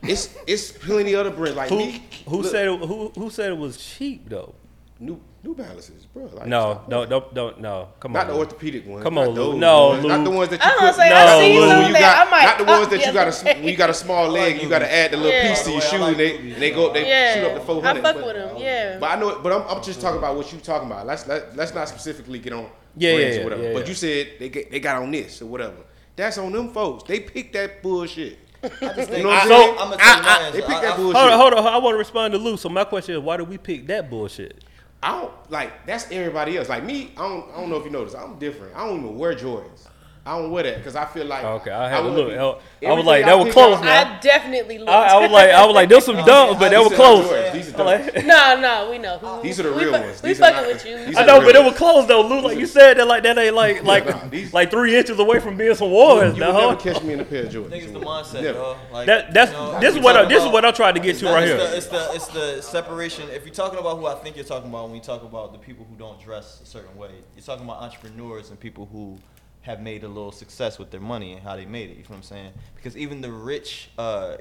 [0.02, 2.02] It's it's plenty other brands like who me.
[2.28, 4.54] who look, said it, who who said it was cheap though?
[5.00, 6.24] New New Balances, bro?
[6.32, 7.88] Like, No, stop don't don't don't no.
[8.00, 8.26] Come Not on.
[8.28, 9.02] Not the orthopedic ones.
[9.02, 9.34] Come on, Lou.
[9.34, 10.04] those No, ones.
[10.04, 10.80] not the ones that you was put.
[10.80, 12.88] gonna say, No, I see Lou, some you that got I might not the ones
[12.92, 15.10] that you got the a when you got a small leg, you got to add
[15.12, 15.48] the little Yeah.
[15.48, 17.08] piece to your oh, shoe, way, I and they like and they go up they
[17.08, 17.34] Yeah.
[17.34, 18.04] shoot up to four hundred.
[18.04, 18.24] I hundred.
[18.24, 18.98] fuck with 'em, yeah.
[19.00, 21.06] But I know, but I'm, I'm just talking about what you talking about.
[21.06, 23.62] Let's let, let's not specifically get on Yeah, brands yeah, or whatever.
[23.64, 25.76] yeah, but you said they get, they got on this or whatever.
[26.16, 27.05] That's on them folks.
[27.05, 28.39] They picked that bullshit.
[28.62, 28.78] I just
[29.11, 29.70] think You know what I'm saying?
[29.78, 30.59] I'm gonna tell you my They answer.
[30.62, 31.16] picked I- that I- bullshit.
[31.20, 31.66] Hold on, hold on.
[31.66, 32.57] I want to respond to Lou.
[32.57, 34.65] So my question is, why did we pick that bullshit?
[35.03, 36.69] I don't like that's everybody else.
[36.70, 38.16] Like me, I don't I don't know if you noticed.
[38.16, 38.74] I'm different.
[38.74, 39.86] I don't even wear Jordans.
[40.26, 42.30] I don't wear that because I feel like Okay, I had to look.
[42.30, 44.16] be- I was like, that was close out- now.
[44.16, 44.88] I definitely looked.
[44.90, 46.96] I, I was like, I was like, there's some dumb, but that was These are
[46.96, 47.26] close.
[47.26, 47.52] Jordans.
[47.52, 49.18] These are like- no, no, we know.
[49.18, 50.22] Who, These are the real fu- ones.
[50.22, 50.96] We These are fucking not- with you.
[51.18, 52.40] I know, the but it was close though, Lou.
[52.40, 55.40] Like you said, that like that ain't like like nah, these- like three inches away
[55.40, 56.32] from being some wars.
[56.34, 56.68] You now, would huh?
[56.70, 57.72] never catch me in a pair of Jordans.
[57.72, 58.59] I it's the mindset, Never.
[58.59, 58.76] yo.
[58.92, 61.16] Like, That that's you know, this is what this is what I'm trying to get
[61.18, 61.59] to right here.
[61.60, 63.28] It's the it's the separation.
[63.28, 65.59] If you're talking about who I think you're talking about when you talk about the
[65.59, 69.18] people who don't dress a certain way, you're talking about entrepreneurs and people who
[69.65, 71.97] have made a little success with their money and how they made it.
[71.97, 72.53] You know what I'm saying?
[72.77, 74.36] Because even the rich uh,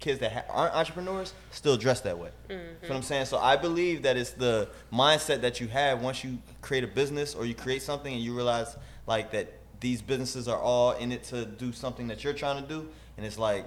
[0.00, 2.28] kids that ha- aren't entrepreneurs still dress that way.
[2.48, 3.24] You know what I'm saying?
[3.26, 7.34] So I believe that it's the mindset that you have once you create a business
[7.34, 8.76] or you create something and you realize
[9.06, 12.68] like that these businesses are all in it to do something that you're trying to
[12.68, 13.64] do, and it's like.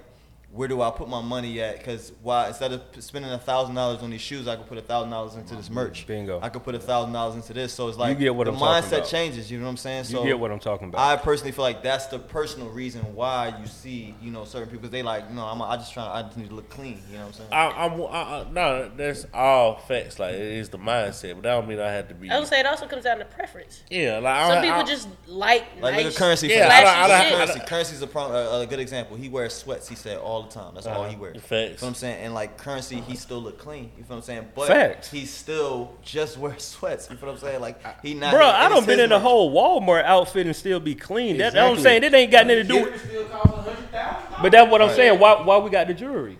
[0.50, 1.76] Where do I put my money at?
[1.76, 4.82] Because why instead of spending a thousand dollars on these shoes, I could put a
[4.82, 6.06] thousand dollars into this merch.
[6.06, 6.40] Bingo.
[6.40, 7.74] I could put a thousand dollars into this.
[7.74, 9.08] So it's like you get what the I'm talking mindset about.
[9.10, 9.50] changes.
[9.50, 10.04] You know what I'm saying?
[10.06, 11.00] You So get what I'm talking about.
[11.00, 14.80] I personally feel like that's the personal reason why you see, you know, certain people
[14.80, 17.02] because they like, no, I'm, I just trying, I just need to look clean.
[17.12, 17.48] You know what I'm saying?
[17.52, 18.06] I, I'm I,
[18.40, 20.18] I, no, that's all facts.
[20.18, 22.30] Like it is the mindset, but that don't mean I have to be.
[22.30, 23.82] I would say it also comes down to preference.
[23.90, 26.48] yeah, like Some I, people I, just like Like nice, look at Curren$y.
[26.48, 26.88] Yeah, for I instance.
[26.88, 27.30] don't- I flashy I shit.
[27.30, 29.16] don't- Curren$y, Curren$y's a, pro, a, a good example.
[29.18, 29.86] He wears sweats.
[29.86, 30.74] He said all the time.
[30.74, 31.36] That's all he wears.
[31.36, 31.46] Uh-huh.
[31.46, 31.50] Facts.
[31.50, 32.24] You know what I'm saying?
[32.24, 33.90] And like Curren$y, he still look clean.
[33.96, 34.48] You feel what I'm saying?
[34.54, 35.10] But Facts.
[35.10, 37.08] he still just wears sweats.
[37.10, 37.60] You feel what I'm saying?
[37.60, 38.32] Like he not.
[38.32, 41.38] Bro, and I don't been in a whole Walmart outfit and still be clean.
[41.38, 42.04] That, that's what I'm saying.
[42.04, 42.80] It ain't got nothing to do.
[42.84, 44.42] Jewelry still costs a hundred thousand.
[44.42, 45.18] But that's what I'm saying.
[45.18, 46.38] Why why we got the jewelry?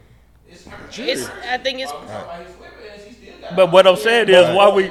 [0.49, 0.67] It's
[0.99, 1.93] It's, I think it's.
[1.93, 3.57] talking about his whip and she still got.
[3.57, 4.91] But what I'm saying is why we.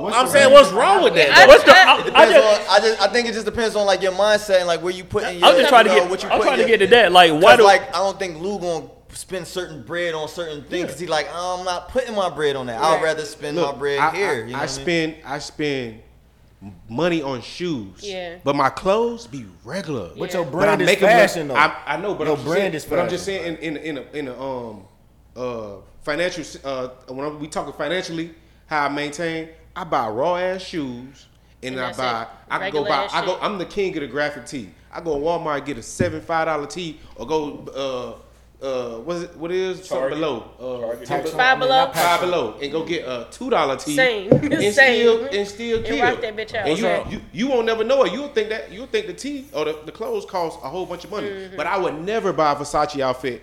[0.00, 1.30] What's I'm saying, what's wrong with that?
[1.30, 1.70] I- What's the?
[1.72, 4.12] I- I, I just, on, I just I think it just depends on like your
[4.12, 5.48] mindset and like where you put in your.
[5.48, 6.10] I'm just trying to you know, get.
[6.10, 7.12] what you I'm put trying to get to that.
[7.12, 7.64] Like, why do?
[7.64, 11.26] like I don't think Lou gonna spend certain bread on certain things because he like
[11.32, 12.80] I'm not putting my bread on that.
[12.82, 14.28] I'd rather spend Look, my bread I, here.
[14.30, 14.68] I, you know I what I mean?
[14.68, 16.00] spend I spend
[16.88, 18.02] money on shoes.
[18.02, 18.38] Yeah.
[18.42, 20.10] But my clothes be regular.
[20.18, 20.36] But Yeah.
[20.38, 21.74] your But brand I'm is fashion money- though.
[21.86, 23.96] I, I know, but Your I'm brand saying, is But I'm just saying in in
[23.96, 24.84] in a, in a um
[25.36, 28.34] uh financial uh when we talking financially
[28.66, 31.26] how I maintain I buy raw ass shoes
[31.62, 32.28] and, And I buy it.
[32.50, 33.38] I can go buy ass I go.
[33.40, 34.70] I'm the king of the graphic tee.
[34.90, 38.22] I go to Walmart get a seven five dollar tee or go uh
[38.64, 41.76] uh what is it what is something below uh Tax- Five I mean, below?
[41.84, 43.94] not Five below and go get a two dollar tee.
[43.94, 44.30] Same.
[44.32, 44.74] And Same.
[44.74, 46.02] still and still And kill.
[46.02, 46.66] rock that bitch out.
[46.66, 46.78] And
[47.12, 48.12] you, you you won't never know it.
[48.12, 51.04] You'll think that you'll think the tee or the, the clothes cost a whole bunch
[51.04, 51.28] of money.
[51.28, 51.56] Mm-hmm.
[51.56, 53.42] But I would never buy a Versace outfit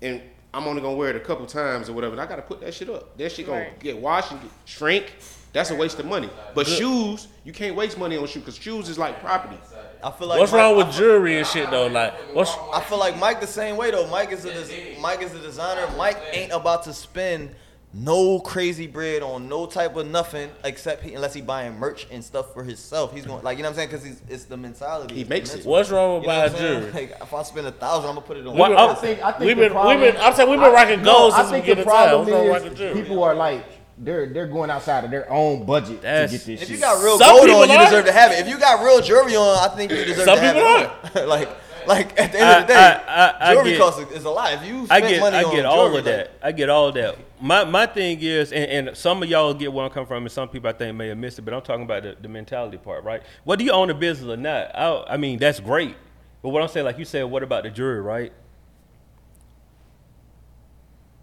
[0.00, 0.22] and
[0.54, 2.12] I'm only gonna wear it a couple times or whatever.
[2.12, 3.16] And I gotta put that shit up.
[3.18, 3.80] That shit gonna Right.
[3.80, 5.12] get washed and get, shrink.
[5.52, 6.30] That's a waste of money.
[6.54, 9.58] But shoes, you can't waste money on shoes because shoes is like property.
[10.02, 11.86] I feel like What's Mike- wrong with jewelry and shit though?
[11.86, 14.06] Like, what's I feel like Mike the same way though.
[14.08, 15.86] Mike is a des- Mike is a designer.
[15.96, 17.54] Mike ain't about to spend
[17.94, 22.24] no crazy bread on no type of nothing except he, unless he buying merch and
[22.24, 23.12] stuff for himself.
[23.14, 25.14] He's going like you know what I'm saying because it's the mentality.
[25.14, 25.66] He makes it.
[25.66, 26.90] what's wrong with You know buying jewelry?
[26.92, 28.56] Like if I spend a thousand, I'm gonna put it on.
[28.56, 28.78] Why- this.
[28.78, 30.20] I I think, I think We've the been, problem, we've been.
[30.22, 32.18] I'm saying we've been rocking gold I since we think get the a time.
[32.18, 33.02] What's wrong with rocking is jewelry?
[33.02, 33.64] people are like
[34.02, 36.76] they're they're going outside of their own budget That's- to get this If shit.
[36.76, 38.40] you got real Some gold on, you deserve to have it.
[38.40, 41.16] If you got real jewelry on, I think you deserve Some to have it.
[41.22, 41.28] on.
[41.28, 41.48] like,
[41.86, 44.30] like at the end of the day, I- I- I jewelry get- costs is a
[44.30, 44.52] lot.
[44.54, 46.18] If you I spend get money I on get all jewelry, of that.
[46.18, 47.16] like, I get all of that.
[47.40, 50.30] My my thing is, and, and some of y'all get where I'm coming from, and
[50.32, 52.78] some people I think may have missed it, but I'm talking about the, the mentality
[52.78, 53.22] part, right?
[53.44, 55.96] Whether you own a business or not, I, I mean that's great.
[56.42, 58.32] But what I'm saying, like you said, what about the jury, right?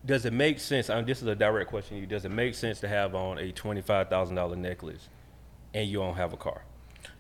[0.06, 0.90] Does it make sense?
[0.90, 2.08] I this is a direct question to you.
[2.08, 5.10] Does it make sense to have on a twenty five thousand dollar necklace
[5.74, 6.62] and you don't have a car?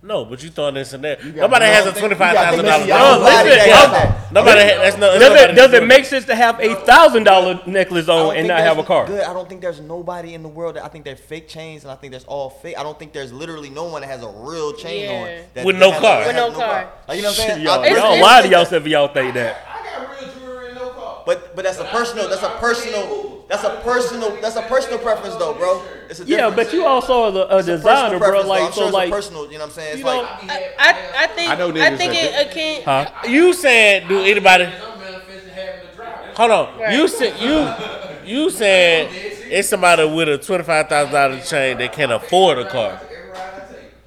[0.01, 1.17] No, but you throwing this in there.
[1.35, 2.87] Nobody has a you twenty got five thousand to dollars.
[2.87, 4.31] miss Oh, Nobody listen, that yo, got that.
[4.33, 4.61] Nobody.
[4.61, 5.19] ha- That's no.
[5.19, 8.59] Does it does it make sense to have a thousand dollar necklace on and not
[8.61, 9.07] have a car?
[9.07, 9.23] Good.
[9.23, 11.91] I don't think there's nobody in the world that I think they're fake chains, and
[11.91, 12.75] I think that's all fake.
[12.77, 15.11] I don't think there's literally no one that has a real chain Yeah.
[15.19, 16.01] on that With no car.
[16.01, 16.91] that With has no car.
[17.07, 17.61] Like you know what I'm saying?
[17.61, 19.65] Y'all, I- It's- y'all it's- lie to yourself if y'all think that.
[19.67, 21.18] I got real jewelry and no car.
[21.29, 22.27] But but that's a personal.
[22.27, 23.45] That's a personal.
[23.47, 24.41] That's a personal.
[24.41, 25.83] That's a personal preference though, bro.
[26.09, 28.49] It's a Yeah, but you also are the, a It's a designer, personal bro.
[28.49, 29.45] Like I'm so, sure it's a like personal.
[29.45, 29.89] You know what I'm saying?
[29.89, 32.81] It's you like know- I, I, I think I know I, think that it akin.
[32.83, 33.11] Huh?
[33.27, 34.63] You said do anybody?
[34.63, 36.33] I'm manifesting having a driver.
[36.35, 36.79] Hold on.
[36.79, 36.93] Right.
[36.95, 41.93] You said you you said it's somebody with a twenty five thousand dollar chain that
[41.93, 42.99] can afford a car.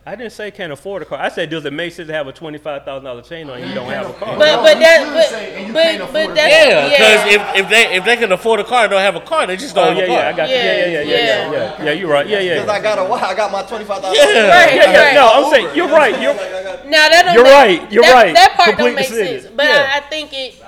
[0.05, 1.19] Every ride I didn't say can't afford a car.
[1.21, 3.59] I said does it make sense to have a twenty five thousand dollar chain on
[3.61, 4.37] and you don't have a car?
[4.39, 7.53] But but that but say, and you but, can't but that's Yeah, because yeah.
[7.57, 9.57] if, if they if they can afford a car and don't have a car, they
[9.57, 10.23] just oh don't yeah, have a car.
[10.23, 10.51] yeah, I got.
[10.51, 11.53] Yeah, yeah, yeah, yeah, yeah, Yeah.
[11.53, 11.85] yeah.
[11.85, 12.29] Yeah, you're right.
[12.29, 12.55] Yeah, yeah.
[12.55, 14.17] because I got a why I got my twenty five thousand.
[14.17, 14.49] Yeah.
[14.49, 15.05] Right, Yeah, yeah.
[15.05, 15.15] right.
[15.15, 16.21] No, I'm saying you're right.
[16.21, 18.35] You're Now that don't You're make- right, you're that, right.
[18.35, 19.47] That part Complete don't make sense.
[19.55, 19.91] But Yeah.
[19.93, 20.63] I, I think it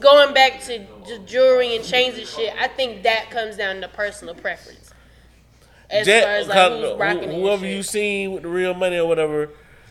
[0.00, 0.86] going back to
[1.26, 2.54] jewelry and chains and shit.
[2.60, 4.83] I think that comes down to personal preference.
[5.90, 8.96] As Jet- far as like who's rocking wh- whoever you seen with the real money
[8.96, 9.50] or whatever,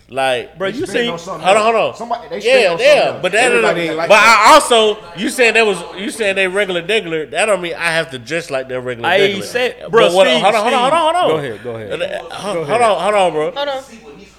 [0.09, 0.67] like bro.
[0.67, 1.75] You Spending see, on something Hold on, else.
[1.75, 1.95] hold on.
[1.95, 4.45] Somebody, they spend yeah, yeah, but that Everybody don't- like but that.
[4.49, 7.29] I also you said that was you said they regular degular.
[7.31, 9.43] That don't mean I have to dress like they're regular I degular.
[9.43, 11.29] said- But bro, what- hold on, hold on, hold on, hold on.
[11.29, 12.01] Go ahead, go ahead.
[12.01, 13.51] Uh, Hold, hold on, hold on, bro.
[13.51, 13.83] Hold on,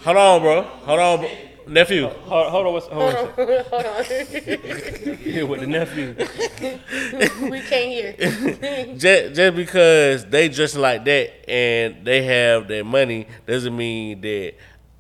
[0.05, 0.63] Hold on, bro.
[0.63, 1.29] Hold on, bro.
[1.67, 2.09] Nephew.
[2.09, 3.29] hold, hold on, what's, hold on.
[3.31, 4.05] hold on, hold on.
[5.17, 6.15] Here with the nephew.
[7.51, 8.95] we can't hear.
[8.97, 14.55] Just, just because they dress like that and they have their money doesn't mean that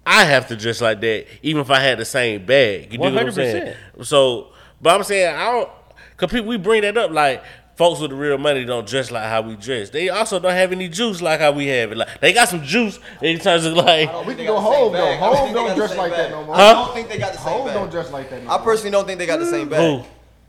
[0.07, 2.93] I have to dress like that, even if I had the same bag.
[2.93, 3.74] You know what I'm saying?
[4.03, 4.49] So,
[4.81, 5.70] but I'm saying I don't.
[6.16, 7.43] Cause people we bring that up like
[7.76, 9.90] folks with the real money don't dress like how we dress.
[9.90, 11.98] They also don't have any juice like how we have it.
[11.98, 14.26] Like they got some juice in terms of like.
[14.26, 14.98] We can go got the same Hove, though.
[14.98, 16.56] Home I Hove think they don't dress same like that no more.
[16.56, 17.74] I don't think they got the same Hove bag.
[17.74, 18.44] don't dress like that.
[18.44, 20.01] No I personally don't think they got the same bag.
[20.02, 20.06] Who?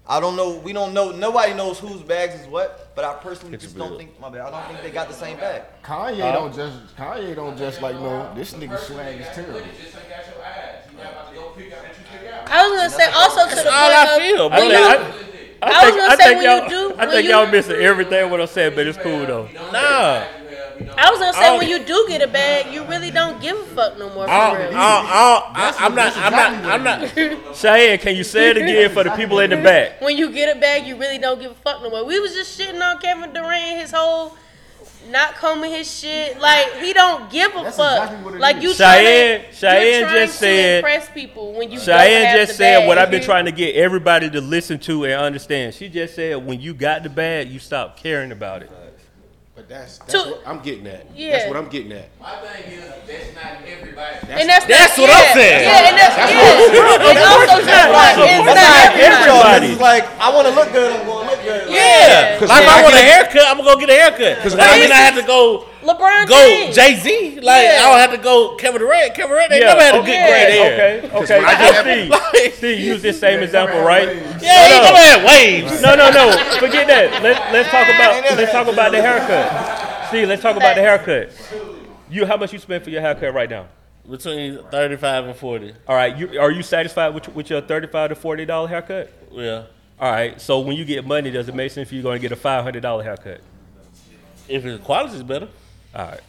[0.07, 0.60] I don't know.
[0.60, 1.11] We don't know.
[1.11, 2.95] Nobody knows whose bags is what.
[2.95, 4.19] But I personally Get just don't think.
[4.19, 4.41] My bad.
[4.41, 5.64] I don't think they got the same bag.
[5.84, 8.31] Kanye don't just Kanye don't just like no.
[8.35, 9.60] This nigga swag is terrible.
[9.60, 10.85] Just ain't got your ass.
[10.91, 12.49] You not about to go pick out what you pick out.
[12.49, 15.24] I was gonna say also to the all I feel, of but when like, you,
[15.61, 17.23] I- I, I was think, gonna I say think when y'all, you do- I think
[17.26, 19.49] you- y'all missing everything what I said, but it's cool though.
[19.72, 20.23] Nah.
[20.98, 21.57] I was gonna say Oh.
[21.57, 24.32] when you do get a bag, you really don't give a fuck no more for
[24.32, 24.72] I, real.
[24.76, 26.18] I, I, I, I'm not.
[26.18, 26.65] I'm not.
[26.73, 26.99] I'm not.
[27.56, 30.02] Chiane, can you say it again for the people in the back?
[30.02, 32.03] when you get a bag, you really don't give a fuck no more.
[32.06, 34.36] We was just shitting on Kevin Durant, his whole
[35.10, 36.40] not combing his shit.
[36.40, 38.03] Like he don't give a That's fuck.
[38.03, 42.34] exactly what it like you Chiane- Chiane just to said- impress people when you Chiane
[42.36, 42.88] just the said bag.
[42.88, 45.73] what I've been trying to get everybody to listen to and understand.
[45.73, 48.72] She just said when you got the bag, you stop caring about it.
[49.56, 51.07] But that's that's To- what I'm getting at.
[51.15, 51.32] Yeah.
[51.32, 52.11] That's what I'm getting at.
[52.19, 54.15] My thing is, that's not everybody.
[54.27, 55.64] And that's, That's not, what I'm saying.
[55.64, 57.07] Yeah, and that's, yeah.
[57.07, 59.32] It's also just like it's That's not not everybody.
[59.32, 59.68] everybody.
[59.72, 60.91] It's like I want to look good.
[60.91, 61.72] I'm going to look good.
[61.72, 61.80] Yeah.
[61.80, 62.52] Yeah.
[62.52, 64.44] Like if I want a haircut, I'm gonna go get a haircut.
[64.44, 67.40] Cause I mean, I have to go LeBron go Jay Z.
[67.41, 67.78] Like Yeah.
[67.82, 69.14] I don't have to go Kevin Durant.
[69.14, 70.98] Kevin Durant, they Yeah, never had a okay, good great hair.
[71.03, 71.45] Okay, okay.
[71.45, 72.49] I I get- see.
[72.76, 74.07] See, use this same example, right?
[74.41, 75.82] Yeah, he No, never had waves.
[75.82, 76.32] No, no, no.
[76.60, 77.22] Forget that.
[77.24, 80.12] Let, let's talk about let's talk about the haircut.
[80.12, 81.32] See, let's talk about the haircut.
[82.10, 83.68] You, how much you spend for your haircut right now?
[84.10, 85.74] Between 35 and 40.
[85.88, 89.12] All right, you are you satisfied with, with your thirty-five to forty dollar haircut?
[89.32, 89.64] Yeah.
[89.99, 92.22] All right, so when you get money, does it make sense for you're going to
[92.22, 93.41] get a five hundred dollar haircut?
[94.48, 95.48] If the quality is better.
[95.96, 96.22] All right.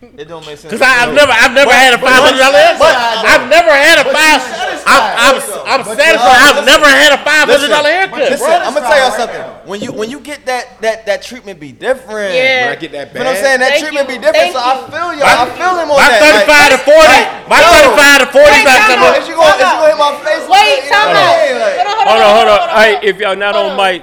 [0.00, 0.72] It don't make sense.
[0.72, 2.96] Cause I, I've never, I've never had a five hundred dollar haircut.
[3.22, 4.40] I've never had a five.
[4.88, 5.36] I'm, I'm,
[5.70, 6.40] I'm satisfied.
[6.50, 8.58] I've never had a five hundred dollar haircut, Listen, bro.
[8.64, 9.42] I'm gonna tell y'all something.
[9.68, 12.34] When you when you get that that that treatment be different.
[12.34, 12.66] Yeah.
[12.66, 13.60] When I get that You know what I'm saying?
[13.60, 14.14] That Thank treatment you.
[14.16, 14.50] be different.
[14.50, 15.30] Thank so I feel y'all.
[15.30, 16.20] I feel him on My that.
[16.24, 17.20] thirty-five to Like, forty.
[17.46, 17.68] My yo.
[17.70, 19.12] thirty-five to forty Wait, not time coming.
[19.14, 19.20] out.
[19.20, 20.42] Is you gonna you gonna hit my face?
[20.48, 20.80] with Wait, that?
[20.80, 21.30] You time know what out.
[21.30, 21.60] I'm saying?
[21.60, 21.76] Like,
[22.10, 22.60] Hold on, hold on.
[22.66, 23.78] All right, if y'all not on on.
[23.78, 24.00] mic,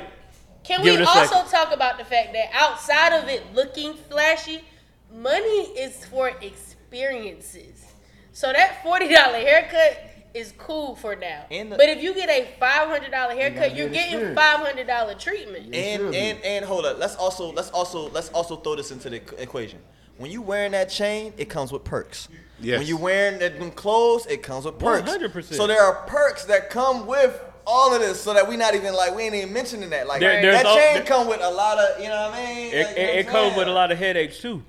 [0.68, 1.50] Can Give we also second.
[1.50, 4.66] talk about the fact that outside of it looking flashy,
[5.14, 7.86] money is for experiences.
[8.34, 9.98] So that forty dollar haircut
[10.34, 11.46] is cool for now.
[11.50, 14.88] And the- but if you get a five hundred dollar haircut, you're getting five hundred
[14.88, 15.74] dollar treatment.
[15.74, 17.00] And and and hold up.
[17.00, 19.80] Let's also let's also let's also throw this into the equation.
[20.18, 22.28] When you wearing that chain, it comes with perks.
[22.60, 22.80] Yes.
[22.80, 25.08] When you wearing that, them clothes, it comes with perks.
[25.10, 25.54] 100%.
[25.54, 28.94] So there are perks that come with all of this, so that we not even
[28.94, 30.08] like we ain't even mentioning that.
[30.08, 32.46] Like There- that al- chain there- come with a lot of you know what I
[32.46, 32.74] mean.
[32.74, 34.64] it, Like, it, you it comes with a lot of headaches too.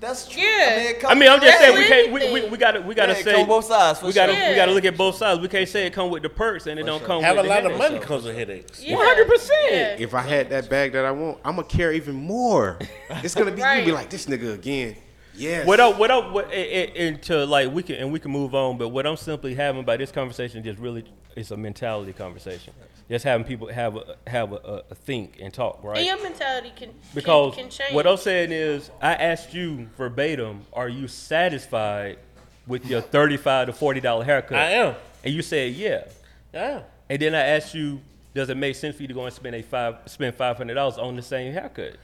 [0.00, 0.40] That's true.
[0.40, 0.46] Yeah.
[0.46, 2.12] I mean, it I comes mean, I'm just saying we can't.
[2.12, 2.44] We, anything.
[2.44, 4.48] we, we gotta we gotta Yeah, say come both sides, for we gotta sure.
[4.50, 5.40] we gotta look at both sides.
[5.40, 7.46] We can't say it come with the perks and it don't come Have a with
[7.46, 8.80] the lot of money comes with headaches.
[8.80, 9.98] 100%.
[10.00, 12.78] If I had that bag that I want, I'm gonna care even more.
[13.24, 14.96] It's gonna be you be like this nigga again.
[15.34, 15.66] Yes.
[15.66, 15.98] What up?
[15.98, 16.32] What up?
[16.32, 16.54] What, and,
[16.90, 18.76] and, and to like we can and we can move on.
[18.78, 21.04] But what I'm simply having by this conversation just really
[21.38, 22.72] it's a mentality conversation.
[23.08, 25.96] Just having people have a have a, a, a think and talk, right?
[25.98, 27.94] And your mentality can Because can, can change.
[27.94, 32.18] what I'm saying is, I asked you verbatim, are you satisfied
[32.66, 34.58] with your thirty-five to forty dollar haircut?
[34.58, 34.94] I am.
[35.24, 36.04] And you said yeah.
[36.52, 36.82] Yeah.
[37.08, 38.00] And then I asked you,
[38.34, 40.74] does it make sense for you to go and spend a five spend five hundred
[40.74, 41.96] dollars on the same haircut?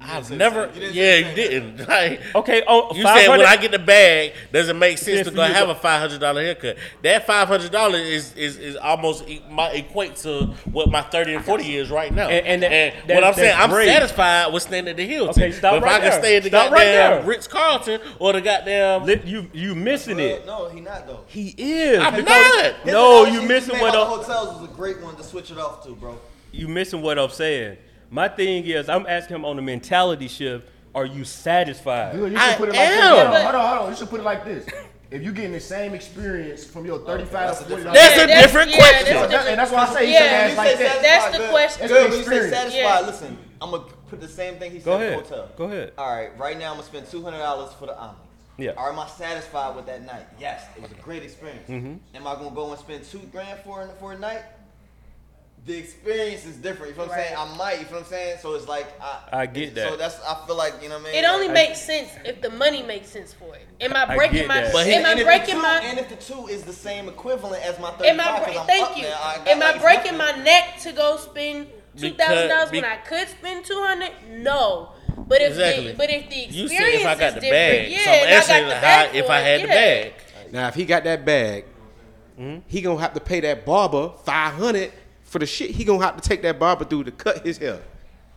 [0.00, 0.70] I've never.
[0.74, 1.86] Yeah, you didn't.
[1.88, 5.34] Like, Okay, oh, You said when I get the bag, does it make sense to
[5.34, 6.78] go have a five hundred dollar haircut?
[7.02, 11.34] That five hundred dollars is, is is almost e- my equate to what my thirty
[11.34, 12.28] and forty is right now.
[12.28, 13.86] And- and that- what that- I'm saying, that's I'm great.
[13.88, 15.42] satisfied with staying at the Hilton.
[15.42, 16.20] Okay, stop but if right I can there.
[16.20, 17.22] stay at the Stop right goddamn there.
[17.24, 20.46] Ritz Carlton or the goddamn, Li- you you missing it.
[20.46, 21.24] No, he not though.
[21.26, 21.98] He is.
[22.00, 22.86] I'm because- not.
[22.86, 25.84] No, you he missing what the hotels was a great one to switch it off
[25.84, 26.18] to, bro.
[26.52, 27.76] you missing what I'm saying.
[28.10, 30.68] My thing is, I'm asking him on the mentality shift.
[30.94, 32.16] Are you satisfied?
[32.16, 32.98] Good, you I should put it like this.
[33.00, 33.16] am.
[33.16, 33.90] Hold on, hold on, hold on.
[33.90, 34.66] You should put it like this.
[35.12, 38.70] If you're getting the same experience from your 35 to 40 That's a that's- different
[38.70, 39.14] yeah, question.
[39.14, 40.18] that's a That- and that's why I say he Yeah.
[40.18, 41.02] should ask like that.
[41.02, 41.88] That's the question.
[41.88, 42.02] Good.
[42.02, 42.56] When you say experience.
[42.56, 43.00] satisfied, Yeah.
[43.06, 45.14] listen, I'm gonna put the same thing he said Go for ahead.
[45.22, 45.48] hotel.
[45.56, 45.92] Go ahead.
[45.98, 48.16] All right, right now I'm gonna spend two hundred dollars for the Omni.
[48.58, 48.72] Yeah.
[48.76, 50.26] Am I satisfied with that night?
[50.38, 51.68] Yes, it was a great experience.
[51.68, 51.94] Mm-hmm.
[52.16, 54.42] Am I gonna go and spend two grand for for a night?
[55.70, 56.90] The experience is different.
[56.96, 57.36] You know what I'm saying?
[57.38, 57.78] I might.
[57.78, 58.38] You know what I'm saying?
[58.42, 59.42] So it's like I.
[59.42, 59.88] I get that.
[59.90, 61.24] So that's I feel like you know what I mean.
[61.24, 63.62] It only Like- makes sense if the money makes sense for it.
[63.80, 64.62] Am I I breaking get my?
[64.62, 64.72] that.
[64.72, 65.80] But am I and if the breaking two, my?
[65.84, 68.40] And if the two is the same equivalent as my Am I?
[68.40, 69.02] 35, Bre- thank you.
[69.04, 72.84] there, I got Am I breaking my neck to go spend two thousand dollars when
[72.84, 74.10] I could spend two hundred?
[74.28, 74.88] No.
[75.28, 75.92] But if Exactly.
[75.92, 77.98] the but if the you experience said if I got is the different, bag, yeah,
[77.98, 79.68] so I'm and I got asking the how bag if for I it, had the
[79.68, 79.74] yeah.
[80.02, 80.12] bag.
[80.50, 81.64] Now, if he got that bag,
[82.36, 82.58] mm-hmm.
[82.66, 84.92] he gonna have to pay that barber five hundred
[85.30, 85.70] for the shit.
[85.70, 87.80] He gonna have to take that barber through to cut his hair.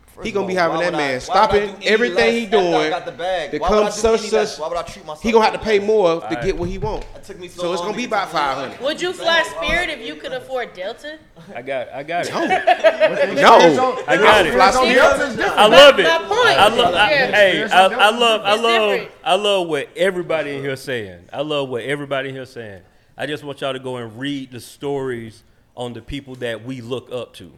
[0.06, 1.76] First he gonna all, be having that would I- man why would I stopping do
[1.78, 2.90] any everything less he after I doing.
[2.91, 3.49] got the bag?
[3.52, 4.60] To Why would I come do such such.
[4.60, 5.88] Why would I treat myself He gonna have to pay less?
[5.88, 7.03] more to get what he want.
[7.15, 8.80] It took me so, So it's gonna to be about 500.
[8.80, 11.18] Would you fly Spirit if you could afford Delta?
[11.56, 12.32] I got, I got it.
[12.32, 14.53] No, No, I got it.
[14.53, 15.49] Fly Spirit.
[15.49, 16.03] I love it.
[16.03, 16.60] My point.
[16.60, 16.94] I love.
[16.94, 18.41] I, hey, I, I love.
[18.41, 19.10] I love.
[19.24, 21.22] I love what everybody in here saying.
[21.34, 22.84] I love what everybody in here saying.
[23.18, 25.44] I just want y'all to go and read the stories
[25.76, 27.52] on the people that we look up to.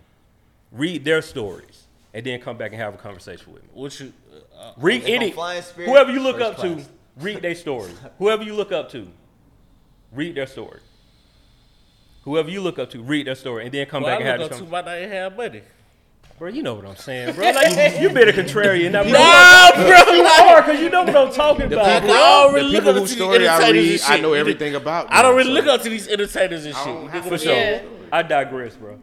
[0.71, 3.69] Read their stories, and then come back and have a conversation with me.
[3.73, 4.11] What you?
[4.57, 5.31] Uh, Read If any
[5.61, 6.83] Spirit, whoever you look up to.
[7.17, 7.91] Read their story.
[8.17, 9.07] whoever you look up to,
[10.11, 10.79] read their story.
[12.23, 14.31] Whoever you look up to, read their story, and then come well, back and I
[14.31, 14.73] have look up to conversation.
[15.07, 15.61] have money.
[16.37, 17.49] Bro, you know what I'm saying, bro.
[17.51, 18.91] Like, you been a contrarian.
[18.91, 19.71] Now, bro, Nah,
[20.03, 20.13] bro.
[20.15, 22.01] you are, cause you know what I'm talking The about.
[22.01, 24.13] people, I don't really the look people up whose to these I entertainers read, and
[24.13, 25.07] I know everything about.
[25.13, 27.09] I don't them, really so look up to these entertainers and I shit.
[27.11, 27.53] have For to sure.
[27.55, 27.81] Yeah.
[28.11, 28.99] I digress, bro.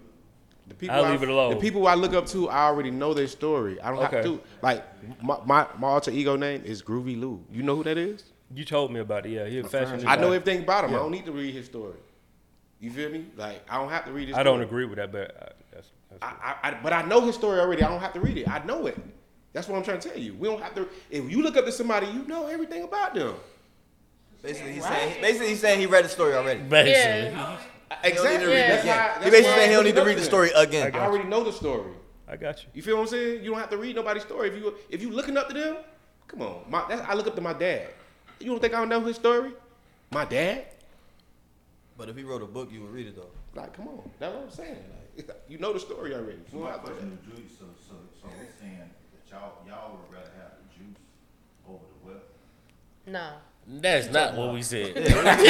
[0.69, 1.55] The people I'll I- leave it alone.
[1.55, 3.81] The people I look up to, I already know their story.
[3.81, 4.41] I don't have to.
[4.61, 4.85] Like
[5.23, 7.43] my, my my alter ego name is Groovy Lou.
[7.51, 8.25] You know who that is?
[8.55, 9.31] You told me about it.
[9.31, 9.95] Yeah, he a fashion.
[9.95, 10.27] I know designer.
[10.27, 10.91] everything about him.
[10.91, 11.97] I don't need to read his story.
[12.79, 13.25] You feel me?
[13.37, 14.37] Like I don't have to read his.
[14.37, 14.67] I don't story.
[14.67, 15.52] agree with that, but uh,
[16.23, 17.83] I, I, I, but I know his story already.
[17.83, 18.49] I don't have to read it.
[18.49, 18.97] I know it.
[19.53, 20.35] That's what I'm trying to tell you.
[20.35, 20.89] We don't have to.
[21.11, 23.35] If you look up to somebody, you know everything about them.
[24.43, 26.61] Basically, he's saying basically he's saying he read the story already.
[26.61, 26.93] Basically.
[27.33, 27.59] Yeah.
[28.05, 28.53] Exactly.
[28.53, 28.69] Yeah.
[28.69, 29.13] That's Yeah.
[29.15, 30.27] how- He basically why saying he I don't need to look read up the to
[30.27, 30.63] story them.
[30.69, 30.95] again.
[30.95, 31.93] I already know the story.
[32.27, 32.69] I got you.
[32.73, 33.45] You feel what I'm saying?
[33.45, 34.49] You don't have to read nobody's story.
[34.49, 35.77] If you if you looking up to them,
[36.29, 36.63] come on.
[36.71, 37.89] My, that's, I look up to my dad.
[38.41, 39.53] You don't think I don't know his story?
[40.11, 40.65] My dad?
[41.99, 43.31] But if he wrote a book, you would read it though.
[43.55, 44.11] Like, come on.
[44.19, 44.77] That's what I'm saying.
[45.17, 46.39] Like, you know the story already.
[46.51, 49.31] So You don't my have to- question to Judy, so, so, so we're saying that
[49.31, 50.99] y'all, y'all would rather have the juice
[51.69, 52.31] over the whip?
[53.07, 53.31] No.
[53.65, 54.93] That's not what we said.
[55.03, 55.43] That's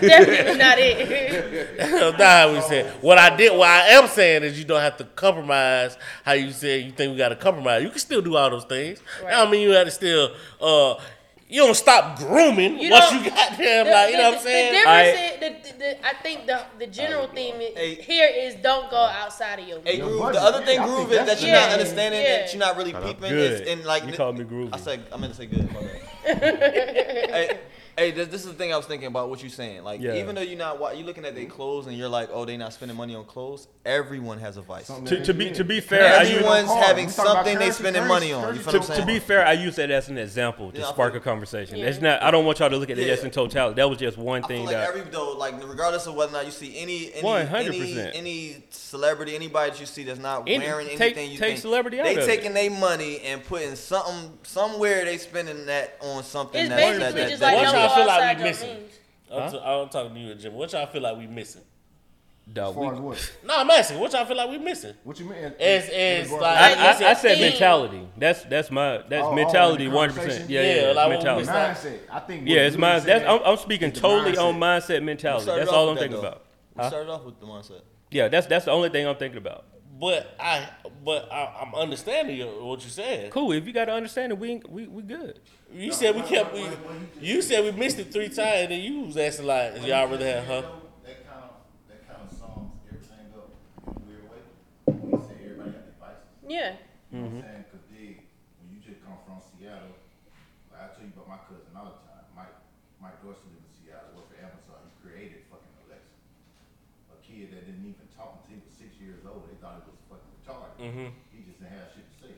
[0.00, 1.76] definitely not it.
[1.76, 2.86] That's not how we said.
[3.02, 5.96] What I did, what I am saying is, you don't have to compromise.
[6.24, 7.82] How you said you think we got to compromise?
[7.82, 9.00] You can still do all those things.
[9.24, 9.34] Right.
[9.34, 10.30] I mean, you have to still.
[10.60, 10.94] uh
[11.50, 13.86] You don't stop grooming You once you got them.
[13.86, 14.72] The, Like you know what I'm saying?
[14.84, 17.94] The I- is, the, the, the, I think the, the general oh, theme i- Hey.
[17.96, 20.04] here is don't go outside of your Hey, means.
[20.04, 20.20] Groove.
[20.20, 20.34] budget.
[20.40, 22.36] The other thing, I Groove, is that you're the- not understanding Yeah.
[22.38, 23.30] that you're not really peeping.
[23.30, 23.52] Good.
[23.62, 24.70] It's in like You called me groovy.
[24.72, 25.68] I said I meant to say good.
[25.72, 26.00] My bad.
[27.34, 27.58] hey,
[28.00, 29.84] hey, this, this is the thing I was thinking about what you're saying.
[29.84, 30.14] Like, Yeah.
[30.14, 32.56] even though you're not wa- you looking at their clothes and you're like, oh, they're
[32.56, 33.68] not spending money on clothes.
[33.84, 34.86] Everyone has a vice.
[35.06, 36.82] To, to be to be fair, Everyone's car.
[36.82, 38.40] having We talking about something they currency, spending money on.
[38.54, 38.62] You currency.
[38.62, 40.86] feel to, what I'm to be fair, I use that as an example to Yeah,
[40.88, 41.76] I spark a conversation.
[41.76, 41.86] Yeah.
[41.86, 42.22] It's not.
[42.22, 43.12] I don't want y'all to look at it Yeah.
[43.14, 43.76] just in totality.
[43.76, 44.88] That was just one I thing feel like that.
[44.96, 47.98] every though, like regardless of whether or not you see any any 100%.
[47.98, 51.48] any, any celebrity, anybody that you see that's not Any- wearing take- anything you take
[51.50, 55.96] think celebrity out they of taking their money and putting something somewhere they spending that
[56.00, 58.06] on something It's that, basically that, that, just that like What don't y'all go feel
[58.06, 58.74] like we your missing?
[58.76, 58.92] means.
[59.32, 60.54] I'm, t- I'm talking to you, and Jim.
[60.54, 61.62] What y'all feel like we missing?
[62.52, 63.32] Dog, As far we- as what?
[63.46, 64.00] No, I'm asking.
[64.00, 64.94] What y'all feel like we missing?
[65.04, 65.38] What you mean?
[65.38, 66.72] It's- it's like- I,
[67.06, 68.08] I, I said mentality.
[68.16, 69.84] That's that's my that's Oh, oh, mentality.
[69.84, 70.50] in One hundred percent.
[70.50, 71.14] Yeah, Yeah, yeah, like yeah when we
[71.44, 71.46] mentality.
[71.48, 71.98] mindset.
[72.10, 72.48] I think.
[72.48, 73.02] Yeah, it's mine.
[73.04, 74.98] That's I'm, I'm speaking the totally on mindset.
[74.98, 75.46] mindset mentality.
[75.46, 76.26] That's all I'm thinking though.
[76.28, 76.44] about.
[76.76, 77.82] We started off with the mindset.
[78.10, 79.64] Yeah, that's that's the only thing I'm thinking about.
[80.00, 80.66] But I,
[81.04, 83.30] but I, I'm understanding you, what you're saying.
[83.32, 83.52] Cool.
[83.52, 85.38] If you got to understand it, we ain't- we we good.
[85.72, 86.54] You said we kept.
[86.54, 86.64] We,
[87.20, 90.08] you said we missed it three times, and then you was asking like, is y'all
[90.08, 90.62] really have her?
[91.04, 91.52] That kind of,
[91.86, 93.52] that kind of sums everything up
[93.86, 94.40] in a weird way.
[94.88, 96.26] When you say everybody got devices.
[96.48, 96.74] Yeah.
[97.12, 97.64] You know what I'm saying?
[97.70, 98.16] Cause dig,
[98.58, 99.94] when you just come from Seattle,
[100.72, 102.24] like I tell you about my cousin all the time.
[102.34, 102.56] Mike,
[103.04, 104.80] Mike Dorsey lived in Seattle, worked for Amazon.
[104.88, 106.16] He created fucking Alexa.
[107.14, 109.44] A kid that didn't even talk until he was six years old.
[109.46, 110.00] They thought it was
[110.80, 111.12] fucking retarded.
[111.32, 112.32] He just didn't have shit to say.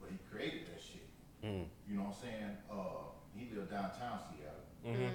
[0.00, 1.06] But he created that shit.
[1.44, 1.64] Mm.
[1.88, 2.56] You know what I'm saying?
[2.70, 2.74] Uh,
[3.36, 4.64] he lived downtown Seattle.
[4.86, 5.02] Mm-hmm.
[5.04, 5.14] Mm-hmm.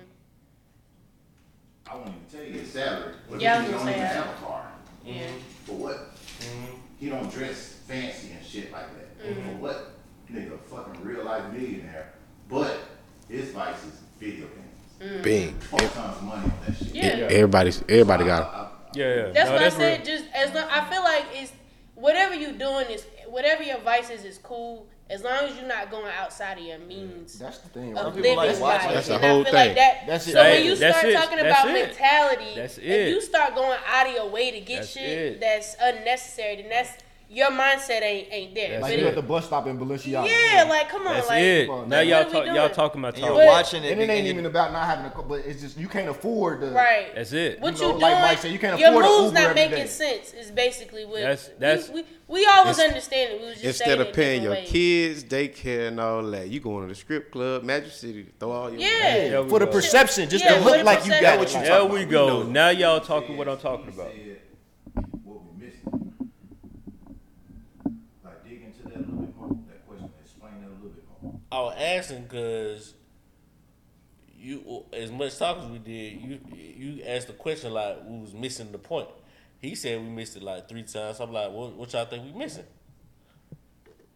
[1.88, 3.14] I won't even tell you his salary.
[3.30, 4.72] But Yeah, I he don't even have a car.
[5.06, 5.28] Yeah.
[5.66, 6.10] For what?
[7.00, 9.18] He don't dress fancy and shit like that.
[9.24, 9.92] For what?
[10.32, 12.14] Nigga, fucking real life millionaire.
[12.50, 12.80] But
[13.30, 15.22] his vice is video games.
[15.24, 15.56] Bing.
[15.72, 16.96] All tons of money on that shit.
[16.96, 17.04] Yeah.
[17.30, 18.44] Everybody's everybody got.
[18.44, 19.32] I- I- Yeah, yeah.
[19.34, 19.72] That's No, what I real.
[19.72, 20.06] said.
[20.06, 21.52] Just as long, I feel like it's
[21.96, 24.88] whatever you doing is whatever your vices is cool.
[25.08, 27.96] As long as you're not going outside of your means That's the thing.
[27.96, 28.16] of right?
[28.16, 28.94] people living like watching life.
[28.96, 29.54] That's the And I whole thing.
[29.54, 30.32] Like that, That's it.
[30.32, 31.14] so when Hey, you that's start it.
[31.16, 31.88] talking That's about it.
[31.90, 34.78] mentality, That's if you start going out of your way to get.
[34.78, 35.40] That's shit it.
[35.40, 36.90] that's unnecessary, then that's
[37.30, 38.70] your mindset ain't ain't there.
[38.70, 40.28] That's Like But you it- at the bus stop in Balenciaga.
[40.28, 41.68] yeah, like come on, That's like it.
[41.70, 43.92] Well, Now y'all what are we talk, y'all talking about And you're watching it.
[43.94, 46.62] And it ain't even about not having a, co- but it's just you can't afford
[46.62, 46.72] the.
[46.72, 47.14] Right.
[47.16, 47.60] That's it.
[47.60, 48.02] What You you, know, doing?
[48.02, 49.88] like Mike said, you can't your afford a moves not making day.
[49.88, 50.34] sense.
[50.34, 53.40] Is basically what That's- that's- we, we, we always understand it.
[53.42, 54.70] We was just Instead of paying your ways.
[54.70, 58.70] kids daycare and all that, you going to the strip club, Magic City, throw all
[58.72, 59.38] your Yeah.
[59.38, 59.50] money.
[59.50, 62.44] For the perception, just Yeah, to look like you got what you There we go.
[62.44, 64.08] Now y'all talking what I'm talking about.
[64.12, 64.40] Said
[65.24, 66.14] What we missing.
[68.24, 69.50] Like dig into that a little bit more.
[69.68, 70.10] That question.
[70.24, 71.34] Explain that a little bit more.
[71.56, 72.94] I was asking because
[74.38, 78.34] you, as much talk as we did, you you asked the question like we was
[78.34, 79.08] missing the point.
[79.62, 81.22] He said we missed it like three times.
[81.22, 82.66] I'm like, what, what y'all think we missing?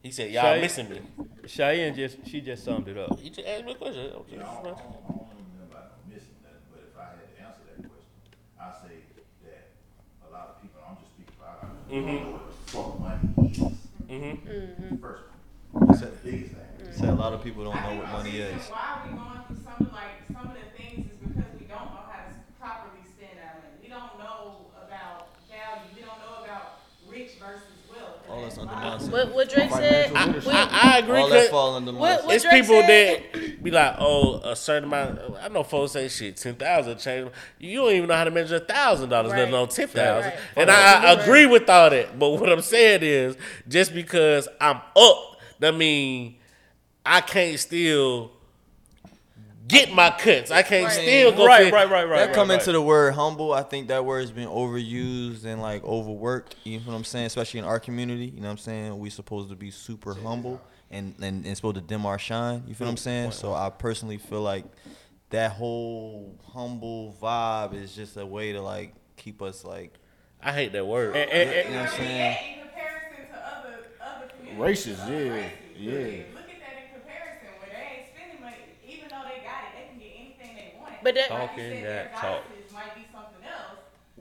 [0.03, 1.01] He said y'all Shay- missing me.
[1.45, 3.17] Chiane just she just summed it up.
[3.17, 4.11] He just asked me a question.
[4.13, 6.97] I'm Yeah, I don't, I don't, I don't know about no missing nothing, but if
[6.99, 8.11] I had to answer that question,
[8.59, 8.95] I say
[9.45, 9.69] that
[10.27, 13.47] a lot of people, I'm just speaking for I don't know what the fuck money
[13.47, 13.59] is.
[14.09, 14.97] Mm-hmm.
[14.97, 15.23] First,
[15.87, 16.68] that's the biggest thing.
[16.91, 18.67] Say a lot of people don't know what money reason is.
[18.67, 21.65] Why are we going through some of like some of the things is because we
[21.65, 23.77] don't know how to properly spend our money.
[23.81, 25.87] We don't know about value.
[25.95, 28.19] We don't know about rich versus wealth.
[28.29, 29.11] All that's under a lot of- mindset.
[29.11, 30.11] What, what Drake said?
[30.11, 30.49] Financial we- literacy.
[30.51, 31.19] I, I agree.
[31.21, 32.25] All that 'cause fall under What- mindset.
[32.25, 33.23] what- it's Drake people said?
[33.33, 35.19] that be like, oh, a certain amount.
[35.41, 37.29] I know folks say shit, ten thousand change.
[37.59, 39.53] You don't even know how to measure a thousand dollars, let Right.
[39.53, 40.31] alone ten thousand.
[40.31, 40.39] Right.
[40.57, 42.19] And I, I agree with all that.
[42.19, 43.37] But what I'm saying is,
[43.69, 46.35] just because I'm up, that mean
[47.05, 48.31] I can't still
[49.67, 50.51] get my cuts.
[50.51, 50.93] I can't Right.
[50.93, 51.45] still go.
[51.45, 52.17] Right, pay- right, right, right.
[52.19, 52.59] that right, come right.
[52.59, 53.53] into the word humble.
[53.53, 56.55] I think that word's been overused and like overworked.
[56.63, 57.27] You know what I'm saying?
[57.27, 58.25] Especially in our community.
[58.25, 58.97] You know what I'm saying?
[58.99, 60.59] We supposed to be super humble
[60.91, 62.63] and, and, and supposed to dim our shine.
[62.67, 63.31] You feel what I'm saying?
[63.31, 64.65] So I personally feel like
[65.29, 69.93] that whole humble vibe is just a way to like keep us like
[70.41, 71.15] I hate that word.
[71.15, 72.37] And- and- and- you know what I'm saying?
[72.55, 75.91] In comparison to other other communities, Racist, other yeah, races, yeah.
[75.93, 78.55] Look at that in comparison, where they ain't spending money,
[78.87, 80.87] even though they got it, they can get anything they want.
[81.03, 82.43] But that- Talking that talk.
[82.73, 83.79] might be something else.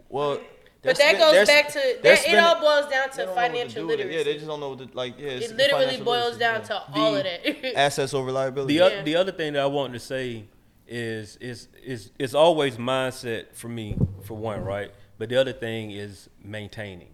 [0.09, 0.41] Well,
[0.83, 2.27] But that goes back to that.
[2.29, 4.15] It all boils down to financial literacy.
[4.17, 5.19] Yeah, they just don't know what to, like.
[5.19, 6.67] Yeah, it's it literally boils literacy, down yeah.
[6.67, 7.77] to all of that.
[7.79, 8.75] assets over liability.
[8.75, 8.99] The Yeah.
[9.01, 10.45] oth- the other thing that I wanted to say
[10.87, 14.91] is is is it's always mindset for me for one, right?
[15.19, 17.09] But the other thing is maintaining,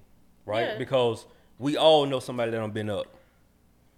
[0.47, 0.69] right?
[0.69, 0.79] Yeah.
[0.79, 1.27] Because
[1.59, 3.07] we all know somebody that done been up.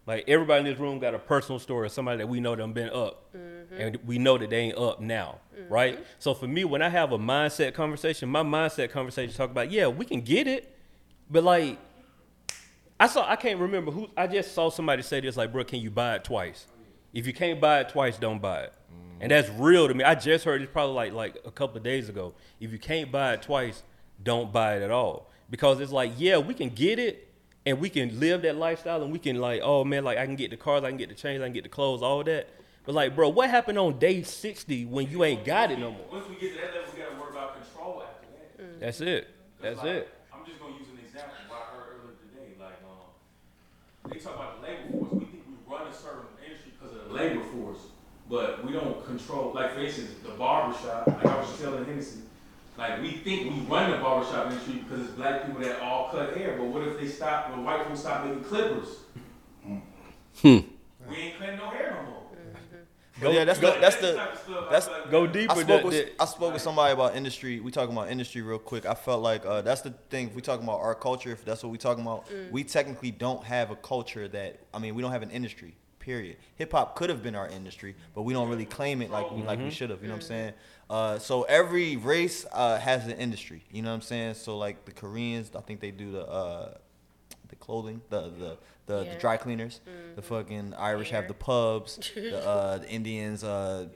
[0.06, 2.72] Like everybody in this room got a personal story of somebody that we know done
[2.72, 3.56] been up, mm.
[3.66, 3.80] Mm-hmm.
[3.80, 5.72] and we know that they ain't up now, mm-hmm.
[5.72, 6.06] right?
[6.20, 9.88] So for me, when I have a mindset conversation, my mindset conversation talk about yeah,
[9.88, 10.76] we can get it,
[11.28, 11.78] but like
[13.01, 15.80] I saw I can't remember who I just saw somebody say this like, bro, can
[15.80, 16.66] you buy it twice?
[17.12, 18.72] If you can't buy it twice, don't buy it.
[18.72, 19.22] Mm-hmm.
[19.22, 20.05] And that's real to me.
[20.05, 22.34] I just heard this probably like like a couple of days ago.
[22.60, 23.82] If you can't buy it twice,
[24.22, 25.30] don't buy it at all.
[25.51, 27.26] Because it's like, yeah, we can get it
[27.66, 30.36] and we can live that lifestyle and we can like, oh man, like I can
[30.36, 32.48] get the cars, I can get the chains, I can get the clothes, all that.
[32.86, 36.06] But like, bro, what happened on day 60 when you ain't got it no more?
[36.12, 38.26] Once we get to that level, we gotta worry about control after
[38.62, 38.80] that.
[38.80, 39.28] That's it.
[39.60, 40.14] That's like, it.
[40.32, 42.54] I'm just gonna use an example what I heard earlier today.
[42.60, 43.10] Like, um,
[44.08, 45.12] they talk about the labor force.
[45.14, 47.90] We think we run a certain industry because of the labor force,
[48.30, 49.52] but we don't control.
[49.52, 51.08] Like, for instance, the barbershop.
[51.08, 52.20] Like I was just telling Hennessy,
[52.78, 56.36] like we think we run the barbershop industry because it's black people that all cut
[56.36, 56.54] hair.
[56.56, 57.50] But what if they stop?
[57.50, 59.02] When white people stop making clippers?
[60.40, 60.58] Hmm.
[61.08, 62.26] We ain't cutting no hair no more.
[63.20, 65.52] But yeah, that's go- the that's the type of stuff, I that's- Go deeper.
[65.52, 67.60] I the- spoke with the- I spoke with somebody about industry.
[67.60, 68.84] We talking about industry real quick.
[68.86, 70.28] I felt like uh, that's the thing.
[70.28, 73.43] If we talking about our culture, if that's what we talking about, we technically don't
[73.44, 74.60] have a culture that.
[74.74, 75.74] I mean, we don't have an industry.
[75.98, 76.36] Period.
[76.55, 79.43] Hip hop could have been our industry, but we don't really claim it like we
[79.43, 80.02] like we should have.
[80.02, 80.52] You know what I'm saying?
[80.88, 83.64] Uh, so every race uh, has an industry.
[83.72, 84.34] You know what I'm saying?
[84.34, 86.74] So like the Koreans, I think they do the uh,
[87.48, 89.12] the clothing, the the the, Yeah.
[89.14, 89.80] the dry cleaners.
[90.14, 91.98] The fucking Irish have the pubs.
[92.14, 93.88] the, uh, the Indians, uh,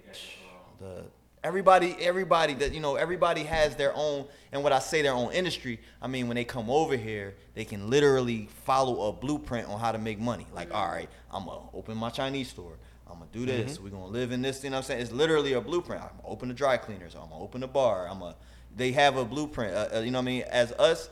[0.79, 1.05] the
[1.43, 4.27] everybody, everybody that you know, everybody has their own.
[4.53, 7.65] And what I say their own industry, I mean when they come over here, they
[7.65, 10.47] can literally follow a blueprint on how to make money.
[10.53, 12.77] Like, all right, I'm gonna open my Chinese store.
[13.11, 13.81] I'm gonna do this.
[13.81, 14.63] We're gonna live in this.
[14.63, 15.01] You know what I'm saying?
[15.03, 16.03] It's literally a blueprint.
[16.03, 17.15] I'm gonna open the dry cleaners.
[17.15, 18.07] I'm gonna open the bar.
[18.09, 18.37] I'm gonna.
[18.77, 19.75] They have a blueprint.
[19.75, 20.43] Uh, uh, you know what I mean?
[20.51, 21.11] As us,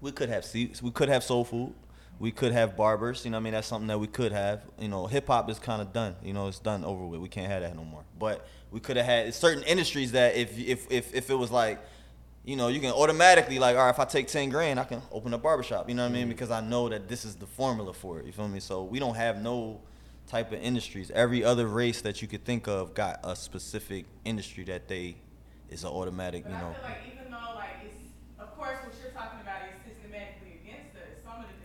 [0.00, 0.80] we could have seats.
[0.82, 1.74] We could have soul food.
[2.20, 3.24] We could have barbers.
[3.24, 3.52] You know what I mean?
[3.54, 4.62] That's something that we could have.
[4.78, 6.14] You know, hip hop is kind of done.
[6.22, 7.20] You know, it's done over with.
[7.20, 8.04] We can't have that no more.
[8.18, 11.80] But we could have had certain industries that if if if if it was like.
[12.42, 15.02] You know, you can automatically like, all right, if I take ten grand, I can
[15.12, 15.90] open a barbershop.
[15.90, 16.22] You know what I mean?
[16.22, 16.30] Mm-hmm.
[16.30, 18.24] Because I know that this is the formula for it.
[18.26, 18.60] You feel me?
[18.60, 19.82] So we don't have no
[20.26, 21.10] type of industries.
[21.10, 25.16] Every other race that you could think of got a specific industry that they
[25.68, 26.44] is an automatic.
[26.44, 27.96] But You I know, feel like even though like it's
[28.38, 31.60] of course what you're talking about is systematically against us, some of the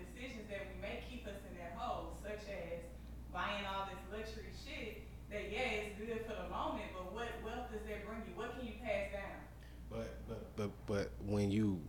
[11.52, 11.80] you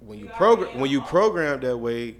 [0.00, 2.16] when you program when you program that way,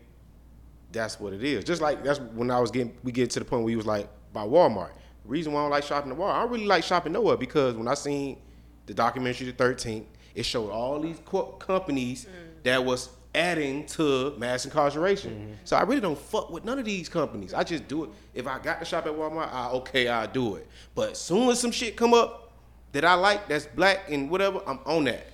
[0.92, 1.64] that's what it is.
[1.64, 3.86] Just like that's when I was getting we get to the point where he was
[3.86, 4.90] like by Walmart.
[5.22, 7.36] The reason why I don't like shopping at Walmart, I don't really like shopping nowhere
[7.36, 8.38] because when I seen
[8.86, 12.26] the documentary The Thirteenth, it showed all these co- companies
[12.64, 15.32] that was adding to mass incarceration.
[15.32, 15.52] Mm-hmm.
[15.64, 17.54] So I really don't fuck with none of these companies.
[17.54, 18.10] I just do it.
[18.34, 20.66] If I got to shop at Walmart, I okay, I do it.
[20.94, 22.52] But soon as some shit come up
[22.92, 25.26] that I like, that's black and whatever, I'm on that.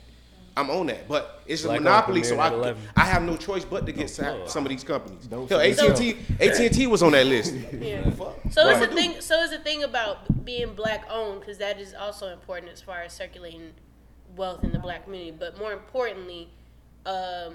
[0.56, 3.86] I'm on that, but it's a Black monopoly, so I, I have no choice but
[3.86, 5.26] to get sa- some of these companies.
[5.26, 7.54] Don't Hell, AT&T, AT&T was on that list.
[7.72, 8.08] Yeah.
[8.50, 9.20] So it's the thing.
[9.20, 13.02] So it's a thing about being black owned because that is also important as far
[13.02, 13.72] as circulating
[14.36, 15.36] wealth in the black community.
[15.36, 16.48] But more importantly,
[17.04, 17.54] um,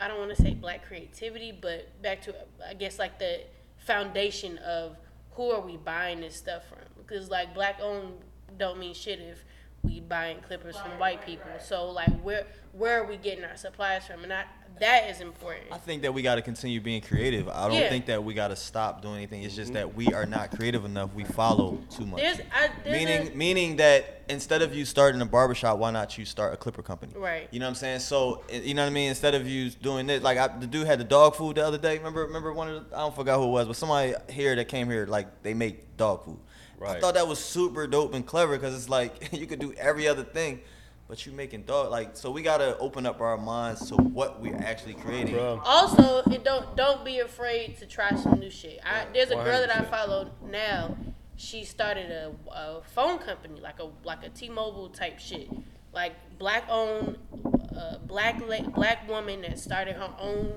[0.00, 2.34] I don't want to say black creativity, but back to
[2.68, 3.42] I guess like the
[3.78, 4.96] foundation of
[5.32, 6.78] who are we buying this stuff from?
[6.96, 8.14] Because like black owned
[8.58, 9.44] don't mean shit if
[9.86, 11.50] we buying clippers from white people.
[11.60, 14.22] So like where where are we getting our supplies from?
[14.22, 14.44] And I,
[14.80, 15.64] that is important.
[15.72, 17.48] I think that we got to continue being creative.
[17.48, 17.88] I don't Yeah.
[17.88, 19.42] think that we got to stop doing anything.
[19.42, 19.88] It's just mm-hmm.
[19.88, 21.14] that we are not creative enough.
[21.14, 22.20] We follow too much.
[22.20, 26.18] There's, I, there's meaning, a, meaning that instead of you starting a barbershop, why not
[26.18, 27.14] you start a clipper company?
[27.16, 27.48] Right.
[27.50, 28.00] You know what I'm saying?
[28.00, 29.08] So you know what I mean.
[29.08, 31.78] Instead of you doing this, like I, the dude had the dog food the other
[31.78, 31.96] day.
[31.96, 34.68] Remember, remember one of the, I don't forgot who it was, but somebody here that
[34.68, 36.38] came here like they make dog food.
[36.84, 40.08] I thought that was super dope and clever because it's like you could do every
[40.08, 40.60] other thing,
[41.08, 42.16] but you making dog like.
[42.16, 45.34] So we gotta open up our minds to what we're actually creating.
[45.34, 45.62] Bro.
[45.64, 48.80] Also, it don't don't be afraid to try some new shit.
[48.84, 50.96] I, there's a girl that I follow now.
[51.38, 55.50] She started a, a phone company, like a like a T-Mobile type shit,
[55.92, 57.18] like black owned,
[57.76, 58.40] uh, black
[58.74, 60.54] black woman that started her own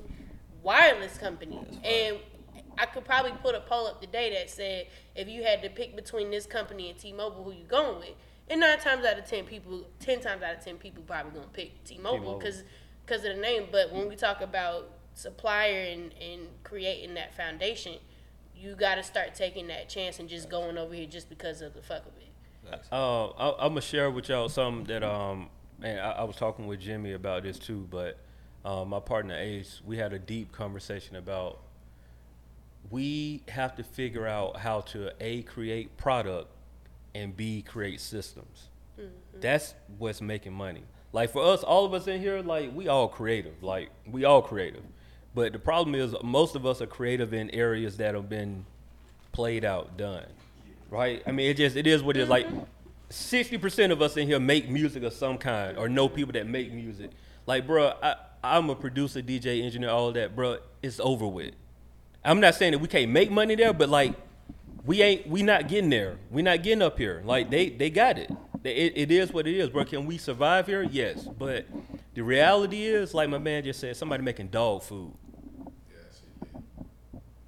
[0.63, 1.59] wireless company.
[1.83, 2.19] And
[2.79, 5.95] I could probably put a poll up today that said if you had to pick
[5.95, 8.15] between this company and T-Mobile, who you going with?
[8.49, 11.47] And nine times out of ten people, ten times out of ten people probably gonna
[11.51, 12.39] pick T-Mobile T-Mobile.
[12.39, 12.63] because
[13.05, 13.67] because of the name.
[13.71, 17.95] But when we talk about supplier and, and creating that foundation,
[18.55, 21.73] you got to start taking that chance and just going over here just because of
[21.73, 22.81] the fuck of it.
[22.91, 25.49] Uh, I, I'm gonna share with y'all something that um,
[25.79, 28.17] man, I, I was talking with Jimmy about this too, but
[28.63, 31.59] um, my partner Ace, we had a deep conversation about
[32.91, 36.49] we have to figure out how to a create product
[37.15, 38.69] and b create systems.
[38.99, 39.39] Mm-hmm.
[39.39, 40.83] That's what's making money.
[41.11, 43.63] Like for us, all of us in here, like we all creative.
[43.63, 44.83] Like we all creative.
[45.33, 48.65] But the problem is most of us are creative in areas that have been
[49.31, 50.25] played out, done.
[50.89, 51.21] Right?
[51.25, 52.29] I mean it just it is what it is.
[52.29, 52.63] Like mm-hmm.
[53.09, 56.47] sixty percent of us in here make music of some kind or know people that
[56.47, 57.11] make music.
[57.45, 60.57] Like, bro, I, I'm a producer, DJ, engineer, all that, bro.
[60.83, 61.55] It's over with.
[62.23, 64.13] I'm not saying that we can't make money there, but like
[64.85, 66.17] we ain't we not getting there.
[66.31, 67.21] We not getting up here.
[67.25, 68.31] Like they they got it.
[68.63, 69.85] It, it is what it is, bro.
[69.85, 70.83] Can we survive here?
[70.83, 71.65] Yes, but
[72.13, 75.13] the reality is, like my man just said, somebody making dog food.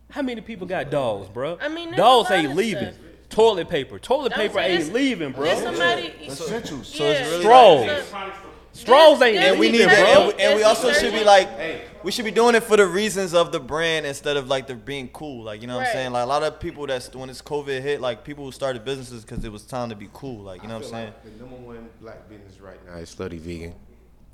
[0.10, 1.58] How many people got dogs, bro?
[1.62, 2.94] I mean, dogs ain't leaving.
[2.94, 3.06] stuff.
[3.30, 5.46] Toilet paper, toilet Don't paper ain't leaving, bro.
[5.46, 6.14] There's somebody.
[6.24, 6.88] Essentials.
[6.88, 8.14] So it's really Straws.
[8.74, 11.12] Like- Straws ain't There's- and we need leaving, to, and we, and we also should
[11.12, 11.26] be detergent.
[11.28, 14.66] like, we should be doing it for the reasons of the brand instead of like
[14.68, 15.44] the being cool.
[15.44, 16.12] Like you know what I'm saying?
[16.12, 19.24] Like a lot of people that's when this COVID hit, like people who started businesses
[19.24, 20.40] because it was time to be cool.
[20.42, 21.14] Like you know what I'm saying?
[21.24, 23.76] the number one black business right now is Slutty Vegan.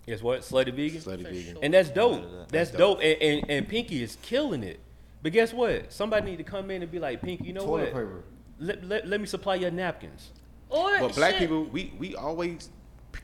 [0.06, 0.40] Guess what?
[0.40, 1.02] Slutty vegan.
[1.02, 1.58] Slutty Vegan.
[1.62, 2.22] And that's dope.
[2.50, 3.00] That's, That's dope.
[3.04, 4.80] And, and and Pinky is killing it.
[5.22, 5.92] But guess what?
[5.92, 7.94] Somebody need to come in and be like, Pinky, you know Toilet what?
[7.94, 8.24] paper.
[8.60, 10.30] Let, let, let me supply your napkins.
[10.70, 11.40] Or But black shit.
[11.42, 12.74] people, we we always p-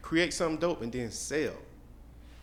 [0.02, 1.54] create something dope and then sell.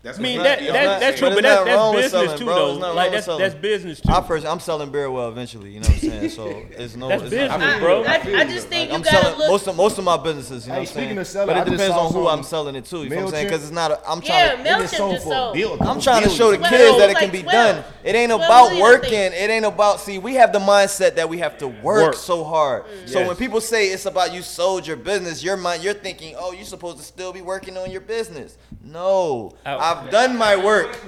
[0.02, 1.94] That's I mean, what that, black that, that's true, but but it's that's, not wrong
[1.94, 2.54] with that's business selling, too, bro.
[2.56, 2.70] though.
[2.72, 3.42] It's not wrong Like that's selling.
[3.42, 4.10] that's business too.
[4.10, 5.70] I personally, I'm selling BeardWell eventually.
[5.72, 6.30] You know what I'm saying?
[6.30, 7.08] So it's no.
[7.08, 8.04] That's it's business, not, I, bro.
[8.04, 9.48] I, I just think you I'm gotta selling look.
[9.50, 10.64] most of most of my businesses.
[10.66, 11.18] You know Hey, what I'm speaking saying?
[11.18, 13.02] of selling, but it just depends on who I'm selling it to.
[13.04, 13.46] You know what I'm saying?
[13.46, 13.90] Because it's not.
[13.90, 14.84] A, I'm yeah, trying to.
[14.84, 15.54] It sold just for sold.
[15.54, 17.84] bill- I'm trying to show the kids that it can be done.
[18.02, 19.12] It ain't about working.
[19.12, 20.18] It ain't about see.
[20.18, 22.14] We have the mindset that we have to work, Work.
[22.14, 22.84] so hard.
[23.04, 26.52] So when people say it's about you sold your business, your mind, you're thinking, oh,
[26.52, 28.56] you're supposed to still be working on your business.
[28.82, 29.89] No, Out.
[29.90, 30.98] I've done my work.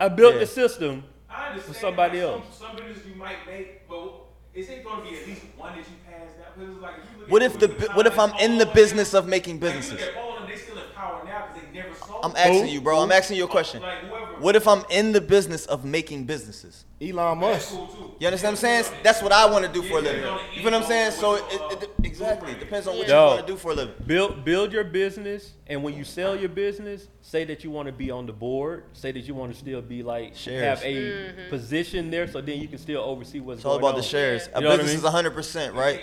[0.00, 0.40] I built Yeah.
[0.40, 1.04] the system.
[1.62, 2.44] For somebody like, else.
[2.58, 4.12] Some, some business you might make, but
[4.54, 6.52] is it going to be at least one that you pass down?
[6.56, 9.14] Because it's like if you What if the Louis what if I'm in the business
[9.14, 9.92] of making businesses?
[9.92, 12.20] look at all of them, they still in power now because they never sold.
[12.24, 12.72] I'm asking Who?
[12.72, 13.00] you, bro.
[13.00, 13.80] I'm asking you a question.
[13.82, 14.27] Like whoever.
[14.40, 16.84] What if I'm in the business of making businesses?
[17.00, 17.74] Elon Musk.
[18.18, 18.84] You understand what I'm saying?
[19.02, 20.22] That's what I want to do for a living.
[20.22, 21.12] You feel what I'm saying?
[21.12, 23.74] So it, it, it- exactly it depends on what you want to do for a
[23.74, 23.94] living.
[24.06, 27.92] Build build your business, and when you sell your business, say that you want to
[27.92, 28.84] be on the board.
[28.92, 30.64] Say that you want to still be like Shares.
[30.80, 31.50] have a mm-hmm.
[31.50, 34.00] position there, so then you can still oversee what's It's all going about on.
[34.00, 34.48] the shares.
[34.54, 35.34] A You know what I business mean?
[35.34, 36.00] is 100%, right?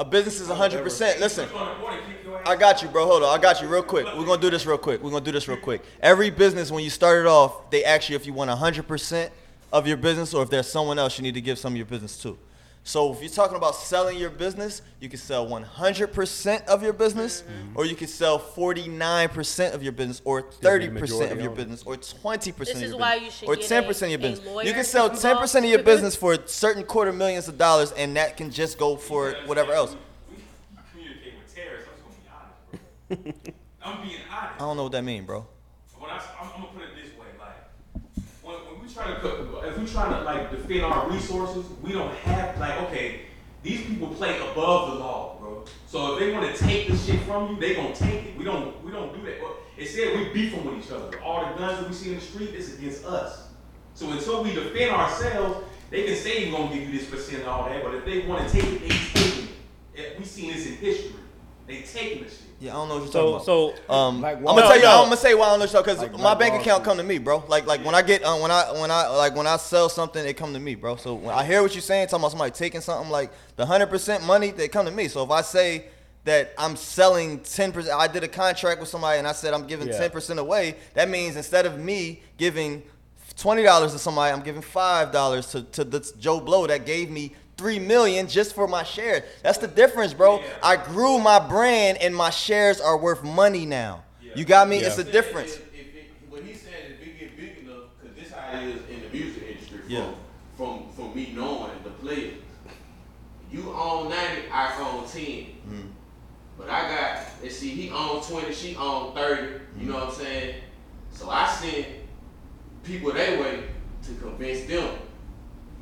[0.00, 1.20] A business is 100%.
[1.20, 3.04] Listen, going to I got you, bro.
[3.04, 3.38] Hold on.
[3.38, 4.06] I got you real quick.
[4.06, 5.02] We're gonna do this real quick.
[5.02, 5.82] We're gonna do this real quick.
[6.00, 9.28] Every business, when you start it off, they ask you if you want 100%
[9.70, 11.84] of your business or if there's someone else you need to give some of your
[11.84, 12.38] business to.
[12.90, 16.68] So if you're talking about selling your business, you can sell 100% mm-hmm.
[16.68, 17.44] of your business,
[17.76, 22.56] or you can sell 49% of your business, or 30% of your business, or 20%
[22.56, 24.22] This of is your why business, you should or get 10% a- of your a
[24.32, 24.66] business.
[24.66, 28.36] You can sell 10% of your business for certain quarter millions of dollars, and that
[28.36, 29.94] can just go for whatever else.
[30.28, 30.42] We, we
[30.90, 31.88] communicate with terrorists.
[31.94, 33.50] I'm gonna be honest.
[33.84, 34.54] I'm being honest.
[34.56, 35.46] I don't know what that means, bro.
[35.96, 36.89] When I, am I'm gonna put it this way, like
[39.00, 42.14] when, when we try to if we trying to like defend our resources, we don't
[42.18, 43.22] have like okay,
[43.62, 45.64] these people play above the law, bro.
[45.86, 48.36] So if they want to take the shit from you, they gonna take it.
[48.36, 49.40] We don't we don't do that.
[49.40, 51.20] But said we beefing with each other.
[51.20, 53.48] All the guns that we see in the street is against us.
[53.94, 57.48] So until we defend ourselves, they can say we're gonna give you this percent and
[57.48, 57.82] all that.
[57.82, 59.48] But if they want to take it, they taking
[59.94, 60.18] it.
[60.18, 61.20] We seen this in history.
[61.70, 62.38] They taking the shit.
[62.58, 63.86] Yeah, I don't know what you're So talking about.
[63.88, 64.80] so Um, Like I'm gonna tell you.
[64.80, 64.86] Street.
[64.90, 66.84] I'm gonna say why I don't know because Like my Black bank account Street.
[66.84, 67.42] come to me, bro.
[67.48, 70.22] Like like when I get uh, when I when I like when I sell something,
[70.26, 70.96] it come to me, bro.
[70.96, 73.86] So when I hear what you're saying, talking about somebody taking something like the hundred
[73.88, 75.08] percent money, they come to me.
[75.08, 75.86] So if I say
[76.24, 79.66] that I'm selling ten percent, I did a contract with somebody and I said I'm
[79.66, 79.96] giving Yeah.
[79.98, 80.76] ten percent away.
[80.92, 82.82] That means instead of me giving
[83.38, 87.08] twenty dollars to somebody, I'm giving five dollars to to this Joe Blow that gave
[87.10, 89.22] me three million just for my shares.
[89.42, 90.42] That's the difference, bro.
[90.62, 94.02] I grew my brand and my shares are worth money now.
[94.34, 94.80] You got me?
[94.80, 94.86] Yeah.
[94.86, 95.56] It's a difference.
[95.56, 98.58] If, if it, what he said is, if it get big enough, because this how
[98.58, 99.78] it is in the music industry.
[99.80, 100.10] From, Yeah.
[100.56, 102.38] From from me knowing the players,
[103.52, 105.20] you own ninety, I own ten.
[105.20, 105.88] Mm-hmm.
[106.56, 109.60] But I got, let's see, he owned twenty, she owned thirty.
[109.78, 110.54] You know what I'm saying?
[111.12, 111.86] So I sent
[112.84, 113.64] people their way
[114.04, 114.96] to convince them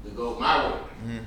[0.04, 0.80] to go my way.
[1.04, 1.18] Mm-hmm.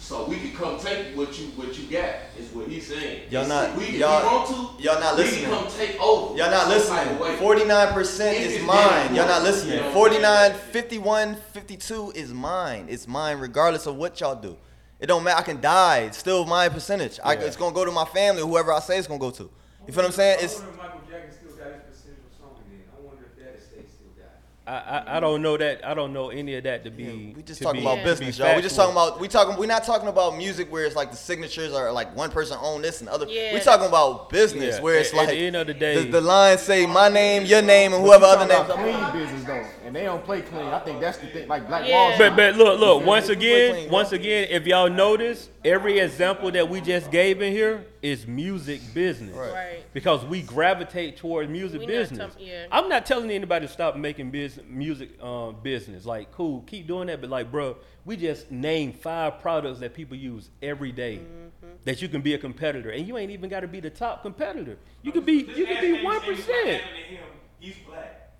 [0.00, 3.22] So we can come take what you what you got is what he's saying.
[3.30, 5.44] Y'all not- we, y'all- we want to, y'all not we listening.
[5.50, 6.36] can come take over.
[6.38, 7.38] Y'all not some type of listening.
[7.38, 9.14] Forty-nine percent is mine.
[9.14, 9.74] Y'all not listening.
[9.74, 10.62] you know what I'm Forty-nine, saying?
[10.70, 12.86] fifty-one, fifty-two is mine.
[12.88, 14.56] It's mine regardless of what y'all do.
[15.00, 15.38] It don't matter.
[15.40, 15.98] I can die.
[16.06, 17.18] It's still my percentage.
[17.22, 19.42] I, it's gonna go to my family, whoever I say it's gonna go to.
[19.86, 20.38] You feel what I'm saying?
[20.42, 22.82] It's I wonder if Michael Jackson still got his percentage of Sony then.
[22.96, 24.42] I wonder if that estate still got it.
[24.68, 24.72] I,
[25.08, 27.32] I I don't know that I don't know any of that to be.
[27.34, 28.54] we just talking be- about business, y'all.
[28.54, 29.56] We just talking about we talking.
[29.56, 32.82] We're not talking about music where it's like the signatures are like one person own
[32.82, 33.24] this and other.
[33.26, 35.74] Yeah, we talking about business Yeah, where it's at- like at the end of the
[35.74, 38.64] day- the, the lines say my name, your name, and whoever other name.
[38.66, 40.66] Clean business though, and they don't play clean.
[40.66, 41.48] I think that's the thing.
[41.48, 42.10] Like Black Yeah.
[42.10, 46.68] Wall But but look look once again once again if y'all notice every example that
[46.68, 49.34] we just gave in here is music business.
[49.34, 49.52] Right.
[49.52, 49.84] Right.
[49.92, 52.34] Because we gravitate toward music We not business.
[52.38, 52.66] yeah.
[52.70, 56.04] I'm not telling anybody to stop making business, music um, business.
[56.06, 57.20] Like, cool, keep doing that.
[57.20, 61.72] But like, bro, we just name five products that people use every day Mm-hmm.
[61.84, 64.22] that you can be a competitor, and you ain't even got to be the top
[64.22, 64.76] competitor.
[65.02, 66.68] You could be, you could be one Amy what percent.
[66.82, 67.24] happened to him.
[67.58, 68.30] He's black.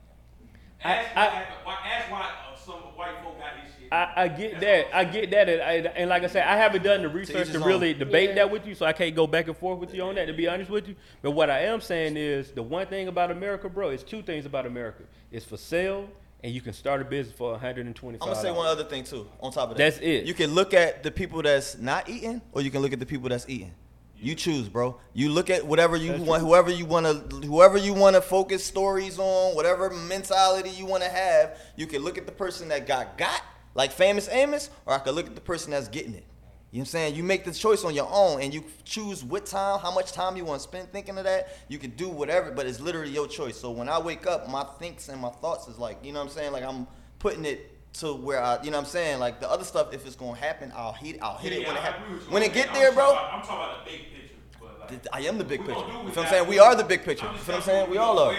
[0.85, 2.20] Ask, I- why, why, ask why
[2.53, 3.77] uh, some white folk got his shit.
[3.93, 4.86] I, I get that.
[4.97, 5.48] I get that.
[5.48, 7.98] And, I, and like I said, I haven't done the research each to really own.
[7.98, 8.35] debate Yeah.
[8.36, 10.32] that with you, so I can't go back and forth with you on that, to
[10.32, 10.97] be honest with you.
[11.23, 14.47] But what I am saying is the one thing about America, bro, is two things
[14.47, 15.02] about America.
[15.31, 16.09] It's for sale,
[16.43, 19.27] and you can start a business for 125 I'm gonna say one other thing too.
[19.40, 20.24] On top of that, That's it.
[20.24, 23.06] You can look at the people that's not eating, or you can look at the
[23.06, 23.73] people that's eating.
[24.20, 24.98] You choose, bro.
[25.15, 26.48] You look at whatever you That's want, true.
[26.48, 31.05] whoever you want to, whoever you want to focus stories on, whatever mentality you want
[31.05, 31.56] to have.
[31.77, 33.40] You can look at the person that got got,
[33.78, 36.24] like famous Amos, or I could look at the person that's getting it.
[36.70, 37.14] You know what I'm saying?
[37.14, 40.36] You make the choice on your own, and you choose what time, how much time
[40.36, 41.56] you want to spend thinking of that.
[41.68, 43.56] You can do whatever, but it's literally your choice.
[43.56, 46.26] So when I wake up, my thinks and my thoughts is like, you know what
[46.26, 46.52] I'm saying?
[46.52, 46.86] Like I'm
[47.20, 49.18] putting it to where I, you know what I'm saying?
[49.20, 51.76] Like the other stuff, if it's gonna happen, I'll hit, I'll hit it Yeah, when
[51.78, 52.05] it happens.
[52.05, 53.10] agree with you When it get I'm there, bro.
[53.12, 54.34] about- I'm talking about the big picture.
[54.60, 55.80] But like, I am the big picture.
[55.80, 56.48] You feel what I'm saying?
[56.48, 57.26] We are the big picture.
[57.32, 57.90] You feel what I'm saying?
[57.90, 58.34] We all are.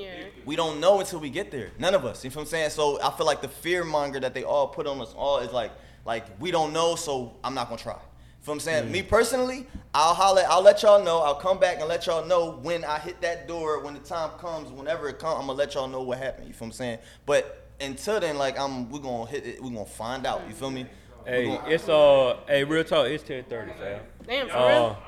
[0.00, 0.24] Yeah.
[0.44, 1.70] We don't know until we get there.
[1.78, 2.24] None of us.
[2.24, 2.70] You feel what I'm saying?
[2.70, 5.52] So I feel like the fear monger that they all put on us all is
[5.52, 5.70] like,
[6.04, 7.92] like we don't know, so I'm not gonna try.
[8.40, 8.90] Feel what I'm saying?
[8.90, 11.18] Me personally, I'll holler, I'll let y'all know.
[11.18, 14.30] I'll come back and let y'all know when I hit that door, when the time
[14.38, 16.46] comes, whenever it comes, I'm gonna let y'all know what happened.
[16.48, 16.98] You feel what I'm saying?
[17.26, 19.62] But until then, like I'm, we're gonna hit it.
[19.62, 20.40] We're gonna find out.
[20.48, 20.86] You feel me?
[21.26, 23.08] We Hey, gonna- it's uh, hey, real talk.
[23.08, 24.00] It's 10:30, fam.
[24.26, 24.98] Damn, for Uh, real?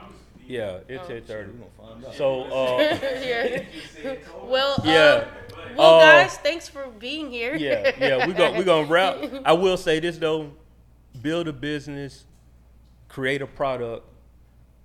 [0.47, 1.53] Yeah, it's 10:30.
[1.53, 2.15] we gonna find out.
[2.15, 2.79] So uh,
[3.23, 3.63] yeah.
[4.45, 5.25] Well, Yeah.
[5.27, 7.55] Um, well, Uh, guys, thanks for being here.
[7.57, 9.17] yeah, yeah, we go we gonna wrap.
[9.45, 10.51] I will say this though:
[11.23, 12.25] build a business,
[13.09, 14.05] create a product,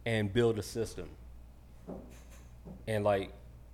[0.05, 1.09] and build a system.
[2.87, 3.31] And like,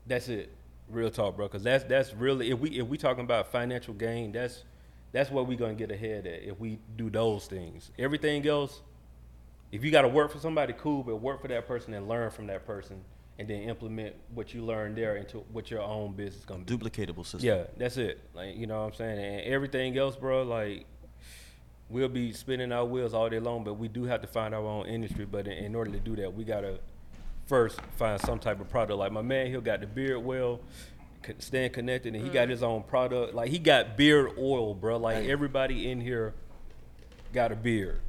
[0.07, 0.49] that's it.
[0.89, 1.47] Real talk, bro.
[1.47, 4.64] Because that's that's really if we if we talking about financial gain, that's
[5.11, 7.91] that's where we gonna get ahead at if we do those things.
[7.99, 8.81] Everything else,
[9.73, 12.29] If you got to work for somebody, cool, but work for that person and learn
[12.29, 13.03] from that person,
[13.39, 16.77] and then implement what you learned there into what your own business gonna be.
[16.77, 17.39] Duplicatable system.
[17.41, 18.21] Yeah, that's it.
[18.35, 20.43] Like you know what I'm saying, and everything else, bro.
[20.43, 20.85] Like
[21.89, 24.63] we'll be spinning our wheels all day long, but we do have to find our
[24.63, 25.25] own industry.
[25.25, 26.79] But in, in order to do that, we gotta
[27.47, 28.99] first find some type of product.
[28.99, 30.59] Like my man, he got the BeardWell,
[31.23, 32.51] co- staying connected, and he got mm.
[32.51, 33.33] his own product.
[33.33, 34.97] Like he got beard oil, bro.
[34.97, 36.35] Like everybody in here
[37.33, 37.99] got a beard.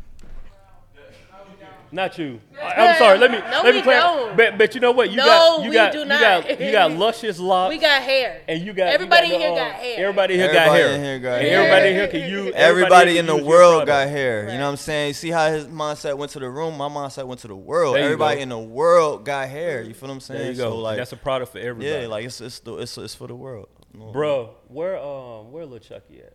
[1.95, 2.41] Not you.
[2.61, 3.19] I, am sorry.
[3.19, 4.37] Let me No, let me we clar- don't.
[4.37, 5.11] But but you know what?
[5.11, 6.21] You No, got you we got do you not.
[6.21, 7.73] got you got luscious locks.
[7.73, 8.43] We got hair.
[8.49, 9.99] And you got you Everybody got in here the, got uh, hair.
[10.01, 10.89] Everybody here got hair.
[10.89, 11.61] in here got hair.
[11.61, 12.53] Everybody in here can use.
[12.57, 14.51] Everybody here in the can use your world got hair.
[14.51, 15.15] You know what I'm saying?
[15.15, 16.77] See how his mindset went to the room?
[16.77, 17.97] My mindset went to the world.
[17.97, 18.43] Everybody go.
[18.43, 19.83] in the world got hair.
[19.83, 20.41] You feel what I'm saying?
[20.41, 20.71] There you go.
[20.71, 22.03] So like, That's a product for everybody.
[22.03, 23.69] yeah, like it's it's the, it's it's for the world.
[23.95, 26.33] Bro, where um where Lil Chuckee at?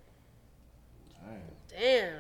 [1.78, 2.14] Damn.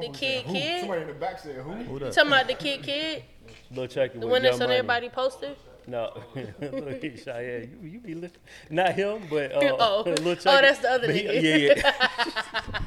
[0.00, 0.52] The kid said, who?
[0.54, 0.80] kid.
[0.80, 1.72] Somebody in the back said who?
[1.72, 2.12] Who You that?
[2.14, 3.24] talking about the kid kid?
[3.70, 4.18] Lil Chuckee.
[4.18, 4.78] The with one that's Young on Money.
[4.78, 5.54] everybody poster?
[5.86, 8.40] No, Look, Chiane, you, you be listening.
[8.70, 10.02] Not him, but uh, Oh.
[10.06, 10.42] Lil Oh, Chuckee.
[10.62, 11.42] that's the other But he- nigga.
[11.42, 11.92] Yeah, yeah.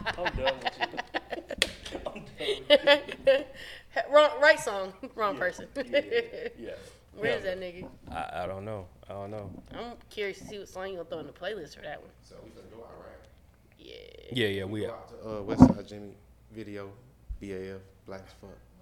[0.17, 0.79] I'm done with
[1.93, 1.99] you.
[2.07, 3.43] I'm done.
[4.11, 5.67] Wrong, right song, wrong person.
[5.75, 6.71] Yeah.
[7.17, 7.87] Where's that nigga?
[8.11, 8.87] I, I don't know.
[9.09, 9.49] I don't know.
[9.77, 12.09] I'm curious to see what song you gonna throw in the playlist for that one.
[12.21, 13.27] So we gonna go out right.
[13.77, 13.93] Yeah.
[14.33, 14.91] Yeah, yeah, we Go are.
[14.91, 16.15] out to uh, Westside Jimmy
[16.55, 16.89] video,
[17.41, 18.74] BAF, Black as Fuck.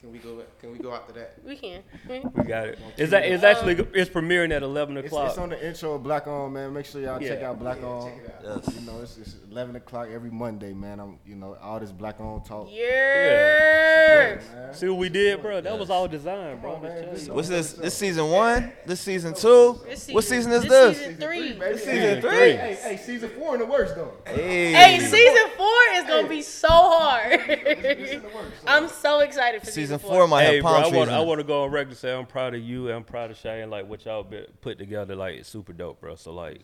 [0.00, 0.40] Can we go?
[0.60, 1.34] Can we go out to that?
[1.44, 1.82] We can.
[2.08, 2.78] We got it.
[2.96, 5.30] It's, a, it's actually uh, it's premiering at 11 o'clock.
[5.30, 6.72] it's on the intro of Black On, man.
[6.72, 8.08] Make sure y'all check out Black On.
[8.08, 8.12] Out.
[8.44, 8.76] Yes.
[8.78, 11.00] You know, it's, it's 11 o'clock every Monday, man.
[11.00, 12.68] I'm, you know, all this Black On talk.
[12.70, 14.38] Yeah.
[14.54, 14.74] Man.
[14.74, 15.60] See what we did, bro?
[15.60, 16.76] That was all designed, bro.
[16.76, 17.10] On, man.
[17.10, 17.34] This- telling.
[17.36, 17.72] What's this?
[17.72, 18.70] This season one?
[18.86, 19.80] This season two?
[19.84, 20.98] This season, What season is this this?
[20.98, 21.52] Season three.
[21.54, 21.58] baby.
[21.58, 22.30] This season three?
[22.30, 24.12] Hey, hey, season four in the works though.
[24.26, 24.72] Hey.
[24.72, 27.40] Hey, season four is gonna be so hard.
[27.48, 28.52] It's in the works.
[28.62, 30.98] so- I'm so excited for Season season, four might Hey, have bro, palm I trees.
[30.98, 33.04] want, I want to go on record and say I'm proud of you and I'm
[33.04, 36.14] proud of Chiane, like what y'all been put together, like it's super dope, bro.
[36.16, 36.60] So like,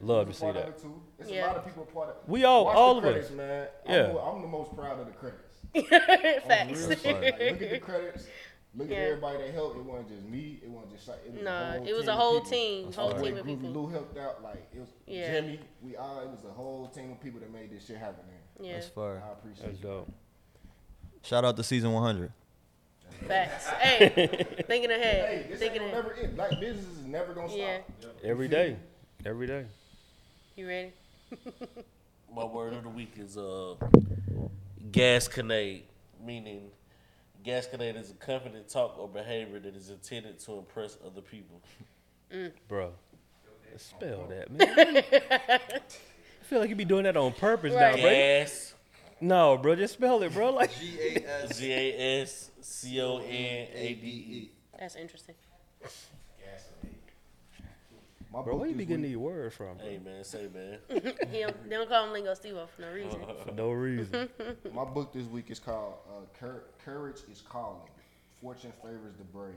[0.00, 0.68] love to see part of that.
[0.70, 1.02] it too.
[1.18, 1.44] It's Yeah.
[1.44, 3.30] a lot of people part of We all- Watch all the of us.
[3.30, 3.68] man.
[3.88, 4.06] Yeah.
[4.10, 5.40] I'm, I'm the most proud of the credits.
[6.46, 6.88] Facts.
[6.88, 8.26] Like, look at the credits.
[8.76, 8.96] Look Yeah.
[8.96, 9.76] at everybody that helped.
[9.76, 10.58] It wasn't just me.
[10.62, 11.08] It wasn't just.
[11.08, 13.22] It was Nah, a whole it was team a whole team, That's whole the way
[13.30, 13.70] team of Groovy people.
[13.70, 14.42] Lou helped out.
[14.42, 15.32] Like it was Yeah.
[15.40, 15.60] Jimmy.
[15.80, 16.20] We all.
[16.20, 18.24] It was a whole team of people that made this shit happen.
[18.26, 18.66] Man.
[18.66, 19.22] Yeah, That's fire.
[19.24, 19.82] I appreciate That's it.
[19.82, 20.12] dope.
[21.22, 22.32] Shout out to season 100.
[23.26, 23.66] Facts.
[23.80, 24.08] Hey,
[24.66, 26.04] thinking Hey, ahead, this thinking ain't gonna ahead.
[26.04, 26.36] never end.
[26.36, 27.58] Black business is never gonna stop.
[27.58, 27.78] Yeah.
[28.22, 28.76] Every day,
[29.24, 29.66] every day.
[30.56, 30.92] You ready?
[32.34, 33.74] My word of the week is uh,
[34.90, 35.82] gasconade,
[36.24, 36.62] meaning
[37.44, 41.60] gasconade is a confident talk or behavior that is intended to impress other people.
[42.68, 42.92] Bro,
[43.76, 45.02] spell that, man.
[45.30, 48.02] I feel like you be doing that on purpose now, bro.
[48.02, 48.74] Gas,
[49.20, 50.52] No, bro, just spell it, bro.
[50.52, 54.50] Like, G A S C O N A D E.
[54.78, 55.34] That's interesting.
[58.32, 59.78] My bro, where you this be getting these words from?
[59.78, 60.78] Hey man, say man.
[61.30, 63.20] He don't, they don't call him Lingo Steve for no reason.
[63.46, 64.28] For no reason.
[64.74, 67.88] My book this week is called uh, Cour- "Courage Is Calling."
[68.42, 69.54] Fortune favors the brave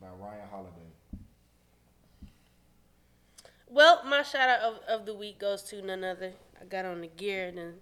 [0.00, 0.92] by Ryan Holiday.
[3.68, 6.32] Well, my shout out of, of the week goes to none other.
[6.60, 7.74] I got on the gear and then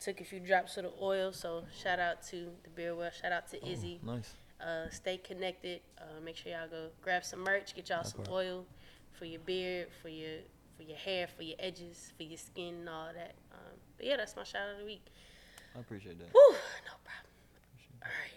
[0.00, 1.32] took a few drops of the oil.
[1.32, 3.12] So shout out to the BeardWell.
[3.12, 4.00] Shout out to Izzy.
[4.02, 4.34] Nice.
[4.60, 5.80] Uh, stay connected.
[5.98, 7.74] Uh, make sure y'all go grab some merch.
[7.74, 8.64] Get y'all some oil
[9.12, 10.38] for your beard, for your
[10.76, 13.34] for your hair, for your edges, for your skin, and all that.
[13.52, 15.06] Um, but yeah, that's my shout out of the week.
[15.74, 16.28] I appreciate that.
[16.32, 17.32] Whew, no problem.
[18.02, 18.35] All right.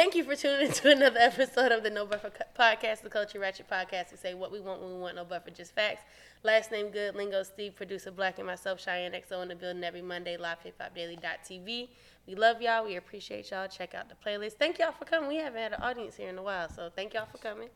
[0.00, 3.68] Thank you for tuning into another episode of the No Buffer Podcast, the Culture Ratchet
[3.68, 4.10] Podcast.
[4.10, 6.00] We say what we want when we want, no buffer, just facts.
[6.42, 10.00] Last name good, Lingo Steve, producer Black, and myself, Chiane XO, in the building every
[10.00, 11.90] Monday, live hip hop daily.tv.
[12.26, 12.86] We love y'all.
[12.86, 13.68] We appreciate y'all.
[13.68, 14.52] Check out the playlist.
[14.52, 15.28] Thank y'all for coming.
[15.28, 17.68] We haven't had an audience here in a while, so thank y'all for coming.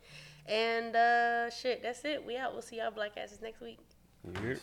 [0.46, 2.24] And uh, shit, that's it.
[2.24, 2.54] We out.
[2.54, 3.80] We'll see y'all black asses next week.
[4.42, 4.60] Yep.